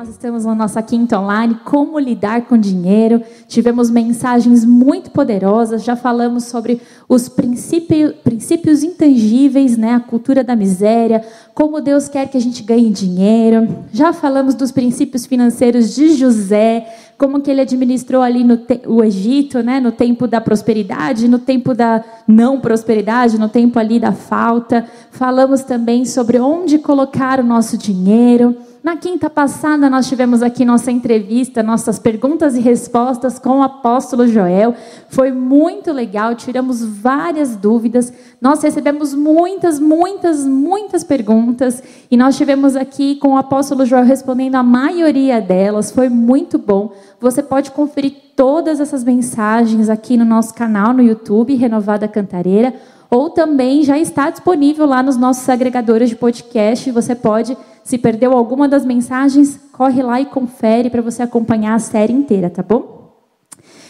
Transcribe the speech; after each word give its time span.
Nós 0.00 0.08
estamos 0.08 0.46
na 0.46 0.54
nossa 0.54 0.80
quinta 0.80 1.20
online, 1.20 1.60
como 1.62 1.98
lidar 1.98 2.46
com 2.46 2.56
dinheiro. 2.56 3.20
Tivemos 3.46 3.90
mensagens 3.90 4.64
muito 4.64 5.10
poderosas, 5.10 5.84
já 5.84 5.94
falamos 5.94 6.44
sobre 6.44 6.80
os 7.06 7.28
princípios, 7.28 8.14
princípios 8.24 8.82
intangíveis, 8.82 9.76
né? 9.76 9.92
a 9.92 10.00
cultura 10.00 10.42
da 10.42 10.56
miséria, 10.56 11.22
como 11.54 11.82
Deus 11.82 12.08
quer 12.08 12.30
que 12.30 12.38
a 12.38 12.40
gente 12.40 12.62
ganhe 12.62 12.88
dinheiro. 12.88 13.68
Já 13.92 14.10
falamos 14.10 14.54
dos 14.54 14.72
princípios 14.72 15.26
financeiros 15.26 15.94
de 15.94 16.14
José, 16.14 16.86
como 17.18 17.42
que 17.42 17.50
ele 17.50 17.60
administrou 17.60 18.22
ali 18.22 18.42
no 18.42 18.58
o 18.86 19.04
Egito, 19.04 19.62
né? 19.62 19.80
no 19.80 19.92
tempo 19.92 20.26
da 20.26 20.40
prosperidade, 20.40 21.28
no 21.28 21.38
tempo 21.38 21.74
da 21.74 22.02
não 22.26 22.58
prosperidade, 22.58 23.38
no 23.38 23.50
tempo 23.50 23.78
ali 23.78 24.00
da 24.00 24.12
falta. 24.12 24.86
Falamos 25.10 25.62
também 25.62 26.06
sobre 26.06 26.40
onde 26.40 26.78
colocar 26.78 27.38
o 27.38 27.44
nosso 27.44 27.76
dinheiro. 27.76 28.56
Na 28.82 28.96
quinta 28.96 29.28
passada, 29.28 29.90
nós 29.90 30.08
tivemos 30.08 30.42
aqui 30.42 30.64
nossa 30.64 30.90
entrevista, 30.90 31.62
nossas 31.62 31.98
perguntas 31.98 32.56
e 32.56 32.60
respostas 32.60 33.38
com 33.38 33.58
o 33.58 33.62
apóstolo 33.62 34.26
Joel. 34.26 34.74
Foi 35.10 35.30
muito 35.30 35.92
legal, 35.92 36.34
tiramos 36.34 36.82
várias 36.82 37.54
dúvidas. 37.54 38.10
Nós 38.40 38.62
recebemos 38.62 39.12
muitas, 39.12 39.78
muitas, 39.78 40.46
muitas 40.46 41.04
perguntas. 41.04 41.82
E 42.10 42.16
nós 42.16 42.38
tivemos 42.38 42.74
aqui 42.74 43.16
com 43.16 43.34
o 43.34 43.36
apóstolo 43.36 43.84
Joel 43.84 44.04
respondendo 44.04 44.54
a 44.54 44.62
maioria 44.62 45.42
delas. 45.42 45.92
Foi 45.92 46.08
muito 46.08 46.56
bom. 46.56 46.92
Você 47.20 47.42
pode 47.42 47.72
conferir 47.72 48.14
todas 48.34 48.80
essas 48.80 49.04
mensagens 49.04 49.90
aqui 49.90 50.16
no 50.16 50.24
nosso 50.24 50.54
canal 50.54 50.94
no 50.94 51.02
YouTube, 51.02 51.54
Renovada 51.54 52.08
Cantareira 52.08 52.72
ou 53.10 53.28
também 53.28 53.82
já 53.82 53.98
está 53.98 54.30
disponível 54.30 54.86
lá 54.86 55.02
nos 55.02 55.16
nossos 55.16 55.46
agregadores 55.48 56.08
de 56.08 56.16
podcast. 56.16 56.90
Você 56.92 57.14
pode, 57.14 57.56
se 57.90 57.98
perdeu 57.98 58.32
alguma 58.32 58.68
das 58.68 58.84
mensagens, 58.84 59.58
corre 59.72 60.00
lá 60.00 60.20
e 60.20 60.26
confere 60.26 60.88
para 60.88 61.02
você 61.02 61.24
acompanhar 61.24 61.74
a 61.74 61.80
série 61.80 62.12
inteira, 62.12 62.48
tá 62.48 62.62
bom? 62.62 63.00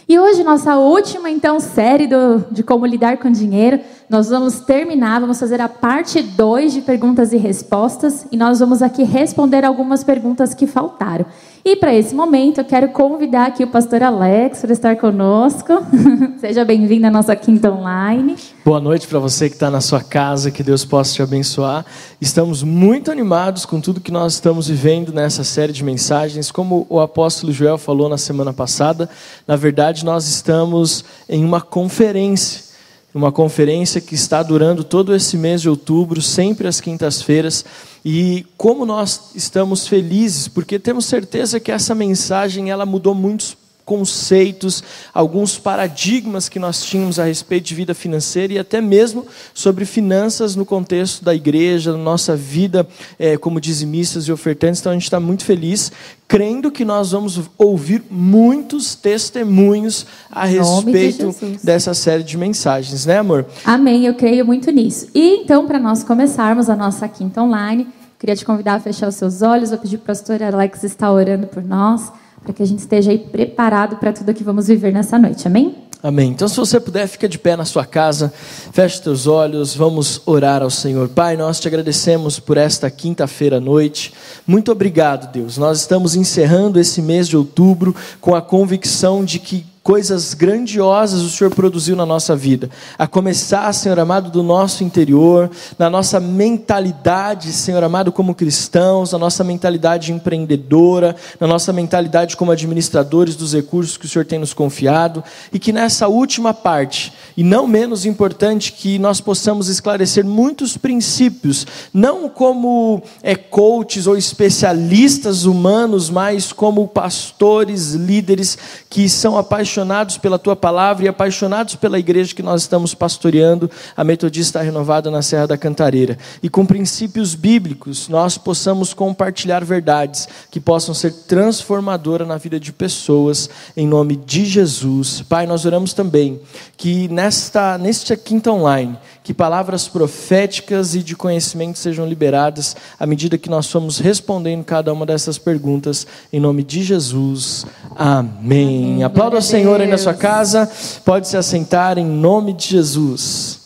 E 0.08 0.18
hoje, 0.18 0.42
nossa 0.42 0.78
última, 0.78 1.28
então, 1.28 1.60
série 1.60 2.06
do, 2.06 2.46
de 2.50 2.62
como 2.62 2.86
lidar 2.86 3.18
com 3.18 3.30
dinheiro, 3.30 3.78
nós 4.08 4.30
vamos 4.30 4.60
terminar, 4.60 5.20
vamos 5.20 5.38
fazer 5.38 5.60
a 5.60 5.68
parte 5.68 6.22
2 6.22 6.72
de 6.72 6.80
perguntas 6.80 7.34
e 7.34 7.36
respostas, 7.36 8.26
e 8.32 8.38
nós 8.38 8.58
vamos 8.58 8.80
aqui 8.80 9.02
responder 9.02 9.66
algumas 9.66 10.02
perguntas 10.02 10.54
que 10.54 10.66
faltaram. 10.66 11.26
E 11.62 11.76
para 11.76 11.94
esse 11.94 12.14
momento, 12.14 12.58
eu 12.58 12.64
quero 12.64 12.88
convidar 12.88 13.48
aqui 13.48 13.62
o 13.62 13.66
pastor 13.66 14.02
Alex 14.02 14.60
para 14.60 14.72
estar 14.72 14.96
conosco. 14.96 15.74
Seja 16.40 16.64
bem-vindo 16.64 17.06
à 17.06 17.10
nossa 17.10 17.36
quinta 17.36 17.70
online. 17.70 18.34
Boa 18.64 18.80
noite 18.80 19.06
para 19.06 19.18
você 19.18 19.46
que 19.50 19.56
está 19.56 19.70
na 19.70 19.82
sua 19.82 20.02
casa, 20.02 20.50
que 20.50 20.62
Deus 20.62 20.86
possa 20.86 21.12
te 21.12 21.22
abençoar. 21.22 21.84
Estamos 22.18 22.62
muito 22.62 23.10
animados 23.10 23.66
com 23.66 23.78
tudo 23.78 24.00
que 24.00 24.10
nós 24.10 24.32
estamos 24.32 24.68
vivendo 24.68 25.12
nessa 25.12 25.44
série 25.44 25.74
de 25.74 25.84
mensagens. 25.84 26.50
Como 26.50 26.86
o 26.88 26.98
apóstolo 26.98 27.52
Joel 27.52 27.76
falou 27.76 28.08
na 28.08 28.16
semana 28.16 28.54
passada, 28.54 29.10
na 29.46 29.54
verdade, 29.54 30.02
nós 30.02 30.26
estamos 30.28 31.04
em 31.28 31.44
uma 31.44 31.60
conferência 31.60 32.70
uma 33.12 33.32
conferência 33.32 34.00
que 34.00 34.14
está 34.14 34.40
durando 34.40 34.84
todo 34.84 35.14
esse 35.14 35.36
mês 35.36 35.60
de 35.60 35.68
outubro, 35.68 36.22
sempre 36.22 36.68
às 36.68 36.80
quintas-feiras. 36.80 37.64
E 38.04 38.46
como 38.56 38.86
nós 38.86 39.32
estamos 39.34 39.86
felizes, 39.86 40.48
porque 40.48 40.78
temos 40.78 41.04
certeza 41.04 41.60
que 41.60 41.70
essa 41.70 41.94
mensagem 41.94 42.70
ela 42.70 42.86
mudou 42.86 43.14
muitos 43.14 43.54
conceitos, 43.84 44.82
alguns 45.12 45.58
paradigmas 45.58 46.48
que 46.48 46.58
nós 46.58 46.84
tínhamos 46.84 47.18
a 47.18 47.24
respeito 47.24 47.64
de 47.64 47.74
vida 47.74 47.94
financeira 47.94 48.52
e 48.52 48.58
até 48.58 48.80
mesmo 48.80 49.26
sobre 49.52 49.84
finanças 49.84 50.54
no 50.54 50.64
contexto 50.64 51.24
da 51.24 51.34
igreja, 51.34 51.92
na 51.92 51.98
nossa 51.98 52.36
vida 52.36 52.86
é, 53.18 53.36
como 53.36 53.60
dizimistas 53.60 54.24
e 54.24 54.32
ofertantes. 54.32 54.80
Então 54.80 54.92
a 54.92 54.94
gente 54.94 55.04
está 55.04 55.18
muito 55.18 55.44
feliz, 55.44 55.90
crendo 56.28 56.70
que 56.70 56.84
nós 56.84 57.10
vamos 57.10 57.40
ouvir 57.58 58.04
muitos 58.08 58.94
testemunhos 58.94 60.06
a 60.30 60.44
respeito 60.44 61.34
de 61.40 61.58
dessa 61.64 61.92
série 61.92 62.22
de 62.22 62.38
mensagens, 62.38 63.04
né, 63.06 63.18
amor? 63.18 63.46
Amém, 63.64 64.06
eu 64.06 64.14
creio 64.14 64.46
muito 64.46 64.70
nisso. 64.70 65.08
E 65.14 65.42
então, 65.42 65.66
para 65.66 65.80
nós 65.80 66.04
começarmos 66.04 66.70
a 66.70 66.76
nossa 66.76 67.08
quinta 67.08 67.42
online, 67.42 67.88
queria 68.18 68.36
te 68.36 68.44
convidar 68.44 68.74
a 68.74 68.80
fechar 68.80 69.08
os 69.08 69.16
seus 69.16 69.42
olhos, 69.42 69.70
vou 69.70 69.78
pedir 69.78 69.98
para 69.98 70.04
o 70.04 70.06
pastor 70.06 70.42
Alex 70.42 70.84
estar 70.84 71.10
orando 71.10 71.46
por 71.48 71.64
nós 71.64 72.12
para 72.42 72.52
que 72.52 72.62
a 72.62 72.66
gente 72.66 72.80
esteja 72.80 73.10
aí 73.10 73.18
preparado 73.18 73.96
para 73.96 74.12
tudo 74.12 74.32
que 74.34 74.44
vamos 74.44 74.68
viver 74.68 74.92
nessa 74.92 75.18
noite. 75.18 75.46
Amém? 75.46 75.76
Amém. 76.02 76.30
Então, 76.30 76.48
se 76.48 76.56
você 76.56 76.80
puder, 76.80 77.06
fica 77.06 77.28
de 77.28 77.38
pé 77.38 77.54
na 77.56 77.66
sua 77.66 77.84
casa, 77.84 78.32
feche 78.72 78.94
os 78.94 79.00
teus 79.00 79.26
olhos, 79.26 79.74
vamos 79.74 80.22
orar 80.24 80.62
ao 80.62 80.70
Senhor. 80.70 81.10
Pai, 81.10 81.36
nós 81.36 81.60
te 81.60 81.68
agradecemos 81.68 82.40
por 82.40 82.56
esta 82.56 82.90
quinta-feira 82.90 83.58
à 83.58 83.60
noite. 83.60 84.14
Muito 84.46 84.72
obrigado, 84.72 85.30
Deus. 85.30 85.58
Nós 85.58 85.80
estamos 85.80 86.16
encerrando 86.16 86.80
esse 86.80 87.02
mês 87.02 87.28
de 87.28 87.36
outubro 87.36 87.94
com 88.18 88.34
a 88.34 88.40
convicção 88.40 89.22
de 89.22 89.38
que 89.38 89.66
coisas 89.82 90.34
grandiosas 90.34 91.22
o 91.22 91.30
Senhor 91.30 91.54
produziu 91.54 91.96
na 91.96 92.04
nossa 92.04 92.36
vida. 92.36 92.68
A 92.98 93.06
começar, 93.06 93.72
Senhor 93.72 93.98
amado, 93.98 94.30
do 94.30 94.42
nosso 94.42 94.84
interior, 94.84 95.50
na 95.78 95.88
nossa 95.88 96.20
mentalidade, 96.20 97.52
Senhor 97.52 97.82
amado, 97.82 98.12
como 98.12 98.34
cristãos, 98.34 99.12
na 99.12 99.18
nossa 99.18 99.42
mentalidade 99.42 100.12
empreendedora, 100.12 101.16
na 101.38 101.46
nossa 101.46 101.72
mentalidade 101.72 102.36
como 102.36 102.52
administradores 102.52 103.34
dos 103.34 103.54
recursos 103.54 103.96
que 103.96 104.04
o 104.04 104.08
Senhor 104.08 104.24
tem 104.26 104.38
nos 104.38 104.52
confiado, 104.52 105.24
e 105.50 105.58
que 105.58 105.72
nessa 105.72 106.08
última 106.08 106.52
parte, 106.52 107.12
e 107.34 107.42
não 107.42 107.66
menos 107.66 108.04
importante, 108.04 108.72
que 108.72 108.98
nós 108.98 109.20
possamos 109.20 109.68
esclarecer 109.68 110.26
muitos 110.26 110.76
princípios, 110.76 111.66
não 111.92 112.28
como 112.28 113.02
é, 113.22 113.34
coaches 113.34 114.06
ou 114.06 114.16
especialistas 114.16 115.44
humanos, 115.44 116.10
mas 116.10 116.52
como 116.52 116.86
pastores, 116.86 117.94
líderes 117.94 118.58
que 118.90 119.08
são 119.08 119.38
apaixonados 119.38 119.69
apaixonados 119.70 120.18
pela 120.18 120.38
tua 120.38 120.56
palavra 120.56 121.04
e 121.04 121.08
apaixonados 121.08 121.76
pela 121.76 121.98
igreja 121.98 122.34
que 122.34 122.42
nós 122.42 122.62
estamos 122.62 122.92
pastoreando, 122.92 123.70
a 123.96 124.02
Metodista 124.02 124.60
Renovada 124.60 125.10
na 125.12 125.22
Serra 125.22 125.46
da 125.46 125.56
Cantareira. 125.56 126.18
E 126.42 126.50
com 126.50 126.66
princípios 126.66 127.36
bíblicos, 127.36 128.08
nós 128.08 128.36
possamos 128.36 128.92
compartilhar 128.92 129.64
verdades 129.64 130.28
que 130.50 130.58
possam 130.58 130.92
ser 130.92 131.12
transformadoras 131.12 132.26
na 132.26 132.36
vida 132.36 132.58
de 132.58 132.72
pessoas, 132.72 133.48
em 133.76 133.86
nome 133.86 134.16
de 134.16 134.44
Jesus. 134.44 135.22
Pai, 135.22 135.46
nós 135.46 135.64
oramos 135.64 135.92
também 135.92 136.40
que 136.76 137.06
nesta, 137.08 137.78
nesta 137.78 138.16
quinta 138.16 138.50
online, 138.50 138.98
que 139.22 139.34
palavras 139.34 139.86
proféticas 139.86 140.94
e 140.94 141.02
de 141.02 141.14
conhecimento 141.14 141.78
sejam 141.78 142.06
liberadas 142.06 142.74
à 142.98 143.06
medida 143.06 143.36
que 143.36 143.50
nós 143.50 143.70
formos 143.70 143.98
respondendo 143.98 144.64
cada 144.64 144.92
uma 144.92 145.04
dessas 145.04 145.38
perguntas, 145.38 146.06
em 146.32 146.40
nome 146.40 146.62
de 146.62 146.82
Jesus. 146.82 147.66
Amém. 147.96 149.02
Aplauda 149.02 149.38
o 149.38 149.42
Senhor 149.42 149.80
aí 149.80 149.86
na 149.86 149.98
sua 149.98 150.14
casa, 150.14 150.70
pode 151.04 151.28
se 151.28 151.36
assentar 151.36 151.98
em 151.98 152.06
nome 152.06 152.52
de 152.52 152.68
Jesus. 152.68 153.60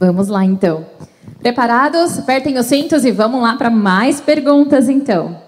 Vamos 0.00 0.28
lá 0.28 0.44
então. 0.44 0.86
Preparados? 1.40 2.18
Apertem 2.18 2.56
os 2.56 2.66
cintos 2.66 3.04
e 3.04 3.10
vamos 3.10 3.42
lá 3.42 3.56
para 3.56 3.68
mais 3.68 4.20
perguntas 4.20 4.88
então. 4.88 5.47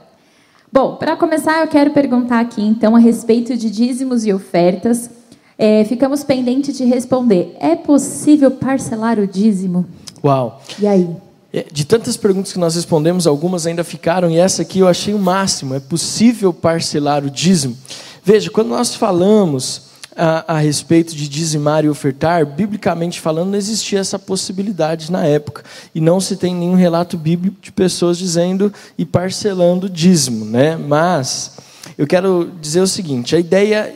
Bom, 0.73 0.95
para 0.95 1.17
começar, 1.17 1.63
eu 1.63 1.67
quero 1.67 1.91
perguntar 1.91 2.39
aqui, 2.39 2.63
então, 2.63 2.95
a 2.95 2.99
respeito 3.01 3.57
de 3.57 3.69
dízimos 3.69 4.25
e 4.25 4.33
ofertas. 4.33 5.11
É, 5.59 5.85
ficamos 5.85 6.23
pendentes 6.23 6.79
de 6.79 6.85
responder. 6.85 7.57
É 7.59 7.75
possível 7.75 8.53
parcelar 8.53 9.19
o 9.19 9.27
dízimo? 9.27 9.85
Uau! 10.23 10.63
E 10.79 10.87
aí? 10.87 11.09
É, 11.53 11.67
de 11.73 11.85
tantas 11.85 12.17
perguntas 12.17 12.53
que 12.53 12.59
nós 12.61 12.77
respondemos, 12.77 13.27
algumas 13.27 13.67
ainda 13.67 13.83
ficaram, 13.83 14.31
e 14.31 14.39
essa 14.39 14.63
aqui 14.63 14.79
eu 14.79 14.87
achei 14.87 15.13
o 15.13 15.19
máximo. 15.19 15.75
É 15.75 15.81
possível 15.81 16.53
parcelar 16.53 17.25
o 17.25 17.31
dízimo? 17.31 17.77
Veja, 18.23 18.49
quando 18.49 18.69
nós 18.69 18.95
falamos 18.95 19.90
a, 20.21 20.57
a, 20.57 20.59
respeito 20.59 21.17
de 21.17 21.27
dizimar 21.27 21.83
e 21.83 21.89
ofertar, 21.89 22.45
biblicamente 22.45 23.19
falando, 23.19 23.53
não 23.53 23.57
existia 23.57 23.99
essa 23.99 24.19
possibilidade 24.19 25.11
na 25.11 25.25
época. 25.25 25.65
E 25.95 26.01
não 26.01 26.21
se 26.21 26.37
tem 26.37 26.55
nenhum 26.55 26.75
relato 26.75 27.17
bíblico 27.17 27.57
de 27.63 27.73
pessoas 27.73 28.19
dizendo 28.19 28.71
e 28.99 29.07
parcelando 29.07 29.89
dízimo. 29.89 30.45
Né? 30.45 30.77
Mas 30.77 31.57
eu 31.97 32.07
quero 32.07 32.53
dizer 32.61 32.83
o 32.83 32.87
seguinte: 32.87 33.35
a 33.35 33.39
ideia, 33.39 33.95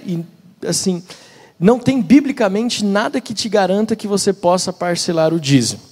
assim, 0.67 1.03
não 1.61 1.79
tem 1.79 2.01
biblicamente 2.01 2.83
nada 2.83 3.21
que 3.21 3.35
te 3.35 3.47
garanta 3.51 3.95
que 3.95 4.09
você 4.09 4.33
possa 4.33 4.73
parcelar 4.73 5.35
o 5.35 5.39
dízimo. 5.39 5.83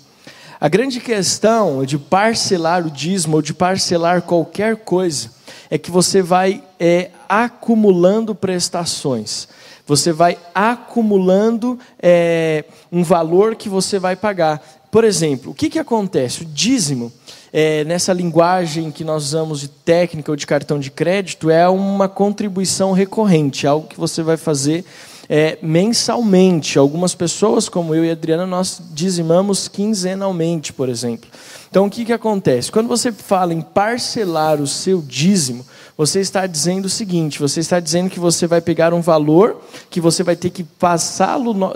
A 0.58 0.68
grande 0.68 0.98
questão 0.98 1.84
de 1.84 1.98
parcelar 1.98 2.86
o 2.86 2.90
dízimo 2.90 3.36
ou 3.36 3.42
de 3.42 3.52
parcelar 3.52 4.22
qualquer 4.22 4.76
coisa 4.76 5.30
é 5.68 5.76
que 5.76 5.90
você 5.90 6.22
vai 6.22 6.62
é, 6.80 7.10
acumulando 7.28 8.34
prestações 8.34 9.48
você 9.92 10.10
vai 10.10 10.38
acumulando 10.54 11.78
é, 12.02 12.64
um 12.90 13.02
valor 13.02 13.54
que 13.54 13.68
você 13.68 13.98
vai 13.98 14.16
pagar. 14.16 14.62
Por 14.90 15.04
exemplo, 15.04 15.52
o 15.52 15.54
que, 15.54 15.68
que 15.68 15.78
acontece? 15.78 16.40
O 16.42 16.44
dízimo, 16.46 17.12
é, 17.52 17.84
nessa 17.84 18.10
linguagem 18.10 18.90
que 18.90 19.04
nós 19.04 19.24
usamos 19.24 19.60
de 19.60 19.68
técnica 19.68 20.32
ou 20.32 20.36
de 20.36 20.46
cartão 20.46 20.80
de 20.80 20.90
crédito, 20.90 21.50
é 21.50 21.68
uma 21.68 22.08
contribuição 22.08 22.92
recorrente, 22.92 23.66
algo 23.66 23.86
que 23.86 24.00
você 24.00 24.22
vai 24.22 24.38
fazer 24.38 24.82
é, 25.28 25.58
mensalmente. 25.62 26.78
Algumas 26.78 27.14
pessoas, 27.14 27.68
como 27.68 27.94
eu 27.94 28.04
e 28.04 28.10
a 28.10 28.12
Adriana, 28.12 28.46
nós 28.46 28.80
dizimamos 28.92 29.68
quinzenalmente, 29.68 30.72
por 30.72 30.88
exemplo. 30.88 31.28
Então, 31.70 31.86
o 31.86 31.90
que, 31.90 32.04
que 32.04 32.12
acontece? 32.12 32.70
Quando 32.70 32.88
você 32.88 33.10
fala 33.10 33.54
em 33.54 33.62
parcelar 33.62 34.60
o 34.60 34.66
seu 34.66 35.00
dízimo, 35.00 35.64
você 35.96 36.20
está 36.20 36.46
dizendo 36.46 36.84
o 36.84 36.90
seguinte: 36.90 37.38
você 37.38 37.60
está 37.60 37.80
dizendo 37.80 38.10
que 38.10 38.20
você 38.20 38.46
vai 38.46 38.60
pegar 38.60 38.92
um 38.92 39.00
valor, 39.00 39.62
que 39.88 40.00
você 40.00 40.22
vai 40.22 40.36
ter 40.36 40.50
que 40.50 40.64
passá-lo 40.64 41.54
no, 41.54 41.72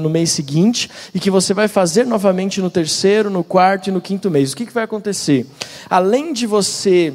no 0.00 0.10
mês 0.10 0.30
seguinte, 0.30 0.90
e 1.14 1.20
que 1.20 1.30
você 1.30 1.52
vai 1.52 1.68
fazer 1.68 2.06
novamente 2.06 2.60
no 2.60 2.70
terceiro, 2.70 3.28
no 3.28 3.44
quarto 3.44 3.88
e 3.88 3.92
no 3.92 4.00
quinto 4.00 4.30
mês. 4.30 4.52
O 4.52 4.56
que, 4.56 4.64
que 4.64 4.72
vai 4.72 4.84
acontecer? 4.84 5.46
Além 5.90 6.32
de 6.32 6.46
você 6.46 7.12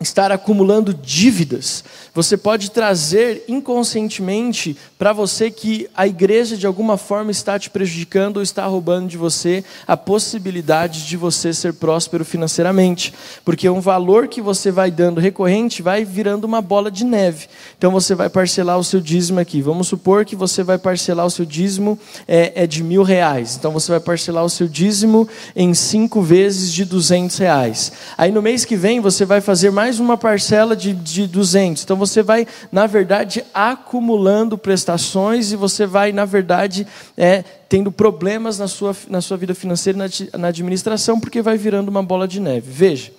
estar 0.00 0.32
acumulando 0.32 0.94
dívidas, 0.94 1.84
você 2.14 2.34
pode 2.34 2.70
trazer 2.70 3.44
inconscientemente 3.46 4.76
para 4.98 5.12
você 5.12 5.50
que 5.50 5.88
a 5.94 6.06
igreja 6.06 6.56
de 6.56 6.66
alguma 6.66 6.96
forma 6.96 7.30
está 7.30 7.58
te 7.58 7.68
prejudicando 7.68 8.38
ou 8.38 8.42
está 8.42 8.66
roubando 8.66 9.08
de 9.08 9.18
você 9.18 9.62
a 9.86 9.98
possibilidade 9.98 11.06
de 11.06 11.16
você 11.18 11.52
ser 11.52 11.74
próspero 11.74 12.24
financeiramente, 12.24 13.12
porque 13.44 13.68
um 13.68 13.80
valor 13.80 14.26
que 14.26 14.40
você 14.40 14.70
vai 14.70 14.90
dando 14.90 15.20
recorrente 15.20 15.82
vai 15.82 16.02
virando 16.02 16.44
uma 16.44 16.62
bola 16.62 16.90
de 16.90 17.04
neve. 17.04 17.46
Então 17.76 17.90
você 17.90 18.14
vai 18.14 18.30
parcelar 18.30 18.78
o 18.78 18.84
seu 18.84 19.00
dízimo 19.00 19.38
aqui. 19.38 19.60
Vamos 19.60 19.88
supor 19.88 20.24
que 20.24 20.34
você 20.34 20.62
vai 20.62 20.78
parcelar 20.78 21.26
o 21.26 21.30
seu 21.30 21.44
dízimo 21.44 21.98
é, 22.26 22.64
é 22.64 22.66
de 22.66 22.82
mil 22.82 23.02
reais. 23.02 23.56
Então 23.56 23.70
você 23.70 23.92
vai 23.92 24.00
parcelar 24.00 24.44
o 24.44 24.50
seu 24.50 24.66
dízimo 24.66 25.28
em 25.54 25.74
cinco 25.74 26.22
vezes 26.22 26.72
de 26.72 26.84
duzentos 26.84 27.36
reais. 27.36 27.92
Aí 28.16 28.32
no 28.32 28.40
mês 28.40 28.64
que 28.64 28.76
vem 28.76 29.00
você 29.00 29.24
vai 29.24 29.40
fazer 29.40 29.70
mais 29.70 29.89
uma 29.98 30.16
parcela 30.16 30.76
de, 30.76 30.92
de 30.92 31.26
200. 31.26 31.82
Então 31.82 31.96
você 31.96 32.22
vai, 32.22 32.46
na 32.70 32.86
verdade, 32.86 33.44
acumulando 33.52 34.56
prestações 34.56 35.52
e 35.52 35.56
você 35.56 35.86
vai, 35.86 36.12
na 36.12 36.24
verdade, 36.24 36.86
é, 37.16 37.42
tendo 37.68 37.90
problemas 37.90 38.58
na 38.58 38.68
sua, 38.68 38.94
na 39.08 39.20
sua 39.20 39.36
vida 39.36 39.54
financeira 39.54 39.98
e 39.98 40.30
na, 40.32 40.38
na 40.38 40.48
administração, 40.48 41.18
porque 41.18 41.42
vai 41.42 41.56
virando 41.56 41.88
uma 41.88 42.02
bola 42.02 42.28
de 42.28 42.38
neve. 42.38 42.70
Veja, 42.70 43.12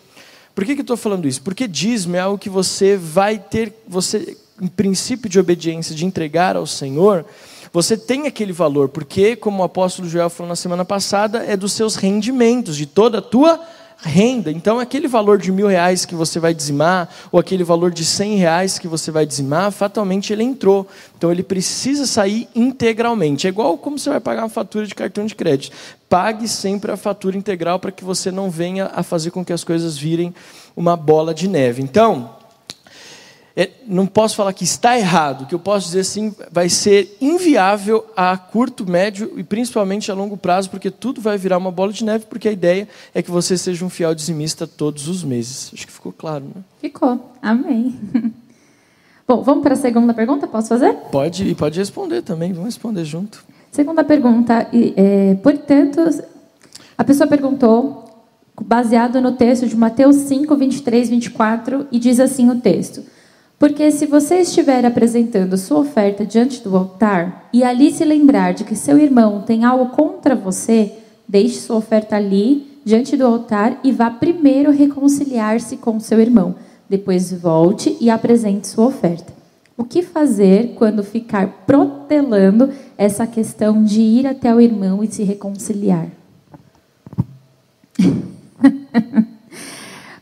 por 0.53 0.65
que, 0.65 0.75
que 0.75 0.81
eu 0.81 0.83
estou 0.83 0.97
falando 0.97 1.27
isso? 1.27 1.41
Porque 1.41 1.67
dízimo 1.67 2.15
é 2.15 2.19
algo 2.19 2.37
que 2.37 2.49
você 2.49 2.97
vai 2.97 3.39
ter, 3.39 3.73
você, 3.87 4.37
em 4.61 4.67
princípio 4.67 5.29
de 5.29 5.39
obediência, 5.39 5.95
de 5.95 6.05
entregar 6.05 6.55
ao 6.55 6.67
Senhor, 6.67 7.25
você 7.73 7.95
tem 7.95 8.27
aquele 8.27 8.51
valor, 8.51 8.89
porque, 8.89 9.35
como 9.35 9.63
o 9.63 9.65
apóstolo 9.65 10.07
Joel 10.07 10.29
falou 10.29 10.49
na 10.49 10.57
semana 10.57 10.83
passada, 10.83 11.45
é 11.45 11.55
dos 11.55 11.71
seus 11.71 11.95
rendimentos, 11.95 12.75
de 12.75 12.85
toda 12.85 13.19
a 13.19 13.21
tua 13.21 13.61
renda. 14.01 14.51
Então, 14.51 14.79
aquele 14.79 15.07
valor 15.07 15.37
de 15.37 15.51
mil 15.51 15.67
reais 15.67 16.05
que 16.05 16.15
você 16.15 16.39
vai 16.39 16.53
dizimar, 16.53 17.09
ou 17.31 17.39
aquele 17.39 17.63
valor 17.63 17.91
de 17.91 18.03
cem 18.03 18.35
reais 18.35 18.79
que 18.79 18.87
você 18.87 19.11
vai 19.11 19.25
dizimar, 19.25 19.71
fatalmente 19.71 20.33
ele 20.33 20.43
entrou. 20.43 20.87
Então, 21.17 21.31
ele 21.31 21.43
precisa 21.43 22.05
sair 22.05 22.47
integralmente. 22.55 23.47
É 23.47 23.49
igual 23.49 23.77
como 23.77 23.99
você 23.99 24.09
vai 24.09 24.19
pagar 24.19 24.43
uma 24.43 24.49
fatura 24.49 24.85
de 24.87 24.95
cartão 24.95 25.25
de 25.25 25.35
crédito. 25.35 25.75
Pague 26.09 26.47
sempre 26.47 26.91
a 26.91 26.97
fatura 26.97 27.37
integral 27.37 27.79
para 27.79 27.91
que 27.91 28.03
você 28.03 28.31
não 28.31 28.49
venha 28.49 28.91
a 28.93 29.03
fazer 29.03 29.31
com 29.31 29.45
que 29.45 29.53
as 29.53 29.63
coisas 29.63 29.97
virem 29.97 30.33
uma 30.75 30.97
bola 30.97 31.33
de 31.33 31.47
neve. 31.47 31.81
Então, 31.81 32.40
não 33.85 34.07
posso 34.07 34.35
falar 34.35 34.53
que 34.53 34.63
está 34.63 34.97
errado, 34.97 35.45
que 35.45 35.53
eu 35.53 35.59
posso 35.59 35.87
dizer 35.87 36.01
assim, 36.01 36.33
vai 36.51 36.69
ser 36.69 37.17
inviável 37.19 38.05
a 38.15 38.37
curto, 38.37 38.89
médio 38.89 39.33
e 39.35 39.43
principalmente 39.43 40.09
a 40.09 40.15
longo 40.15 40.37
prazo, 40.37 40.69
porque 40.69 40.89
tudo 40.89 41.19
vai 41.19 41.37
virar 41.37 41.57
uma 41.57 41.71
bola 41.71 41.91
de 41.91 42.03
neve, 42.05 42.25
porque 42.29 42.47
a 42.47 42.51
ideia 42.51 42.87
é 43.13 43.21
que 43.21 43.29
você 43.29 43.57
seja 43.57 43.83
um 43.83 43.89
fiel 43.89 44.15
dizimista 44.15 44.65
todos 44.65 45.07
os 45.07 45.23
meses. 45.23 45.71
Acho 45.73 45.85
que 45.85 45.93
ficou 45.93 46.13
claro, 46.13 46.45
né? 46.45 46.61
Ficou. 46.79 47.33
Amém. 47.41 47.99
Bom, 49.27 49.43
vamos 49.43 49.63
para 49.63 49.73
a 49.73 49.77
segunda 49.77 50.13
pergunta? 50.13 50.47
Posso 50.47 50.69
fazer? 50.69 50.93
Pode, 51.11 51.47
e 51.47 51.55
pode 51.55 51.77
responder 51.77 52.21
também, 52.21 52.51
vamos 52.51 52.73
responder 52.73 53.05
junto. 53.05 53.43
Segunda 53.71 54.03
pergunta. 54.03 54.67
É, 54.73 55.35
portanto, 55.35 56.01
a 56.97 57.03
pessoa 57.03 57.27
perguntou, 57.27 58.25
baseado 58.61 59.21
no 59.21 59.31
texto 59.33 59.67
de 59.67 59.75
Mateus 59.75 60.15
5, 60.17 60.55
23, 60.55 61.09
24, 61.09 61.87
e 61.91 61.99
diz 61.99 62.19
assim 62.19 62.49
o 62.49 62.59
texto. 62.59 63.03
Porque 63.61 63.91
se 63.91 64.07
você 64.07 64.37
estiver 64.37 64.83
apresentando 64.87 65.55
sua 65.55 65.81
oferta 65.81 66.25
diante 66.25 66.63
do 66.63 66.75
altar 66.75 67.47
e 67.53 67.63
ali 67.63 67.91
se 67.91 68.03
lembrar 68.03 68.55
de 68.55 68.63
que 68.63 68.75
seu 68.75 68.97
irmão 68.97 69.43
tem 69.43 69.63
algo 69.63 69.95
contra 69.95 70.35
você, 70.35 70.93
deixe 71.27 71.59
sua 71.59 71.75
oferta 71.75 72.15
ali 72.15 72.79
diante 72.83 73.15
do 73.15 73.23
altar 73.23 73.79
e 73.83 73.91
vá 73.91 74.09
primeiro 74.09 74.71
reconciliar-se 74.71 75.77
com 75.77 75.99
seu 75.99 76.19
irmão. 76.19 76.55
Depois 76.89 77.31
volte 77.31 77.95
e 78.01 78.09
apresente 78.09 78.67
sua 78.67 78.87
oferta. 78.87 79.31
O 79.77 79.83
que 79.83 80.01
fazer 80.01 80.73
quando 80.73 81.03
ficar 81.03 81.63
protelando 81.67 82.71
essa 82.97 83.27
questão 83.27 83.83
de 83.83 84.01
ir 84.01 84.25
até 84.25 84.51
o 84.55 84.59
irmão 84.59 85.03
e 85.03 85.07
se 85.07 85.21
reconciliar? 85.21 86.07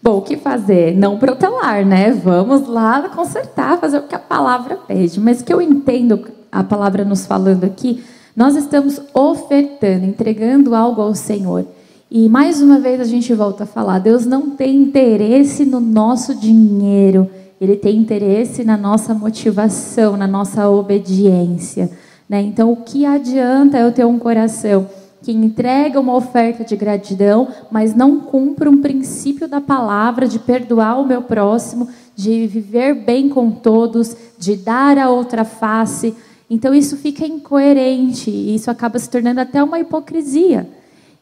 Bom, 0.02 0.20
o 0.20 0.22
que 0.22 0.38
fazer? 0.38 0.96
Não 0.96 1.18
protelar, 1.18 1.86
né? 1.86 2.12
Vamos 2.12 2.68
lá 2.68 3.10
consertar, 3.10 3.80
fazer 3.80 3.98
o 3.98 4.04
que 4.04 4.16
a 4.16 4.20
palavra 4.20 4.78
pede. 4.78 5.20
Mas 5.20 5.42
que 5.42 5.54
eu 5.54 5.62
entendo 5.62 6.26
a 6.50 6.64
palavra 6.64 7.04
nos 7.04 7.26
falando 7.26 7.66
aqui, 7.66 8.02
nós 8.36 8.56
estamos 8.56 9.02
ofertando, 9.14 10.06
entregando 10.06 10.74
algo 10.74 11.02
ao 11.02 11.14
Senhor. 11.14 11.66
E 12.10 12.30
mais 12.30 12.62
uma 12.62 12.80
vez 12.80 13.02
a 13.02 13.04
gente 13.04 13.34
volta 13.34 13.66
a 13.66 13.68
falar: 13.68 14.00
Deus 14.00 14.26
não 14.26 14.52
tem 14.52 14.76
interesse 14.78 15.66
no 15.66 15.82
nosso 15.82 16.34
dinheiro, 16.34 17.30
Ele 17.60 17.76
tem 17.76 17.98
interesse 17.98 18.64
na 18.64 18.78
nossa 18.78 19.14
motivação, 19.14 20.16
na 20.16 20.28
nossa 20.28 20.70
obediência. 20.70 21.92
Né? 22.28 22.42
Então, 22.42 22.72
o 22.72 22.78
que 22.78 23.06
adianta 23.06 23.78
eu 23.78 23.92
ter 23.92 24.06
um 24.06 24.18
coração 24.18 24.88
que 25.30 25.36
entrega 25.36 26.00
uma 26.00 26.16
oferta 26.16 26.64
de 26.64 26.76
gratidão, 26.76 27.50
mas 27.70 27.94
não 27.94 28.20
cumpre 28.20 28.68
um 28.68 28.82
princípio 28.82 29.48
da 29.48 29.62
palavra 29.62 30.28
de 30.28 30.40
perdoar 30.40 31.00
o 31.00 31.06
meu 31.06 31.22
próximo, 31.22 31.88
de 32.16 32.48
viver 32.48 32.96
bem 32.96 33.30
com 33.30 33.52
todos, 33.52 34.18
de 34.40 34.56
dar 34.56 34.98
a 34.98 35.12
outra 35.12 35.46
face. 35.46 36.16
Então 36.50 36.74
isso 36.74 36.98
fica 36.98 37.28
incoerente 37.28 38.32
e 38.32 38.56
isso 38.56 38.72
acaba 38.72 38.98
se 38.98 39.08
tornando 39.08 39.40
até 39.40 39.64
uma 39.64 39.80
hipocrisia. 39.80 40.68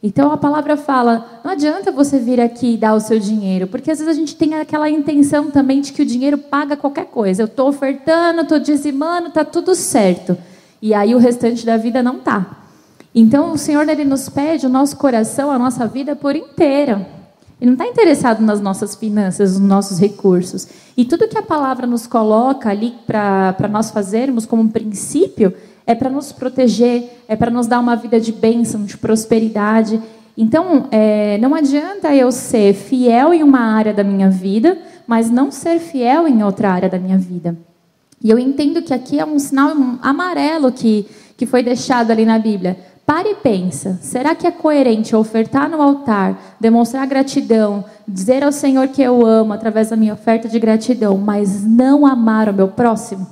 Então 0.02 0.32
a 0.32 0.38
palavra 0.38 0.78
fala: 0.78 1.42
não 1.44 1.50
adianta 1.50 1.92
você 1.92 2.18
vir 2.18 2.40
aqui 2.40 2.74
e 2.74 2.78
dar 2.78 2.94
o 2.94 3.00
seu 3.00 3.18
dinheiro, 3.18 3.66
porque 3.66 3.90
às 3.90 3.98
vezes 3.98 4.10
a 4.10 4.18
gente 4.18 4.36
tem 4.36 4.54
aquela 4.54 4.88
intenção 4.88 5.50
também 5.50 5.82
de 5.82 5.92
que 5.92 6.00
o 6.00 6.06
dinheiro 6.06 6.38
paga 6.38 6.78
qualquer 6.78 7.08
coisa. 7.08 7.42
Eu 7.42 7.46
estou 7.46 7.68
ofertando, 7.68 8.40
estou 8.40 8.58
dizimando, 8.58 9.28
está 9.28 9.44
tudo 9.44 9.74
certo. 9.74 10.34
E 10.80 10.94
aí 10.94 11.14
o 11.14 11.18
restante 11.18 11.66
da 11.66 11.76
vida 11.76 12.02
não 12.02 12.16
está. 12.16 12.67
Então, 13.20 13.50
o 13.52 13.58
Senhor 13.58 13.88
ele 13.88 14.04
nos 14.04 14.28
pede 14.28 14.64
o 14.64 14.68
nosso 14.68 14.96
coração, 14.96 15.50
a 15.50 15.58
nossa 15.58 15.88
vida 15.88 16.14
por 16.14 16.36
inteira. 16.36 17.04
Ele 17.60 17.72
não 17.72 17.72
está 17.72 17.84
interessado 17.84 18.40
nas 18.40 18.60
nossas 18.60 18.94
finanças, 18.94 19.58
nos 19.58 19.68
nossos 19.68 19.98
recursos. 19.98 20.68
E 20.96 21.04
tudo 21.04 21.26
que 21.26 21.36
a 21.36 21.42
palavra 21.42 21.84
nos 21.84 22.06
coloca 22.06 22.70
ali 22.70 22.94
para 23.04 23.68
nós 23.68 23.90
fazermos 23.90 24.46
como 24.46 24.62
um 24.62 24.68
princípio 24.68 25.52
é 25.84 25.96
para 25.96 26.08
nos 26.08 26.30
proteger, 26.30 27.22
é 27.26 27.34
para 27.34 27.50
nos 27.50 27.66
dar 27.66 27.80
uma 27.80 27.96
vida 27.96 28.20
de 28.20 28.30
bênção, 28.30 28.84
de 28.84 28.96
prosperidade. 28.96 30.00
Então, 30.36 30.86
é, 30.92 31.38
não 31.38 31.56
adianta 31.56 32.14
eu 32.14 32.30
ser 32.30 32.72
fiel 32.72 33.34
em 33.34 33.42
uma 33.42 33.74
área 33.74 33.92
da 33.92 34.04
minha 34.04 34.30
vida, 34.30 34.78
mas 35.08 35.28
não 35.28 35.50
ser 35.50 35.80
fiel 35.80 36.28
em 36.28 36.44
outra 36.44 36.70
área 36.70 36.88
da 36.88 37.00
minha 37.00 37.18
vida. 37.18 37.56
E 38.22 38.30
eu 38.30 38.38
entendo 38.38 38.80
que 38.80 38.94
aqui 38.94 39.18
é 39.18 39.24
um 39.24 39.40
sinal 39.40 39.70
amarelo 40.02 40.70
que, 40.70 41.04
que 41.36 41.46
foi 41.46 41.64
deixado 41.64 42.12
ali 42.12 42.24
na 42.24 42.38
Bíblia. 42.38 42.76
Pare 43.08 43.30
e 43.30 43.34
pensa: 43.36 43.98
será 44.02 44.34
que 44.34 44.46
é 44.46 44.50
coerente 44.50 45.16
ofertar 45.16 45.70
no 45.70 45.80
altar, 45.80 46.38
demonstrar 46.60 47.06
gratidão, 47.06 47.82
dizer 48.06 48.44
ao 48.44 48.52
Senhor 48.52 48.88
que 48.88 49.00
eu 49.00 49.24
amo 49.24 49.54
através 49.54 49.88
da 49.88 49.96
minha 49.96 50.12
oferta 50.12 50.46
de 50.46 50.58
gratidão, 50.58 51.16
mas 51.16 51.64
não 51.64 52.04
amar 52.04 52.50
o 52.50 52.52
meu 52.52 52.68
próximo? 52.68 53.26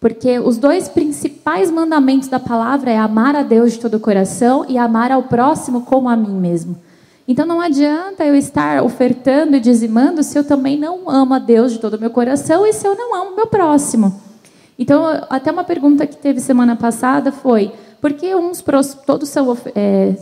Porque 0.00 0.38
os 0.38 0.56
dois 0.56 0.88
principais 0.88 1.70
mandamentos 1.70 2.28
da 2.28 2.40
palavra 2.40 2.90
é 2.90 2.96
amar 2.96 3.36
a 3.36 3.42
Deus 3.42 3.74
de 3.74 3.80
todo 3.80 3.98
o 3.98 4.00
coração 4.00 4.64
e 4.66 4.78
amar 4.78 5.12
ao 5.12 5.24
próximo 5.24 5.82
como 5.82 6.08
a 6.08 6.16
mim 6.16 6.40
mesmo. 6.40 6.78
Então 7.28 7.44
não 7.44 7.60
adianta 7.60 8.24
eu 8.24 8.34
estar 8.34 8.82
ofertando 8.82 9.54
e 9.54 9.60
dizimando 9.60 10.22
se 10.22 10.38
eu 10.38 10.44
também 10.44 10.78
não 10.78 11.10
amo 11.10 11.34
a 11.34 11.38
Deus 11.38 11.72
de 11.72 11.78
todo 11.78 11.98
o 11.98 12.00
meu 12.00 12.08
coração 12.08 12.66
e 12.66 12.72
se 12.72 12.86
eu 12.86 12.96
não 12.96 13.14
amo 13.14 13.32
o 13.32 13.36
meu 13.36 13.48
próximo. 13.48 14.18
Então, 14.78 15.04
até 15.30 15.52
uma 15.52 15.62
pergunta 15.62 16.06
que 16.06 16.16
teve 16.16 16.40
semana 16.40 16.74
passada 16.74 17.30
foi: 17.30 17.72
porque 18.04 18.34
uns 18.34 18.62
todos 19.06 19.30
são 19.30 19.56
é, 19.74 20.14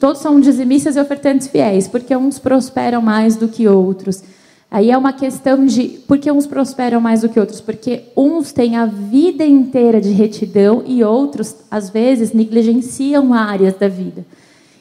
todos 0.00 0.22
são 0.22 0.40
dizimistas 0.40 0.96
e 0.96 1.00
ofertantes 1.00 1.48
fiéis, 1.48 1.86
porque 1.86 2.16
uns 2.16 2.38
prosperam 2.38 3.02
mais 3.02 3.36
do 3.36 3.46
que 3.46 3.68
outros. 3.68 4.22
Aí 4.70 4.90
é 4.90 4.96
uma 4.96 5.12
questão 5.12 5.66
de 5.66 6.00
por 6.08 6.16
que 6.16 6.32
uns 6.32 6.46
prosperam 6.46 6.98
mais 6.98 7.20
do 7.20 7.28
que 7.28 7.38
outros? 7.38 7.60
Porque 7.60 8.04
uns 8.16 8.52
têm 8.52 8.74
a 8.74 8.86
vida 8.86 9.44
inteira 9.44 10.00
de 10.00 10.08
retidão 10.12 10.82
e 10.86 11.04
outros, 11.04 11.54
às 11.70 11.90
vezes, 11.90 12.32
negligenciam 12.32 13.34
áreas 13.34 13.74
da 13.74 13.86
vida. 13.86 14.24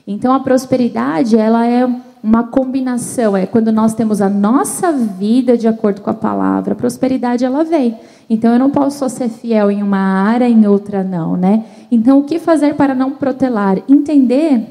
Então 0.07 0.33
a 0.33 0.39
prosperidade, 0.39 1.35
ela 1.35 1.67
é 1.67 1.85
uma 2.23 2.45
combinação, 2.45 3.35
é 3.35 3.45
quando 3.45 3.69
nós 3.69 3.93
temos 3.93 4.21
a 4.21 4.29
nossa 4.29 4.93
vida 4.93 5.57
de 5.57 5.67
acordo 5.67 5.99
com 5.99 6.09
a 6.09 6.13
palavra, 6.13 6.71
a 6.71 6.77
prosperidade 6.77 7.43
ela 7.43 7.65
vem. 7.65 7.97
Então 8.29 8.53
eu 8.53 8.59
não 8.59 8.69
posso 8.69 8.99
só 8.99 9.09
ser 9.09 9.29
fiel 9.29 9.71
em 9.71 9.81
uma 9.81 9.97
área, 9.97 10.47
em 10.47 10.67
outra 10.67 11.03
não, 11.03 11.35
né? 11.35 11.65
Então 11.91 12.19
o 12.19 12.23
que 12.23 12.37
fazer 12.37 12.75
para 12.75 12.93
não 12.93 13.11
protelar? 13.11 13.81
Entender 13.89 14.67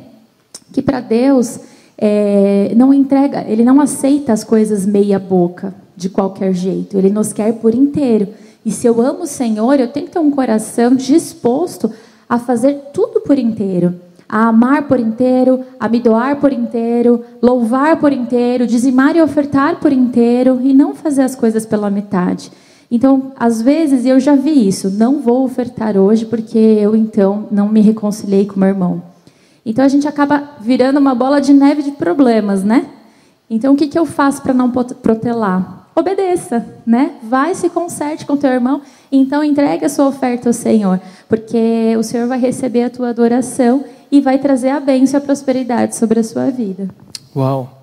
que 0.73 0.81
para 0.81 1.01
Deus 1.01 1.59
é, 1.97 2.73
não 2.77 2.95
entrega, 2.95 3.45
Ele 3.49 3.65
não 3.65 3.81
aceita 3.81 4.33
as 4.33 4.45
coisas 4.45 4.87
meia 4.87 5.19
boca 5.19 5.75
de 5.97 6.09
qualquer 6.09 6.53
jeito. 6.53 6.97
Ele 6.97 7.11
nos 7.11 7.33
quer 7.33 7.53
por 7.55 7.75
inteiro. 7.75 8.29
E 8.65 8.71
se 8.71 8.87
eu 8.87 9.01
amo 9.01 9.23
o 9.23 9.27
Senhor, 9.27 9.81
eu 9.81 9.89
tenho 9.89 10.07
que 10.07 10.13
ter 10.13 10.19
um 10.19 10.31
coração 10.31 10.95
disposto 10.95 11.91
a 12.29 12.39
fazer 12.39 12.91
tudo 12.93 13.21
por 13.21 13.39
inteiro 13.39 13.95
a 14.29 14.49
amar 14.49 14.87
por 14.87 15.01
inteiro, 15.01 15.65
a 15.81 15.89
me 15.89 16.01
doar 16.01 16.37
por 16.37 16.53
inteiro, 16.53 17.25
louvar 17.41 17.99
por 17.99 18.13
inteiro, 18.13 18.67
dizimar 18.67 19.17
e 19.17 19.23
ofertar 19.23 19.81
por 19.81 19.91
inteiro 19.91 20.61
e 20.63 20.75
não 20.75 20.95
fazer 20.95 21.23
as 21.23 21.35
coisas 21.35 21.65
pela 21.65 21.89
metade. 21.89 22.53
Então, 22.91 23.33
às 23.37 23.61
vezes 23.61 24.07
eu 24.07 24.19
já 24.19 24.35
vi 24.35 24.67
isso, 24.67 24.91
não 24.91 25.21
vou 25.21 25.45
ofertar 25.45 25.97
hoje 25.97 26.25
porque 26.25 26.59
eu 26.59 26.97
então 26.97 27.47
não 27.51 27.69
me 27.69 27.81
reconciliei 27.81 28.47
com 28.47 28.59
meu 28.59 28.69
irmão. 28.69 29.03
Então 29.65 29.85
a 29.85 29.89
gente 29.89 30.09
acaba 30.09 30.57
virando 30.61 30.99
uma 30.99 31.15
bola 31.15 31.41
de 31.41 31.53
neve 31.53 31.83
de 31.83 31.91
problemas, 31.93 32.65
né? 32.65 32.87
Então 33.51 33.75
o 33.75 33.77
que, 33.77 33.87
que 33.87 33.99
eu 33.99 34.07
faço 34.07 34.41
para 34.41 34.55
não 34.55 34.71
protelar? 34.71 35.87
Obedeça, 35.95 36.65
né? 36.87 37.17
Vai 37.23 37.55
se 37.55 37.69
conserte 37.69 38.25
com 38.25 38.37
teu 38.37 38.51
irmão, 38.51 38.81
então 39.13 39.45
entregue 39.45 39.85
a 39.85 39.89
sua 39.89 40.07
oferta 40.07 40.49
ao 40.49 40.53
Senhor, 40.55 40.99
porque 41.29 41.95
o 41.99 42.03
Senhor 42.03 42.27
vai 42.27 42.39
receber 42.39 42.85
a 42.85 42.91
tua 42.91 43.11
adoração 43.11 43.85
e 44.11 44.21
vai 44.21 44.39
trazer 44.39 44.71
a 44.71 44.81
bênção 44.81 45.19
e 45.19 45.23
a 45.23 45.27
prosperidade 45.27 45.97
sobre 45.97 46.21
a 46.21 46.25
sua 46.25 46.51
vida. 46.51 46.89
Uau! 47.37 47.83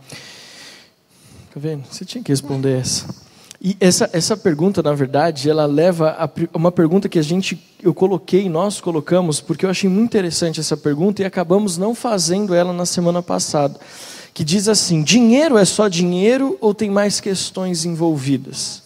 Tá 1.54 1.60
vendo? 1.60 1.84
Você 1.92 2.04
tinha 2.04 2.24
que 2.24 2.32
responder 2.32 2.80
essa. 2.80 3.25
E 3.66 3.76
essa, 3.80 4.08
essa 4.14 4.38
pergunta, 4.38 4.84
na 4.84 4.94
verdade, 4.94 5.50
ela 5.50 5.66
leva 5.66 6.12
a 6.20 6.30
uma 6.56 6.72
pergunta 6.72 7.10
que 7.10 7.18
a 7.18 7.22
gente, 7.24 7.60
eu 7.82 7.96
coloquei, 7.96 8.48
nós 8.48 8.80
colocamos, 8.80 9.42
porque 9.42 9.66
eu 9.66 9.72
achei 9.72 9.90
muito 9.90 10.06
interessante 10.06 10.60
essa 10.60 10.78
pergunta 10.78 11.24
e 11.24 11.26
acabamos 11.26 11.76
não 11.76 11.96
fazendo 11.96 12.54
ela 12.54 12.72
na 12.72 12.86
semana 12.86 13.24
passada. 13.24 13.80
Que 14.36 14.44
diz 14.44 14.68
assim: 14.68 15.02
dinheiro 15.02 15.58
é 15.58 15.66
só 15.66 15.88
dinheiro 15.88 16.56
ou 16.62 16.76
tem 16.76 16.92
mais 16.92 17.20
questões 17.20 17.86
envolvidas? 17.86 18.84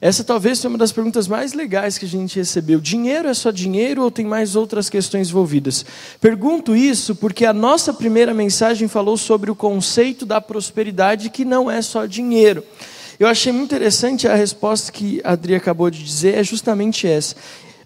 Essa 0.00 0.22
talvez 0.22 0.58
seja 0.58 0.68
uma 0.68 0.78
das 0.78 0.92
perguntas 0.92 1.26
mais 1.26 1.52
legais 1.52 1.98
que 1.98 2.04
a 2.04 2.08
gente 2.08 2.36
recebeu. 2.36 2.80
Dinheiro 2.80 3.26
é 3.26 3.34
só 3.34 3.50
dinheiro 3.50 4.04
ou 4.04 4.12
tem 4.12 4.24
mais 4.24 4.54
outras 4.54 4.88
questões 4.88 5.30
envolvidas? 5.30 5.84
Pergunto 6.20 6.76
isso 6.76 7.16
porque 7.16 7.44
a 7.44 7.52
nossa 7.52 7.92
primeira 7.92 8.32
mensagem 8.32 8.86
falou 8.86 9.16
sobre 9.16 9.50
o 9.50 9.56
conceito 9.56 10.24
da 10.24 10.40
prosperidade 10.40 11.30
que 11.30 11.44
não 11.44 11.68
é 11.68 11.82
só 11.82 12.06
dinheiro. 12.06 12.62
Eu 13.18 13.28
achei 13.28 13.52
muito 13.52 13.72
interessante 13.72 14.26
a 14.26 14.34
resposta 14.34 14.90
que 14.90 15.20
a 15.22 15.32
Adri 15.32 15.54
acabou 15.54 15.88
de 15.88 16.02
dizer, 16.02 16.36
é 16.36 16.42
justamente 16.42 17.06
essa. 17.06 17.36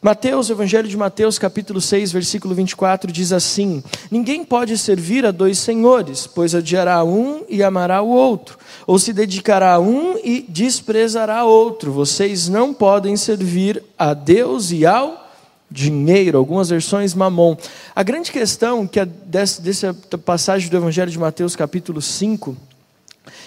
Mateus, 0.01 0.49
Evangelho 0.49 0.89
de 0.89 0.97
Mateus, 0.97 1.41
capítulo 1.41 1.81
6, 1.81 2.13
versículo 2.13 2.55
24, 2.55 3.11
diz 3.11 3.33
assim: 3.33 3.83
Ninguém 4.11 4.45
pode 4.45 4.79
servir 4.79 5.27
a 5.27 5.33
dois 5.33 5.59
senhores, 5.59 6.25
pois 6.25 6.55
odiará 6.55 7.03
um 7.03 7.43
e 7.49 7.65
amará 7.65 8.01
o 8.01 8.09
outro, 8.09 8.57
ou 8.87 8.97
se 8.97 9.13
dedicará 9.13 9.75
a 9.75 9.81
um 9.81 10.17
e 10.23 10.47
desprezará 10.49 11.45
outro. 11.45 11.91
Vocês 11.91 12.49
não 12.49 12.73
podem 12.73 13.17
servir 13.17 13.83
a 13.99 14.15
Deus 14.15 14.71
e 14.71 14.87
ao 14.87 15.29
dinheiro, 15.69 16.39
algumas 16.39 16.71
versões 16.71 17.13
mamon. 17.13 17.57
A 17.95 18.03
grande 18.05 18.31
questão 18.31 18.87
que 18.87 19.01
é 19.01 19.05
dessa, 19.05 19.61
dessa 19.61 19.93
passagem 20.25 20.71
do 20.71 20.77
Evangelho 20.77 21.11
de 21.11 21.19
Mateus, 21.19 21.57
capítulo 21.57 22.01
5, 22.01 22.57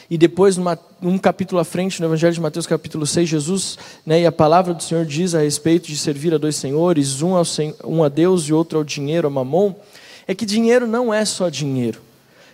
e 0.09 0.17
depois, 0.17 0.57
numa, 0.57 0.77
um 1.01 1.17
capítulo 1.17 1.59
à 1.59 1.63
frente, 1.63 1.99
no 1.99 2.07
Evangelho 2.07 2.33
de 2.33 2.41
Mateus, 2.41 2.67
capítulo 2.67 3.05
6, 3.05 3.27
Jesus, 3.27 3.77
né, 4.05 4.21
e 4.21 4.25
a 4.25 4.31
palavra 4.31 4.73
do 4.73 4.83
Senhor 4.83 5.05
diz 5.05 5.33
a 5.35 5.39
respeito 5.39 5.87
de 5.87 5.97
servir 5.97 6.33
a 6.33 6.37
dois 6.37 6.55
senhores, 6.55 7.21
um, 7.21 7.35
ao, 7.35 7.43
um 7.85 8.03
a 8.03 8.09
Deus 8.09 8.43
e 8.43 8.53
outro 8.53 8.77
ao 8.77 8.83
dinheiro, 8.83 9.27
a 9.27 9.31
mamon, 9.31 9.73
é 10.27 10.35
que 10.35 10.45
dinheiro 10.45 10.87
não 10.87 11.13
é 11.13 11.25
só 11.25 11.49
dinheiro. 11.49 12.01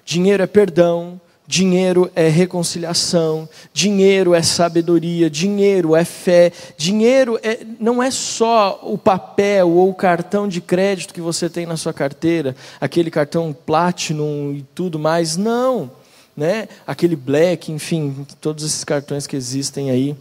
Dinheiro 0.06 0.42
é 0.42 0.48
perdão, 0.48 1.20
dinheiro 1.48 2.12
é 2.14 2.28
reconciliação, 2.28 3.48
dinheiro 3.74 4.36
é 4.36 4.42
sabedoria, 4.42 5.30
dinheiro 5.30 5.96
é 5.96 6.04
fé, 6.04 6.52
dinheiro 6.78 7.40
é, 7.42 7.60
não 7.80 8.04
é 8.04 8.12
só 8.12 8.82
o 8.84 8.98
papel 8.98 9.70
ou 9.70 9.90
o 9.90 9.96
cartão 9.96 10.48
de 10.48 10.60
crédito 10.60 11.14
que 11.14 11.22
você 11.22 11.50
tem 11.50 11.66
na 11.66 11.78
sua 11.78 11.94
carteira, 11.94 12.56
aquele 12.82 13.10
cartão 13.10 13.56
Platinum 13.66 14.54
e 14.54 14.66
tudo 14.76 15.00
mais, 15.00 15.38
não 15.38 15.90
né? 16.38 16.70
aquele 16.86 17.16
black, 17.16 17.72
enfim, 17.72 18.26
todos 18.40 18.64
esses 18.64 18.84
cartões 18.84 19.26
que 19.26 19.36
existem 19.36 19.90
aí. 19.90 20.16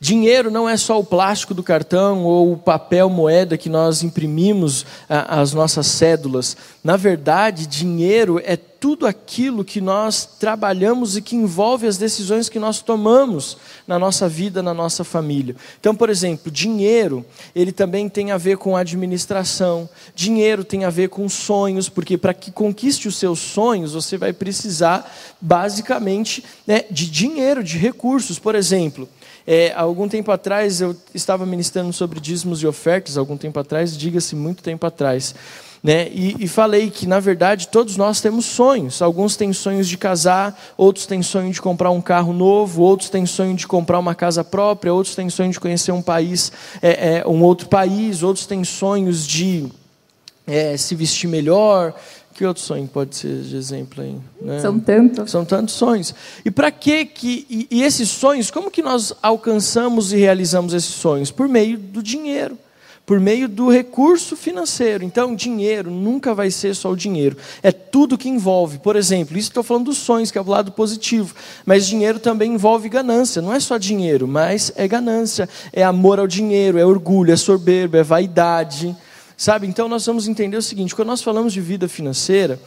Dinheiro 0.00 0.48
não 0.48 0.68
é 0.68 0.76
só 0.76 1.00
o 1.00 1.04
plástico 1.04 1.52
do 1.52 1.62
cartão 1.62 2.24
ou 2.24 2.52
o 2.52 2.56
papel 2.56 3.10
moeda 3.10 3.58
que 3.58 3.68
nós 3.68 4.04
imprimimos 4.04 4.86
as 5.08 5.52
nossas 5.52 5.88
cédulas. 5.88 6.56
Na 6.84 6.96
verdade, 6.96 7.66
dinheiro 7.66 8.40
é 8.44 8.56
tudo 8.56 9.06
aquilo 9.08 9.64
que 9.64 9.80
nós 9.80 10.24
trabalhamos 10.24 11.16
e 11.16 11.22
que 11.22 11.34
envolve 11.34 11.86
as 11.86 11.98
decisões 11.98 12.48
que 12.48 12.60
nós 12.60 12.80
tomamos 12.80 13.56
na 13.88 13.98
nossa 13.98 14.28
vida, 14.28 14.62
na 14.62 14.72
nossa 14.72 15.02
família. 15.02 15.56
Então, 15.80 15.96
por 15.96 16.08
exemplo, 16.08 16.50
dinheiro, 16.50 17.24
ele 17.54 17.72
também 17.72 18.08
tem 18.08 18.30
a 18.30 18.38
ver 18.38 18.56
com 18.56 18.76
administração. 18.76 19.88
Dinheiro 20.14 20.62
tem 20.62 20.84
a 20.84 20.90
ver 20.90 21.08
com 21.08 21.28
sonhos, 21.28 21.88
porque 21.88 22.16
para 22.16 22.32
que 22.32 22.52
conquiste 22.52 23.08
os 23.08 23.16
seus 23.16 23.40
sonhos, 23.40 23.94
você 23.94 24.16
vai 24.16 24.32
precisar 24.32 25.12
basicamente 25.40 26.44
né, 26.64 26.84
de 26.88 27.10
dinheiro, 27.10 27.64
de 27.64 27.76
recursos. 27.78 28.38
Por 28.38 28.54
exemplo, 28.54 29.08
é, 29.46 29.72
algum 29.74 30.08
tempo 30.08 30.30
atrás 30.30 30.80
eu 30.80 30.96
estava 31.14 31.46
ministrando 31.46 31.92
sobre 31.92 32.20
dízimos 32.20 32.62
e 32.62 32.66
ofertas, 32.66 33.16
algum 33.16 33.36
tempo 33.36 33.58
atrás, 33.58 33.96
diga-se 33.96 34.36
muito 34.36 34.62
tempo 34.62 34.86
atrás. 34.86 35.34
Né? 35.82 36.08
E, 36.08 36.36
e, 36.40 36.48
falei 36.48 36.90
que, 36.90 37.06
na 37.06 37.20
verdade, 37.20 37.68
todos 37.68 37.96
nós 37.96 38.20
temos 38.20 38.46
sonhos. 38.46 39.00
Alguns 39.00 39.36
têm 39.36 39.52
sonhos 39.52 39.88
de 39.88 39.96
casar, 39.96 40.58
outros 40.76 41.06
têm 41.06 41.22
sonho 41.22 41.52
de 41.52 41.62
comprar 41.62 41.90
um 41.90 42.00
carro 42.00 42.32
novo, 42.32 42.82
outros 42.82 43.08
têm 43.08 43.24
sonho 43.24 43.54
de 43.54 43.66
comprar 43.66 43.98
uma 43.98 44.14
casa 44.14 44.42
própria, 44.42 44.92
outros 44.92 45.14
têm 45.14 45.30
sonho 45.30 45.52
de 45.52 45.60
conhecer 45.60 45.92
um 45.92 46.02
país, 46.02 46.50
é, 46.82 47.18
é, 47.18 47.28
um 47.28 47.42
outro 47.42 47.68
país, 47.68 48.22
outros 48.22 48.44
têm 48.44 48.64
sonhos 48.64 49.26
de 49.26 49.68
é, 50.46 50.76
se 50.76 50.94
vestir 50.94 51.28
melhor, 51.28 51.94
que 52.38 52.46
outro 52.46 52.62
sonho 52.62 52.86
pode 52.86 53.16
ser 53.16 53.40
de 53.42 53.56
exemplo 53.56 54.00
aí? 54.00 54.16
Né? 54.40 54.60
São 54.60 54.78
tantos. 54.78 55.28
São 55.28 55.44
tantos 55.44 55.74
sonhos. 55.74 56.14
E 56.44 56.52
para 56.52 56.70
que 56.70 57.04
que 57.04 57.44
e, 57.50 57.66
e, 57.68 57.82
esses 57.82 58.08
sonhos? 58.08 58.48
Como 58.48 58.70
que 58.70 58.80
nós 58.80 59.12
alcançamos 59.20 60.12
e 60.12 60.16
realizamos 60.16 60.72
esses 60.72 60.94
sonhos? 60.94 61.32
Por 61.32 61.48
meio 61.48 61.76
do 61.76 62.00
dinheiro, 62.00 62.56
por 63.04 63.18
meio 63.18 63.48
do 63.48 63.68
recurso 63.68 64.36
financeiro. 64.36 65.02
Então, 65.02 65.34
dinheiro 65.34 65.90
nunca 65.90 66.32
vai 66.32 66.48
ser 66.48 66.76
só 66.76 66.92
o 66.92 66.96
dinheiro. 66.96 67.36
É 67.60 67.72
tudo 67.72 68.16
que 68.16 68.28
envolve. 68.28 68.78
Por 68.78 68.94
exemplo, 68.94 69.36
isso 69.36 69.48
estou 69.48 69.64
falando 69.64 69.86
dos 69.86 69.98
sonhos, 69.98 70.30
que 70.30 70.38
é 70.38 70.40
o 70.40 70.48
lado 70.48 70.70
positivo. 70.70 71.34
Mas 71.66 71.88
dinheiro 71.88 72.20
também 72.20 72.54
envolve 72.54 72.88
ganância. 72.88 73.42
Não 73.42 73.52
é 73.52 73.58
só 73.58 73.78
dinheiro, 73.78 74.28
mas 74.28 74.72
é 74.76 74.86
ganância. 74.86 75.48
É 75.72 75.82
amor 75.82 76.20
ao 76.20 76.28
dinheiro, 76.28 76.78
é 76.78 76.86
orgulho, 76.86 77.32
é 77.32 77.36
soberba, 77.36 77.98
é 77.98 78.04
vaidade. 78.04 78.96
Sabe? 79.38 79.68
Então 79.68 79.88
nós 79.88 80.04
vamos 80.04 80.26
entender 80.26 80.56
o 80.56 80.62
seguinte: 80.62 80.96
quando 80.96 81.06
nós 81.06 81.22
falamos 81.22 81.52
de 81.52 81.60
vida 81.60 81.86
financeira, 81.86 82.58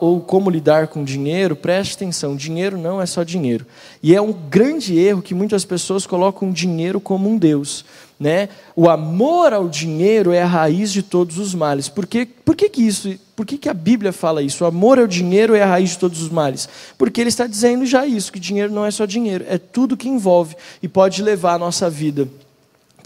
ou 0.00 0.22
como 0.22 0.48
lidar 0.48 0.88
com 0.88 1.04
dinheiro, 1.04 1.54
preste 1.54 1.96
atenção: 1.96 2.34
dinheiro 2.34 2.78
não 2.78 2.98
é 2.98 3.04
só 3.04 3.22
dinheiro. 3.22 3.66
E 4.02 4.14
é 4.14 4.20
um 4.20 4.32
grande 4.32 4.98
erro 4.98 5.20
que 5.20 5.34
muitas 5.34 5.66
pessoas 5.66 6.06
colocam 6.06 6.50
dinheiro 6.50 6.98
como 6.98 7.28
um 7.28 7.36
Deus. 7.36 7.84
Né? 8.18 8.48
O 8.74 8.88
amor 8.88 9.52
ao 9.52 9.68
dinheiro 9.68 10.32
é 10.32 10.42
a 10.42 10.46
raiz 10.46 10.90
de 10.92 11.02
todos 11.02 11.36
os 11.36 11.54
males. 11.54 11.90
Por 11.90 12.06
que, 12.06 12.24
por 12.24 12.56
que, 12.56 12.70
que 12.70 12.82
isso? 12.82 13.14
Por 13.36 13.44
que, 13.44 13.58
que 13.58 13.68
a 13.68 13.74
Bíblia 13.74 14.10
fala 14.10 14.42
isso? 14.42 14.64
O 14.64 14.66
amor 14.66 14.98
ao 14.98 15.06
dinheiro 15.06 15.54
é 15.54 15.62
a 15.62 15.66
raiz 15.66 15.90
de 15.90 15.98
todos 15.98 16.22
os 16.22 16.30
males. 16.30 16.66
Porque 16.96 17.20
ele 17.20 17.28
está 17.28 17.46
dizendo 17.46 17.84
já 17.84 18.06
isso, 18.06 18.32
que 18.32 18.40
dinheiro 18.40 18.72
não 18.72 18.84
é 18.84 18.90
só 18.90 19.04
dinheiro, 19.04 19.44
é 19.46 19.58
tudo 19.58 19.96
que 19.96 20.08
envolve 20.08 20.56
e 20.82 20.88
pode 20.88 21.22
levar 21.22 21.52
a 21.52 21.58
nossa 21.58 21.90
vida 21.90 22.26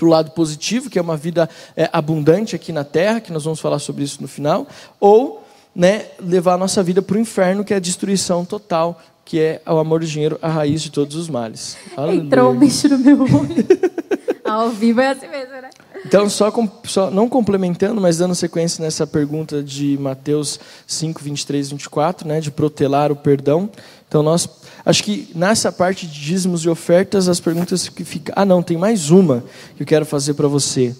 para 0.03 0.07
o 0.09 0.11
lado 0.11 0.31
positivo, 0.33 0.91
que 0.91 0.99
é 0.99 1.03
uma 1.03 1.17
vida 1.17 1.49
é, 1.77 1.89
abundante 1.93 2.57
aqui 2.57 2.73
na 2.73 2.83
terra, 2.83 3.21
que 3.21 3.33
nós 3.33 3.45
vamos 3.45 3.61
falar 3.61 3.79
sobre 3.79 4.03
isso 4.03 4.21
no 4.21 4.27
final, 4.27 4.67
ou 4.99 5.45
né, 5.73 6.07
levar 6.19 6.55
a 6.55 6.59
nossa 6.59 6.83
vida 6.83 7.01
para 7.01 7.17
o 7.17 7.21
inferno, 7.21 7.65
que 7.65 7.73
é 7.73 7.77
a 7.77 7.81
destruição 7.81 8.45
total, 8.45 9.01
que 9.25 9.39
é 9.39 9.63
o 9.65 9.79
amor 9.79 10.01
do 10.01 10.07
dinheiro, 10.07 10.41
a 10.43 10.49
raiz 10.49 10.83
de 10.83 10.91
todos 10.91 11.15
os 11.15 11.29
males. 11.29 11.77
Aleluia. 11.97 12.21
Entrou 12.21 12.51
um 12.51 12.59
bicho 12.59 12.89
no 12.89 12.99
meu 12.99 13.23
olho. 13.23 13.65
Ao 14.45 14.71
vivo 14.71 15.01
é 15.01 15.11
assim 15.11 15.29
mesmo, 15.29 15.53
né? 15.53 15.71
Então, 16.05 16.29
só, 16.29 16.53
só, 16.83 17.09
não 17.09 17.29
complementando, 17.29 18.01
mas 18.01 18.19
dando 18.19 18.35
sequência 18.35 18.83
nessa 18.83 19.07
pergunta 19.07 19.63
de 19.63 19.97
Mateus 19.99 20.59
5, 20.85 21.23
23 21.23 21.69
e 21.69 21.71
24, 21.71 22.27
né, 22.27 22.41
de 22.41 22.51
protelar 22.51 23.13
o 23.13 23.17
perdão. 23.17 23.71
Então, 24.09 24.21
nós 24.21 24.49
Acho 24.85 25.05
que 25.05 25.29
nessa 25.35 25.71
parte 25.71 26.07
de 26.07 26.21
dízimos 26.21 26.65
e 26.65 26.69
ofertas, 26.69 27.29
as 27.29 27.39
perguntas 27.39 27.89
que 27.89 28.05
ficam. 28.05 28.35
Ah, 28.37 28.45
não, 28.45 28.62
tem 28.62 28.77
mais 28.77 29.11
uma 29.11 29.45
que 29.77 29.83
eu 29.83 29.87
quero 29.87 30.05
fazer 30.05 30.35
para 30.35 30.49
você. 30.49 30.95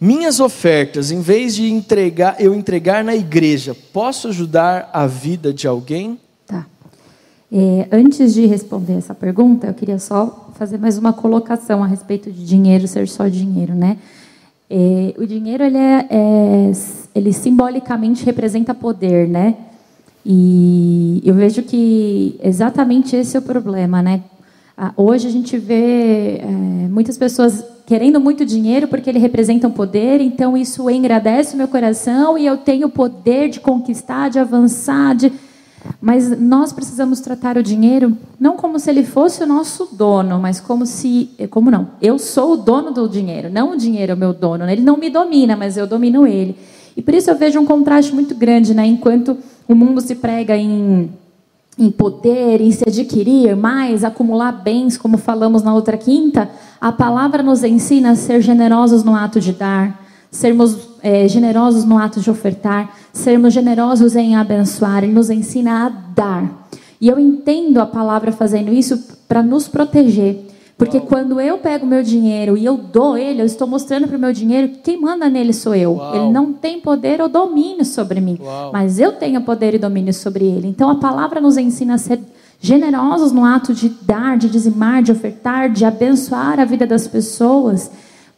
Minhas 0.00 0.40
ofertas, 0.40 1.10
em 1.10 1.20
vez 1.20 1.54
de 1.54 1.70
entregar, 1.70 2.36
eu 2.40 2.54
entregar 2.54 3.04
na 3.04 3.14
igreja, 3.14 3.76
posso 3.92 4.28
ajudar 4.28 4.90
a 4.92 5.06
vida 5.06 5.52
de 5.52 5.66
alguém? 5.66 6.18
Tá. 6.46 6.66
É, 7.50 7.88
antes 7.92 8.34
de 8.34 8.44
responder 8.46 8.94
essa 8.94 9.14
pergunta, 9.14 9.68
eu 9.68 9.74
queria 9.74 9.98
só 9.98 10.50
fazer 10.54 10.78
mais 10.78 10.98
uma 10.98 11.12
colocação 11.12 11.82
a 11.82 11.86
respeito 11.86 12.30
de 12.30 12.44
dinheiro 12.44 12.86
ser 12.86 13.08
só 13.08 13.28
dinheiro, 13.28 13.74
né? 13.74 13.98
É, 14.68 15.14
o 15.18 15.26
dinheiro 15.26 15.62
ele, 15.62 15.78
é, 15.78 16.06
é, 16.10 16.72
ele 17.14 17.32
simbolicamente 17.32 18.24
representa 18.24 18.74
poder, 18.74 19.28
né? 19.28 19.56
E 20.24 21.20
eu 21.24 21.34
vejo 21.34 21.62
que 21.62 22.38
exatamente 22.42 23.14
esse 23.14 23.36
é 23.36 23.40
o 23.40 23.42
problema, 23.42 24.02
né? 24.02 24.22
Ah, 24.76 24.92
hoje 24.96 25.28
a 25.28 25.30
gente 25.30 25.56
vê 25.58 26.38
é, 26.38 26.46
muitas 26.90 27.16
pessoas 27.16 27.64
querendo 27.86 28.18
muito 28.18 28.44
dinheiro 28.44 28.88
porque 28.88 29.08
ele 29.10 29.18
representa 29.18 29.68
um 29.68 29.70
poder, 29.70 30.20
então 30.20 30.56
isso 30.56 30.88
engrandece 30.90 31.54
o 31.54 31.58
meu 31.58 31.68
coração 31.68 32.38
e 32.38 32.46
eu 32.46 32.56
tenho 32.56 32.86
o 32.86 32.90
poder 32.90 33.50
de 33.50 33.60
conquistar, 33.60 34.30
de 34.30 34.38
avançar, 34.38 35.14
de 35.14 35.30
mas 36.00 36.38
nós 36.40 36.72
precisamos 36.72 37.20
tratar 37.20 37.56
o 37.56 37.62
dinheiro 37.62 38.16
não 38.40 38.56
como 38.56 38.78
se 38.78 38.90
ele 38.90 39.04
fosse 39.04 39.42
o 39.42 39.46
nosso 39.46 39.88
dono, 39.92 40.38
mas 40.38 40.60
como 40.60 40.86
se. 40.86 41.30
Como 41.50 41.70
não? 41.70 41.88
Eu 42.00 42.18
sou 42.18 42.54
o 42.54 42.56
dono 42.56 42.90
do 42.90 43.08
dinheiro, 43.08 43.50
não 43.50 43.72
o 43.72 43.76
dinheiro 43.76 44.12
é 44.12 44.14
o 44.14 44.18
meu 44.18 44.32
dono. 44.32 44.64
Né? 44.64 44.72
Ele 44.72 44.82
não 44.82 44.96
me 44.96 45.10
domina, 45.10 45.56
mas 45.56 45.76
eu 45.76 45.86
domino 45.86 46.26
ele. 46.26 46.56
E 46.96 47.02
por 47.02 47.14
isso 47.14 47.30
eu 47.30 47.36
vejo 47.36 47.60
um 47.60 47.66
contraste 47.66 48.14
muito 48.14 48.34
grande, 48.34 48.74
né? 48.74 48.86
Enquanto 48.86 49.36
o 49.66 49.74
mundo 49.74 50.00
se 50.00 50.14
prega 50.14 50.56
em, 50.56 51.10
em 51.78 51.90
poder, 51.90 52.60
em 52.60 52.70
se 52.70 52.84
adquirir 52.86 53.56
mais, 53.56 54.04
acumular 54.04 54.52
bens, 54.52 54.96
como 54.96 55.18
falamos 55.18 55.62
na 55.62 55.74
outra 55.74 55.96
quinta, 55.96 56.48
a 56.80 56.92
palavra 56.92 57.42
nos 57.42 57.64
ensina 57.64 58.10
a 58.10 58.16
ser 58.16 58.40
generosos 58.40 59.02
no 59.02 59.14
ato 59.14 59.40
de 59.40 59.52
dar, 59.52 60.04
sermos 60.30 60.76
é, 61.02 61.26
generosos 61.28 61.84
no 61.84 61.98
ato 61.98 62.20
de 62.20 62.30
ofertar, 62.30 62.94
sermos 63.12 63.52
generosos 63.52 64.14
em 64.16 64.36
abençoar. 64.36 65.02
Ele 65.02 65.12
nos 65.12 65.30
ensina 65.30 65.86
a 65.86 65.88
dar. 65.88 66.68
E 67.00 67.08
eu 67.08 67.18
entendo 67.18 67.80
a 67.80 67.86
palavra 67.86 68.32
fazendo 68.32 68.72
isso 68.72 68.98
para 69.28 69.42
nos 69.42 69.66
proteger. 69.68 70.53
Porque 70.76 70.98
Uau. 70.98 71.06
quando 71.06 71.40
eu 71.40 71.58
pego 71.58 71.86
meu 71.86 72.02
dinheiro 72.02 72.56
e 72.56 72.64
eu 72.64 72.76
dou 72.76 73.16
ele, 73.16 73.40
eu 73.40 73.46
estou 73.46 73.66
mostrando 73.66 74.08
para 74.08 74.16
o 74.16 74.20
meu 74.20 74.32
dinheiro 74.32 74.68
que 74.68 74.78
quem 74.78 75.00
manda 75.00 75.28
nele 75.28 75.52
sou 75.52 75.74
eu. 75.74 75.94
Uau. 75.94 76.16
Ele 76.16 76.32
não 76.32 76.52
tem 76.52 76.80
poder 76.80 77.20
ou 77.20 77.28
domínio 77.28 77.84
sobre 77.84 78.20
mim, 78.20 78.38
Uau. 78.40 78.72
mas 78.72 78.98
eu 78.98 79.12
tenho 79.12 79.40
poder 79.42 79.74
e 79.74 79.78
domínio 79.78 80.12
sobre 80.12 80.44
ele. 80.44 80.66
Então 80.66 80.90
a 80.90 80.96
palavra 80.96 81.40
nos 81.40 81.56
ensina 81.56 81.94
a 81.94 81.98
ser 81.98 82.18
generosos 82.60 83.30
no 83.30 83.44
ato 83.44 83.72
de 83.72 83.88
dar, 83.88 84.36
de 84.36 84.48
dizimar, 84.48 85.02
de 85.02 85.12
ofertar, 85.12 85.70
de 85.70 85.84
abençoar 85.84 86.58
a 86.58 86.64
vida 86.64 86.86
das 86.86 87.06
pessoas 87.06 87.90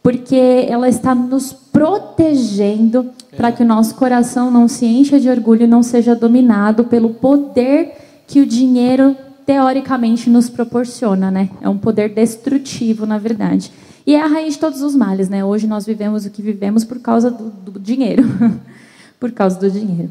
porque 0.07 0.65
ela 0.69 0.87
está 0.87 1.13
nos 1.13 1.51
protegendo 1.51 3.09
é. 3.29 3.35
para 3.35 3.51
que 3.51 3.61
o 3.61 3.65
nosso 3.65 3.93
coração 3.95 4.49
não 4.49 4.65
se 4.65 4.85
encha 4.85 5.19
de 5.19 5.29
orgulho 5.29 5.63
e 5.63 5.67
não 5.67 5.83
seja 5.83 6.15
dominado 6.15 6.85
pelo 6.85 7.09
poder 7.09 7.91
que 8.25 8.39
o 8.39 8.45
dinheiro 8.45 9.17
teoricamente 9.47 10.29
nos 10.29 10.49
proporciona, 10.49 11.31
né? 11.31 11.49
É 11.61 11.69
um 11.69 11.77
poder 11.77 12.09
destrutivo, 12.09 13.05
na 13.05 13.17
verdade. 13.17 13.71
E 14.05 14.13
é 14.13 14.21
a 14.21 14.27
raiz 14.27 14.55
de 14.55 14.59
todos 14.59 14.81
os 14.81 14.93
males, 14.93 15.29
né? 15.29 15.43
Hoje 15.43 15.65
nós 15.65 15.85
vivemos 15.85 16.25
o 16.25 16.29
que 16.29 16.41
vivemos 16.41 16.83
por 16.83 16.99
causa 16.99 17.31
do, 17.31 17.49
do 17.49 17.79
dinheiro, 17.79 18.23
por 19.17 19.31
causa 19.31 19.57
do 19.57 19.71
dinheiro. 19.71 20.09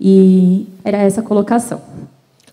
E 0.00 0.68
era 0.84 0.98
essa 0.98 1.20
a 1.20 1.24
colocação. 1.24 1.80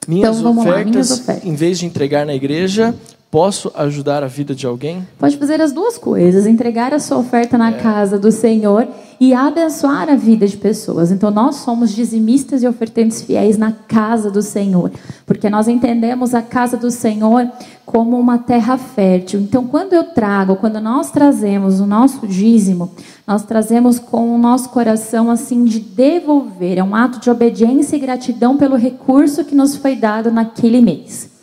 Minhas, 0.07 0.39
então, 0.39 0.51
ofertas, 0.51 0.73
lá, 0.73 0.83
minhas 0.83 1.11
ofertas, 1.11 1.45
em 1.45 1.55
vez 1.55 1.77
de 1.77 1.85
entregar 1.85 2.25
na 2.25 2.33
igreja, 2.33 2.95
Posso 3.35 3.69
ajudar 3.75 4.23
a 4.23 4.27
vida 4.27 4.55
de 4.55 4.65
alguém? 4.65 5.05
Pode 5.19 5.35
fazer 5.35 5.59
as 5.59 5.73
duas 5.73 5.97
coisas: 5.97 6.47
entregar 6.47 6.93
a 6.93 6.99
sua 6.99 7.17
oferta 7.17 7.57
na 7.57 7.67
é. 7.67 7.73
casa 7.73 8.17
do 8.17 8.31
Senhor 8.31 8.87
e 9.19 9.33
abençoar 9.33 10.09
a 10.09 10.15
vida 10.15 10.47
de 10.47 10.55
pessoas. 10.55 11.11
Então, 11.11 11.29
nós 11.29 11.57
somos 11.57 11.93
dizimistas 11.93 12.63
e 12.63 12.67
ofertantes 12.67 13.21
fiéis 13.21 13.57
na 13.57 13.73
casa 13.73 14.31
do 14.31 14.41
Senhor, 14.41 14.89
porque 15.25 15.49
nós 15.49 15.67
entendemos 15.67 16.33
a 16.33 16.41
casa 16.41 16.77
do 16.77 16.89
Senhor 16.89 17.51
como 17.85 18.17
uma 18.17 18.37
terra 18.37 18.77
fértil. 18.77 19.41
Então, 19.41 19.67
quando 19.67 19.91
eu 19.91 20.05
trago, 20.05 20.55
quando 20.55 20.79
nós 20.79 21.11
trazemos 21.11 21.81
o 21.81 21.85
nosso 21.85 22.25
dízimo, 22.25 22.89
nós 23.27 23.43
trazemos 23.43 23.99
com 23.99 24.33
o 24.33 24.37
nosso 24.37 24.69
coração 24.69 25.29
assim 25.29 25.65
de 25.65 25.81
devolver, 25.81 26.77
é 26.77 26.83
um 26.83 26.95
ato 26.95 27.19
de 27.19 27.29
obediência 27.29 27.97
e 27.97 27.99
gratidão 27.99 28.55
pelo 28.55 28.77
recurso 28.77 29.43
que 29.43 29.53
nos 29.53 29.75
foi 29.75 29.97
dado 29.97 30.31
naquele 30.31 30.79
mês. 30.79 31.34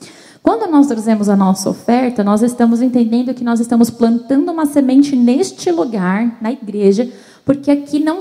Quando 0.42 0.68
nós 0.70 0.88
trazemos 0.88 1.28
a 1.28 1.36
nossa 1.36 1.70
oferta, 1.70 2.24
nós 2.24 2.42
estamos 2.42 2.82
entendendo 2.82 3.32
que 3.32 3.44
nós 3.44 3.60
estamos 3.60 3.90
plantando 3.90 4.50
uma 4.50 4.66
semente 4.66 5.14
neste 5.14 5.70
lugar, 5.70 6.36
na 6.40 6.50
igreja, 6.50 7.08
porque 7.44 7.70
aqui 7.70 8.00
não, 8.00 8.18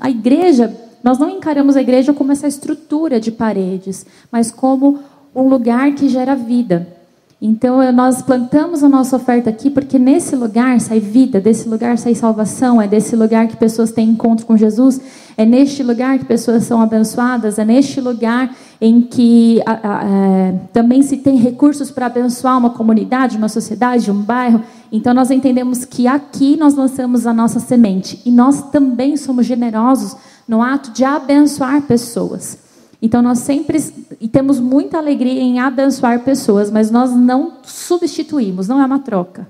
a 0.00 0.08
igreja, 0.08 0.74
nós 1.02 1.18
não 1.18 1.28
encaramos 1.28 1.76
a 1.76 1.80
igreja 1.80 2.12
como 2.12 2.30
essa 2.30 2.46
estrutura 2.46 3.18
de 3.18 3.32
paredes, 3.32 4.06
mas 4.30 4.50
como 4.50 5.00
um 5.34 5.48
lugar 5.48 5.92
que 5.92 6.08
gera 6.08 6.36
vida. 6.36 6.95
Então, 7.40 7.92
nós 7.92 8.22
plantamos 8.22 8.82
a 8.82 8.88
nossa 8.88 9.16
oferta 9.16 9.50
aqui 9.50 9.68
porque 9.68 9.98
nesse 9.98 10.34
lugar 10.34 10.80
sai 10.80 11.00
vida, 11.00 11.38
desse 11.38 11.68
lugar 11.68 11.98
sai 11.98 12.14
salvação, 12.14 12.80
é 12.80 12.88
desse 12.88 13.14
lugar 13.14 13.46
que 13.46 13.56
pessoas 13.58 13.92
têm 13.92 14.08
encontro 14.08 14.46
com 14.46 14.56
Jesus, 14.56 14.98
é 15.36 15.44
neste 15.44 15.82
lugar 15.82 16.18
que 16.18 16.24
pessoas 16.24 16.64
são 16.64 16.80
abençoadas, 16.80 17.58
é 17.58 17.64
neste 17.64 18.00
lugar 18.00 18.56
em 18.80 19.02
que 19.02 19.60
a, 19.66 19.72
a, 19.72 19.98
a, 19.98 20.04
é, 20.04 20.54
também 20.72 21.02
se 21.02 21.18
tem 21.18 21.36
recursos 21.36 21.90
para 21.90 22.06
abençoar 22.06 22.56
uma 22.56 22.70
comunidade, 22.70 23.36
uma 23.36 23.50
sociedade, 23.50 24.10
um 24.10 24.22
bairro. 24.22 24.62
Então, 24.90 25.12
nós 25.12 25.30
entendemos 25.30 25.84
que 25.84 26.06
aqui 26.06 26.56
nós 26.56 26.74
lançamos 26.74 27.26
a 27.26 27.34
nossa 27.34 27.60
semente 27.60 28.18
e 28.24 28.30
nós 28.30 28.70
também 28.70 29.14
somos 29.14 29.44
generosos 29.44 30.16
no 30.48 30.62
ato 30.62 30.90
de 30.90 31.04
abençoar 31.04 31.82
pessoas. 31.82 32.65
Então 33.00 33.20
nós 33.20 33.40
sempre 33.40 33.82
e 34.20 34.28
temos 34.28 34.58
muita 34.58 34.98
alegria 34.98 35.40
em 35.40 35.58
abençoar 35.58 36.20
pessoas, 36.20 36.70
mas 36.70 36.90
nós 36.90 37.12
não 37.14 37.58
substituímos, 37.62 38.68
não 38.68 38.80
é 38.80 38.86
uma 38.86 38.98
troca. 38.98 39.46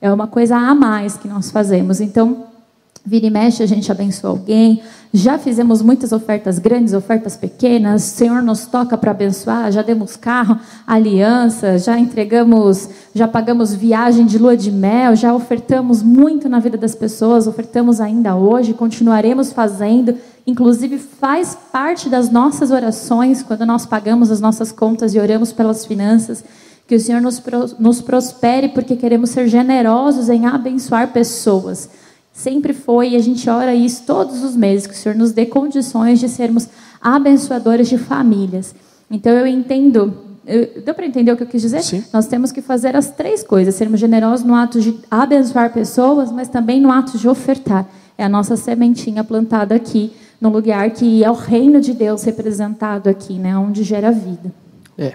É 0.00 0.12
uma 0.12 0.26
coisa 0.26 0.56
a 0.56 0.74
mais 0.74 1.16
que 1.16 1.28
nós 1.28 1.50
fazemos. 1.50 2.00
Então, 2.00 2.46
vira 3.04 3.26
e 3.26 3.30
mexe 3.30 3.62
a 3.62 3.66
gente 3.66 3.90
abençoa 3.90 4.30
alguém. 4.30 4.82
Já 5.14 5.38
fizemos 5.38 5.82
muitas 5.82 6.10
ofertas 6.12 6.58
grandes, 6.58 6.94
ofertas 6.94 7.36
pequenas. 7.36 8.02
O 8.04 8.16
Senhor 8.16 8.42
nos 8.42 8.66
toca 8.66 8.96
para 8.96 9.10
abençoar. 9.10 9.70
Já 9.70 9.82
demos 9.82 10.16
carro, 10.16 10.58
aliança, 10.86 11.78
já 11.78 11.98
entregamos, 11.98 12.88
já 13.14 13.28
pagamos 13.28 13.74
viagem 13.74 14.26
de 14.26 14.38
lua 14.38 14.56
de 14.56 14.72
mel, 14.72 15.14
já 15.14 15.34
ofertamos 15.34 16.02
muito 16.02 16.48
na 16.48 16.58
vida 16.58 16.78
das 16.78 16.94
pessoas, 16.94 17.46
ofertamos 17.46 18.00
ainda 18.00 18.34
hoje, 18.34 18.72
continuaremos 18.72 19.52
fazendo 19.52 20.16
inclusive 20.46 20.98
faz 20.98 21.56
parte 21.72 22.08
das 22.08 22.30
nossas 22.30 22.70
orações, 22.70 23.42
quando 23.42 23.64
nós 23.64 23.86
pagamos 23.86 24.30
as 24.30 24.40
nossas 24.40 24.72
contas 24.72 25.14
e 25.14 25.18
oramos 25.18 25.52
pelas 25.52 25.86
finanças, 25.86 26.44
que 26.86 26.96
o 26.96 27.00
Senhor 27.00 27.20
nos, 27.20 27.42
nos 27.78 28.00
prospere, 28.00 28.68
porque 28.68 28.96
queremos 28.96 29.30
ser 29.30 29.48
generosos 29.48 30.28
em 30.28 30.46
abençoar 30.46 31.12
pessoas. 31.12 31.88
Sempre 32.32 32.72
foi, 32.72 33.10
e 33.10 33.16
a 33.16 33.20
gente 33.20 33.48
ora 33.48 33.74
isso 33.74 34.02
todos 34.06 34.42
os 34.42 34.56
meses, 34.56 34.86
que 34.86 34.94
o 34.94 34.96
Senhor 34.96 35.14
nos 35.14 35.32
dê 35.32 35.46
condições 35.46 36.18
de 36.18 36.28
sermos 36.28 36.68
abençoadores 37.00 37.88
de 37.88 37.98
famílias. 37.98 38.74
Então 39.10 39.32
eu 39.32 39.46
entendo, 39.46 40.14
eu, 40.46 40.82
deu 40.82 40.94
para 40.94 41.06
entender 41.06 41.30
o 41.30 41.36
que 41.36 41.42
eu 41.42 41.46
quis 41.46 41.62
dizer? 41.62 41.82
Sim. 41.82 42.02
Nós 42.12 42.26
temos 42.26 42.50
que 42.50 42.62
fazer 42.62 42.96
as 42.96 43.10
três 43.10 43.44
coisas: 43.44 43.74
sermos 43.74 44.00
generosos 44.00 44.44
no 44.46 44.54
ato 44.54 44.80
de 44.80 44.98
abençoar 45.10 45.72
pessoas, 45.72 46.32
mas 46.32 46.48
também 46.48 46.80
no 46.80 46.90
ato 46.90 47.18
de 47.18 47.28
ofertar. 47.28 47.86
É 48.16 48.24
a 48.24 48.28
nossa 48.28 48.56
sementinha 48.56 49.22
plantada 49.22 49.74
aqui 49.74 50.12
no 50.42 50.48
lugar 50.48 50.90
que 50.90 51.22
é 51.22 51.30
o 51.30 51.34
reino 51.34 51.80
de 51.80 51.94
Deus 51.94 52.24
representado 52.24 53.08
aqui, 53.08 53.34
né, 53.34 53.56
onde 53.56 53.84
gera 53.84 54.10
vida. 54.10 54.52
É. 54.98 55.14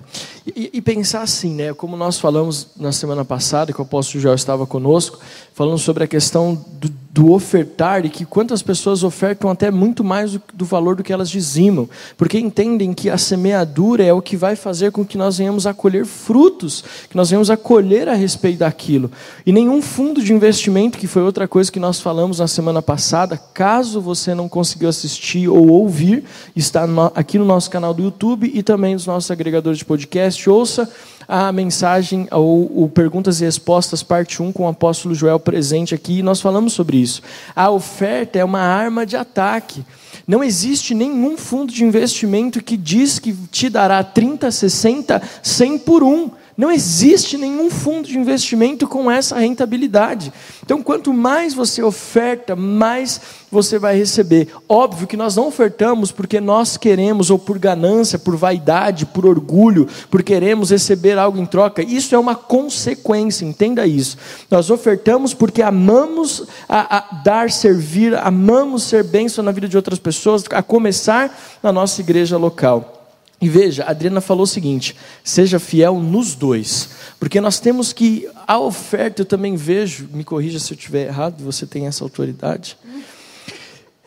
E, 0.55 0.71
e, 0.73 0.81
pensar 0.81 1.21
assim, 1.21 1.53
né? 1.53 1.71
Como 1.73 1.95
nós 1.95 2.17
falamos 2.17 2.69
na 2.77 2.91
semana 2.91 3.23
passada, 3.23 3.71
que 3.71 3.79
o 3.79 3.83
apóstolo 3.83 4.21
Joel 4.21 4.33
estava 4.33 4.65
conosco, 4.65 5.19
falando 5.53 5.77
sobre 5.77 6.03
a 6.03 6.07
questão 6.07 6.65
do, 6.79 6.89
do 7.17 7.31
ofertar 7.31 8.05
e 8.05 8.11
que 8.11 8.23
quantas 8.23 8.61
pessoas 8.61 9.03
ofertam 9.03 9.49
até 9.49 9.71
muito 9.71 10.03
mais 10.03 10.33
do, 10.33 10.41
do, 10.53 10.65
valor 10.65 10.95
do 10.95 11.03
que 11.03 11.11
elas 11.11 11.31
dizimam, 11.31 11.89
porque 12.15 12.37
entendem 12.37 12.93
que 12.93 13.09
a 13.09 13.17
semeadura 13.17 14.03
é 14.03 14.13
o 14.13 14.21
que 14.21 14.37
vai 14.37 14.55
fazer 14.55 14.91
com 14.91 15.03
que 15.03 15.17
nós 15.17 15.39
venhamos 15.39 15.65
a 15.65 15.73
colher 15.73 16.05
frutos, 16.05 16.83
que 17.09 17.17
nós 17.17 17.31
venhamos 17.31 17.49
a 17.49 17.57
colher 17.57 18.07
a 18.07 18.13
respeito 18.13 18.59
daquilo. 18.59 19.11
E 19.47 19.51
nenhum 19.51 19.81
fundo 19.81 20.21
de 20.21 20.31
investimento, 20.31 20.99
que 20.99 21.07
foi 21.07 21.23
outra 21.23 21.47
coisa 21.47 21.71
que 21.71 21.79
nós 21.79 21.99
falamos 21.99 22.37
na 22.37 22.47
semana 22.47 22.83
passada, 22.83 23.35
caso 23.51 23.99
você 23.99 24.35
não 24.35 24.47
conseguiu 24.47 24.87
assistir 24.87 25.47
ou 25.47 25.69
ouvir, 25.69 26.23
está 26.55 26.85
no, 26.85 27.11
aqui 27.15 27.39
no 27.39 27.45
nosso 27.45 27.71
canal 27.71 27.95
do 27.95 28.03
YouTube 28.03 28.51
e 28.53 28.61
também 28.61 28.93
nos 28.93 29.07
nossos 29.07 29.31
agregadores 29.31 29.79
de 29.79 29.85
podcast, 29.85 30.47
ouça 30.47 30.87
a 31.27 31.51
mensagem, 31.51 32.27
ou, 32.31 32.83
o 32.83 32.89
Perguntas 32.89 33.41
e 33.41 33.45
Respostas, 33.45 34.01
parte 34.01 34.41
1, 34.41 34.51
com 34.51 34.63
o 34.63 34.67
apóstolo 34.67 35.13
Joel 35.13 35.39
presente 35.39 35.93
aqui, 35.93 36.19
e 36.19 36.23
nós 36.23 36.39
falamos 36.39 36.73
sobre 36.73 36.97
isso. 36.97 37.21
A 37.55 37.69
oferta 37.69 38.39
é 38.39 38.45
uma 38.45 38.61
arma 38.61 39.05
de 39.05 39.17
ataque. 39.17 39.85
Não 40.27 40.43
existe 40.43 40.93
nenhum 40.93 41.37
fundo 41.37 41.71
de 41.71 41.83
investimento 41.83 42.63
que 42.63 42.77
diz 42.77 43.19
que 43.19 43.33
te 43.51 43.69
dará 43.69 44.03
30, 44.03 44.49
60, 44.49 45.21
100 45.41 45.77
por 45.79 46.03
um. 46.03 46.29
Não 46.57 46.71
existe 46.71 47.37
nenhum 47.37 47.69
fundo 47.69 48.07
de 48.07 48.17
investimento 48.17 48.87
com 48.87 49.11
essa 49.11 49.37
rentabilidade. 49.37 50.33
Então, 50.65 50.81
quanto 50.81 51.13
mais 51.13 51.53
você 51.53 51.83
oferta, 51.83 52.55
mais 52.55 53.21
você 53.51 53.77
vai 53.77 53.95
receber. 53.95 54.47
Óbvio 54.67 55.05
que 55.05 55.15
nós 55.15 55.35
não 55.35 55.47
ofertamos 55.47 56.11
porque 56.11 56.41
nós 56.41 56.75
queremos, 56.75 57.29
ou 57.29 57.37
por 57.37 57.59
ganância, 57.59 58.17
por 58.17 58.35
vaidade, 58.35 59.05
por 59.05 59.23
orgulho, 59.23 59.87
por 60.09 60.23
queremos 60.23 60.71
receber 60.71 61.19
algo 61.19 61.37
em 61.37 61.45
troca. 61.45 61.83
Isso 61.83 62.15
é 62.15 62.17
uma 62.17 62.33
consequência, 62.33 63.45
entenda 63.45 63.85
isso. 63.85 64.17
Nós 64.49 64.71
ofertamos 64.71 65.35
porque 65.35 65.61
amamos 65.61 66.43
a, 66.67 66.97
a 66.97 67.21
dar, 67.23 67.51
servir, 67.51 68.15
amamos 68.15 68.81
ser 68.81 69.03
bênção 69.03 69.43
na 69.43 69.51
vida 69.51 69.67
de 69.67 69.77
outras 69.77 69.99
pessoas, 69.99 70.43
a 70.49 70.63
começar 70.63 71.37
na 71.61 71.71
nossa 71.71 72.01
igreja 72.01 72.35
local. 72.35 72.96
E 73.39 73.47
veja, 73.47 73.83
a 73.83 73.91
Adriana 73.91 74.19
falou 74.19 74.43
o 74.43 74.47
seguinte: 74.47 74.95
seja 75.23 75.59
fiel 75.59 75.99
nos 75.99 76.33
dois, 76.33 76.89
porque 77.19 77.39
nós 77.39 77.59
temos 77.59 77.93
que, 77.93 78.27
a 78.47 78.59
oferta, 78.59 79.21
eu 79.21 79.25
também 79.25 79.55
vejo, 79.55 80.09
me 80.11 80.23
corrija 80.23 80.59
se 80.59 80.73
eu 80.73 80.77
estiver 80.77 81.07
errado, 81.07 81.43
você 81.43 81.65
tem 81.65 81.85
essa 81.85 82.03
autoridade. 82.03 82.77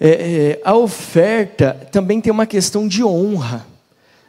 É, 0.00 0.08
é, 0.08 0.60
a 0.64 0.74
oferta 0.74 1.74
também 1.92 2.20
tem 2.20 2.32
uma 2.32 2.46
questão 2.46 2.88
de 2.88 3.04
honra. 3.04 3.66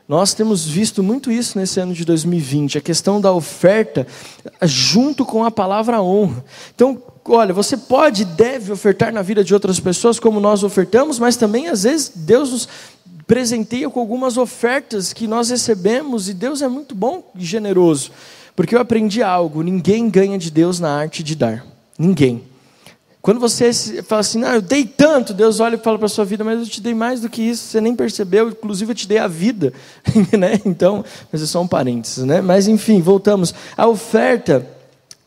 Nós 0.07 0.33
temos 0.33 0.67
visto 0.67 1.01
muito 1.01 1.31
isso 1.31 1.57
nesse 1.57 1.79
ano 1.79 1.93
de 1.93 2.03
2020, 2.03 2.77
a 2.77 2.81
questão 2.81 3.21
da 3.21 3.31
oferta 3.31 4.05
junto 4.63 5.25
com 5.25 5.45
a 5.45 5.49
palavra 5.49 6.01
honra. 6.01 6.43
Então, 6.75 7.01
olha, 7.23 7.53
você 7.53 7.77
pode 7.77 8.23
e 8.23 8.25
deve 8.25 8.73
ofertar 8.73 9.13
na 9.13 9.21
vida 9.21 9.41
de 9.41 9.53
outras 9.53 9.79
pessoas 9.79 10.19
como 10.19 10.41
nós 10.41 10.63
ofertamos, 10.63 11.17
mas 11.17 11.37
também 11.37 11.69
às 11.69 11.83
vezes 11.83 12.11
Deus 12.13 12.51
nos 12.51 12.69
presenteia 13.27 13.89
com 13.89 13.99
algumas 13.99 14.37
ofertas 14.37 15.13
que 15.13 15.27
nós 15.27 15.49
recebemos 15.49 16.29
e 16.29 16.33
Deus 16.33 16.61
é 16.61 16.67
muito 16.67 16.95
bom 16.95 17.31
e 17.35 17.45
generoso. 17.45 18.11
Porque 18.55 18.75
eu 18.75 18.79
aprendi 18.79 19.23
algo: 19.23 19.61
ninguém 19.61 20.09
ganha 20.09 20.37
de 20.37 20.51
Deus 20.51 20.79
na 20.79 20.91
arte 20.95 21.23
de 21.23 21.35
dar. 21.35 21.65
Ninguém. 21.97 22.43
Quando 23.21 23.39
você 23.39 23.71
fala 24.01 24.21
assim, 24.21 24.43
ah, 24.43 24.55
eu 24.55 24.61
dei 24.63 24.83
tanto, 24.83 25.31
Deus 25.31 25.59
olha 25.59 25.75
e 25.75 25.77
fala 25.77 25.99
para 25.99 26.07
a 26.07 26.09
sua 26.09 26.25
vida, 26.25 26.43
mas 26.43 26.59
eu 26.59 26.65
te 26.65 26.81
dei 26.81 26.95
mais 26.95 27.21
do 27.21 27.29
que 27.29 27.39
isso, 27.39 27.67
você 27.67 27.79
nem 27.79 27.95
percebeu, 27.95 28.49
inclusive 28.49 28.91
eu 28.91 28.95
te 28.95 29.07
dei 29.07 29.19
a 29.19 29.27
vida. 29.27 29.71
né? 30.35 30.59
Então, 30.65 31.05
mas 31.31 31.43
é 31.43 31.45
só 31.45 31.61
um 31.61 31.67
parênteses, 31.67 32.25
né? 32.25 32.41
Mas 32.41 32.67
enfim, 32.67 32.99
voltamos. 32.99 33.53
A 33.77 33.87
oferta, 33.87 34.65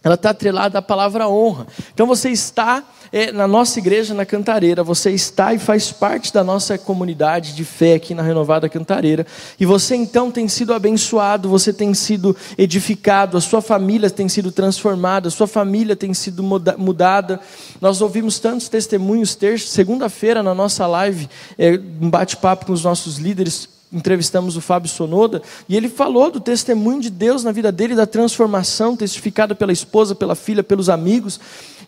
ela 0.03 0.17
está 0.17 0.31
atrelada 0.31 0.81
à 0.81 0.83
palavra 0.83 1.29
honra. 1.29 1.69
Então 1.93 2.05
você 2.05 2.31
está 2.31 2.83
é, 3.15 3.31
na 3.31 3.47
nossa 3.47 3.79
igreja 3.79 4.13
na 4.13 4.27
Cantareira, 4.27 4.83
você 4.83 5.13
está 5.13 5.55
e 5.55 5.59
faz 5.61 5.93
parte 5.93 6.35
da 6.35 6.43
nossa 6.43 6.77
comunidade 6.77 7.55
de 7.55 7.65
fé 7.65 7.95
aqui 7.95 8.13
na 8.13 8.25
Renovada 8.25 8.69
Cantareira, 8.69 9.25
e 9.59 9.65
você 9.65 9.95
então 9.95 10.33
tem 10.33 10.49
sido 10.49 10.75
abençoado, 10.75 11.49
você 11.49 11.73
tem 11.73 11.95
sido 11.95 12.37
edificado, 12.59 13.37
a 13.37 13.41
sua 13.41 13.63
família 13.63 14.11
tem 14.11 14.29
sido 14.29 14.51
transformada, 14.51 15.29
a 15.29 15.31
sua 15.31 15.47
família 15.47 15.95
tem 15.95 16.13
sido 16.13 16.43
mudada. 16.43 17.39
Nós 17.81 18.01
ouvimos 18.01 18.41
tantos 18.41 18.69
testemunhos, 18.69 19.37
terça, 19.37 19.69
segunda-feira 19.69 20.43
na 20.43 20.53
nossa 20.53 20.85
live, 20.85 21.29
é, 21.57 21.79
um 22.01 22.11
bate-papo 22.11 22.67
com 22.67 22.73
os 22.73 22.83
nossos 22.83 23.19
líderes, 23.19 23.69
entrevistamos 23.93 24.57
o 24.57 24.61
Fábio 24.61 24.91
Sonoda, 24.91 25.41
e 25.69 25.77
ele 25.77 25.89
falou 25.89 26.33
do 26.33 26.41
testemunho 26.41 27.01
de 27.01 27.11
Deus 27.11 27.45
na 27.45 27.53
vida 27.53 27.71
dele, 27.71 27.95
da 27.95 28.09
transformação 28.09 28.97
testificada 28.97 29.55
pela 29.55 29.73
esposa, 29.73 30.17
pela 30.17 30.35
filha, 30.35 30.65
pelos 30.65 30.89
amigos. 30.89 31.39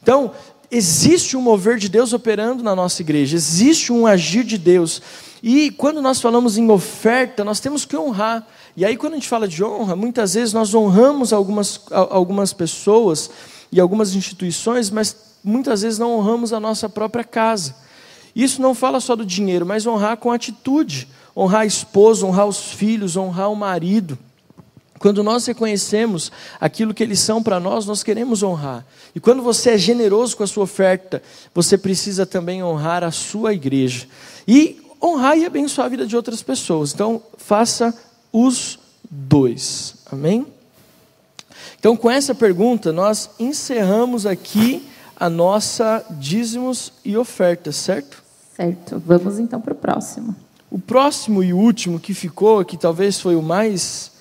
Então, 0.00 0.30
existe 0.70 1.36
um 1.36 1.40
mover 1.40 1.78
de 1.78 1.88
Deus 1.88 2.12
operando 2.12 2.62
na 2.62 2.74
nossa 2.74 3.02
igreja, 3.02 3.36
existe 3.36 3.92
um 3.92 4.06
agir 4.06 4.44
de 4.44 4.58
Deus. 4.58 5.02
E 5.42 5.70
quando 5.70 6.02
nós 6.02 6.20
falamos 6.20 6.58
em 6.58 6.70
oferta, 6.70 7.44
nós 7.44 7.60
temos 7.60 7.84
que 7.84 7.96
honrar. 7.96 8.46
E 8.76 8.84
aí, 8.84 8.96
quando 8.96 9.12
a 9.12 9.16
gente 9.16 9.28
fala 9.28 9.46
de 9.46 9.62
honra, 9.62 9.94
muitas 9.94 10.34
vezes 10.34 10.52
nós 10.52 10.74
honramos 10.74 11.32
algumas, 11.32 11.80
algumas 11.90 12.52
pessoas 12.52 13.30
e 13.70 13.80
algumas 13.80 14.14
instituições, 14.14 14.90
mas 14.90 15.16
muitas 15.44 15.82
vezes 15.82 15.98
não 15.98 16.16
honramos 16.16 16.52
a 16.52 16.58
nossa 16.58 16.88
própria 16.88 17.24
casa. 17.24 17.74
Isso 18.34 18.60
não 18.60 18.74
fala 18.74 19.00
só 19.00 19.16
do 19.16 19.24
dinheiro, 19.24 19.64
mas 19.64 19.86
honrar 19.86 20.16
com 20.16 20.30
atitude. 20.30 21.08
Honrar 21.36 21.62
a 21.62 21.66
esposa, 21.66 22.26
honrar 22.26 22.46
os 22.46 22.72
filhos, 22.72 23.16
honrar 23.16 23.50
o 23.50 23.56
marido. 23.56 24.18
Quando 24.98 25.22
nós 25.22 25.46
reconhecemos 25.46 26.32
aquilo 26.60 26.94
que 26.94 27.02
eles 27.02 27.20
são 27.20 27.42
para 27.42 27.60
nós, 27.60 27.86
nós 27.86 28.02
queremos 28.02 28.42
honrar. 28.42 28.84
E 29.14 29.20
quando 29.20 29.42
você 29.42 29.70
é 29.70 29.78
generoso 29.78 30.36
com 30.36 30.42
a 30.42 30.46
sua 30.46 30.64
oferta, 30.64 31.22
você 31.54 31.76
precisa 31.76 32.24
também 32.24 32.62
honrar 32.62 33.04
a 33.04 33.10
sua 33.10 33.52
igreja. 33.52 34.06
E 34.46 34.80
honrar 35.02 35.36
e 35.36 35.44
abençoar 35.44 35.86
a 35.86 35.90
vida 35.90 36.06
de 36.06 36.16
outras 36.16 36.42
pessoas. 36.42 36.92
Então, 36.94 37.22
faça 37.36 37.94
os 38.32 38.78
dois. 39.10 39.96
Amém? 40.10 40.46
Então, 41.78 41.96
com 41.96 42.10
essa 42.10 42.34
pergunta, 42.34 42.92
nós 42.92 43.30
encerramos 43.38 44.26
aqui 44.26 44.86
a 45.14 45.30
nossa 45.30 46.04
dízimos 46.10 46.92
e 47.04 47.16
ofertas, 47.16 47.76
certo? 47.76 48.22
Certo. 48.54 49.02
Vamos 49.04 49.38
então 49.38 49.60
para 49.60 49.72
o 49.72 49.76
próximo. 49.76 50.34
O 50.70 50.78
próximo 50.78 51.42
e 51.42 51.52
último 51.52 52.00
que 52.00 52.12
ficou, 52.12 52.64
que 52.64 52.76
talvez 52.76 53.20
foi 53.20 53.36
o 53.36 53.42
mais 53.42 54.15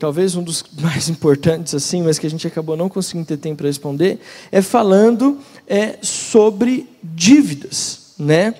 talvez 0.00 0.34
um 0.34 0.42
dos 0.42 0.64
mais 0.80 1.08
importantes 1.08 1.74
assim, 1.74 2.02
mas 2.02 2.18
que 2.18 2.26
a 2.26 2.30
gente 2.30 2.44
acabou 2.46 2.76
não 2.76 2.88
conseguindo 2.88 3.26
ter 3.26 3.36
tempo 3.36 3.58
para 3.58 3.68
responder, 3.68 4.18
é 4.50 4.60
falando 4.60 5.38
é, 5.68 5.98
sobre 6.02 6.88
dívidas, 7.04 8.14
né? 8.18 8.54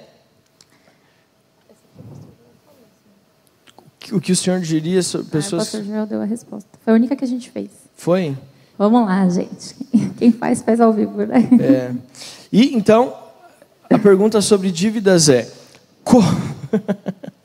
O 4.12 4.20
que 4.20 4.32
o 4.32 4.36
senhor 4.36 4.60
diria 4.60 5.02
sobre 5.02 5.28
pessoas? 5.30 5.62
Ah, 5.62 5.78
o 5.78 5.80
pastor 5.80 5.84
Joel 5.84 6.06
deu 6.06 6.20
a 6.20 6.24
resposta. 6.24 6.68
Foi 6.84 6.92
a 6.92 6.96
única 6.96 7.16
que 7.16 7.24
a 7.24 7.28
gente 7.28 7.48
fez. 7.50 7.70
Foi? 7.96 8.36
Vamos 8.76 9.06
lá, 9.06 9.28
gente. 9.28 9.76
Quem 10.18 10.32
faz, 10.32 10.62
faz 10.62 10.80
ao 10.80 10.92
vivo, 10.92 11.18
né? 11.18 11.48
É. 11.60 11.94
E 12.52 12.74
então, 12.76 13.16
a 13.88 13.98
pergunta 13.98 14.40
sobre 14.40 14.72
dívidas 14.72 15.28
é: 15.28 15.48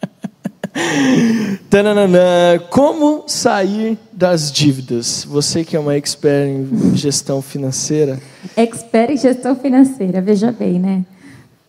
Como 2.70 3.24
sair 3.28 3.98
das 4.12 4.52
dívidas? 4.52 5.26
Você 5.30 5.64
que 5.64 5.76
é 5.76 5.80
uma 5.80 5.96
expert 5.96 6.50
em 6.50 6.96
gestão 6.96 7.42
financeira. 7.42 8.20
Expert 8.56 9.12
em 9.12 9.18
gestão 9.18 9.56
financeira, 9.56 10.22
veja 10.22 10.52
bem, 10.52 10.80
né? 10.80 11.06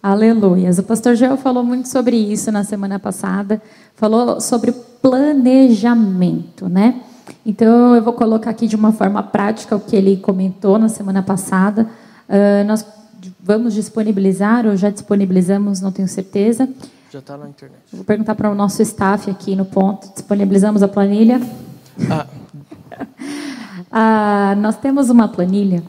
Aleluias. 0.02 0.78
O 0.78 0.82
pastor 0.82 1.16
Joel 1.16 1.36
falou 1.36 1.64
muito 1.64 1.88
sobre 1.88 2.16
isso 2.16 2.52
na 2.52 2.62
semana 2.62 2.98
passada. 2.98 3.60
Falou 3.96 4.40
sobre 4.40 4.72
planejamento, 5.02 6.68
né? 6.68 7.00
Então 7.44 7.94
eu 7.94 8.02
vou 8.02 8.12
colocar 8.12 8.50
aqui 8.50 8.66
de 8.66 8.76
uma 8.76 8.92
forma 8.92 9.22
prática 9.22 9.74
o 9.74 9.80
que 9.80 9.96
ele 9.96 10.16
comentou 10.16 10.78
na 10.78 10.88
semana 10.88 11.22
passada. 11.22 11.88
Uh, 12.28 12.64
nós 12.66 12.86
vamos 13.40 13.74
disponibilizar, 13.74 14.66
ou 14.66 14.76
já 14.76 14.90
disponibilizamos, 14.90 15.80
não 15.80 15.90
tenho 15.90 16.08
certeza, 16.08 16.68
já 17.10 17.18
está 17.18 17.36
na 17.36 17.48
internet. 17.48 17.80
vou 17.92 18.04
perguntar 18.04 18.34
para 18.34 18.50
o 18.50 18.54
nosso 18.54 18.82
staff 18.82 19.30
aqui 19.30 19.54
no 19.54 19.64
ponto. 19.64 20.12
Disponibilizamos 20.12 20.82
a 20.82 20.88
planilha. 20.88 21.40
Ah. 22.10 22.26
ah, 23.90 24.54
nós 24.58 24.76
temos 24.76 25.10
uma 25.10 25.28
planilha 25.28 25.82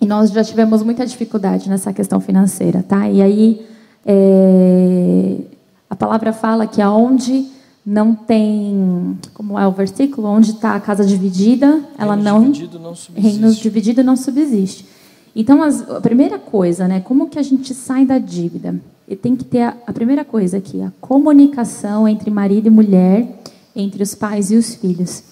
e 0.00 0.06
nós 0.06 0.30
já 0.30 0.42
tivemos 0.42 0.82
muita 0.82 1.06
dificuldade 1.06 1.68
nessa 1.68 1.92
questão 1.92 2.20
financeira, 2.20 2.82
tá? 2.82 3.08
E 3.08 3.22
aí 3.22 3.66
é, 4.04 5.38
a 5.88 5.96
palavra 5.96 6.32
fala 6.32 6.66
que 6.66 6.82
aonde 6.82 7.48
não 7.86 8.14
tem, 8.14 9.18
como 9.34 9.58
é 9.58 9.66
o 9.66 9.72
versículo, 9.72 10.28
onde 10.28 10.52
está 10.52 10.74
a 10.74 10.80
casa 10.80 11.04
dividida, 11.04 11.82
ela 11.98 12.14
reino 12.14 12.30
não, 12.30 12.50
dividido 12.50 12.78
não 12.78 12.94
subsiste. 12.94 13.20
reino 13.20 13.54
dividido 13.54 14.04
não 14.04 14.16
subsiste. 14.16 14.86
Então, 15.36 15.62
as, 15.62 15.88
a 15.90 16.00
primeira 16.00 16.38
coisa, 16.38 16.86
né, 16.88 17.00
como 17.00 17.28
que 17.28 17.38
a 17.38 17.42
gente 17.42 17.74
sai 17.74 18.06
da 18.06 18.18
dívida? 18.18 18.74
E 19.06 19.14
tem 19.14 19.36
que 19.36 19.44
ter 19.44 19.62
a, 19.62 19.76
a 19.86 19.92
primeira 19.92 20.24
coisa 20.24 20.56
aqui, 20.56 20.80
a 20.80 20.92
comunicação 21.00 22.08
entre 22.08 22.30
marido 22.30 22.66
e 22.66 22.70
mulher, 22.70 23.40
entre 23.76 24.02
os 24.02 24.14
pais 24.14 24.50
e 24.50 24.56
os 24.56 24.74
filhos. 24.74 25.22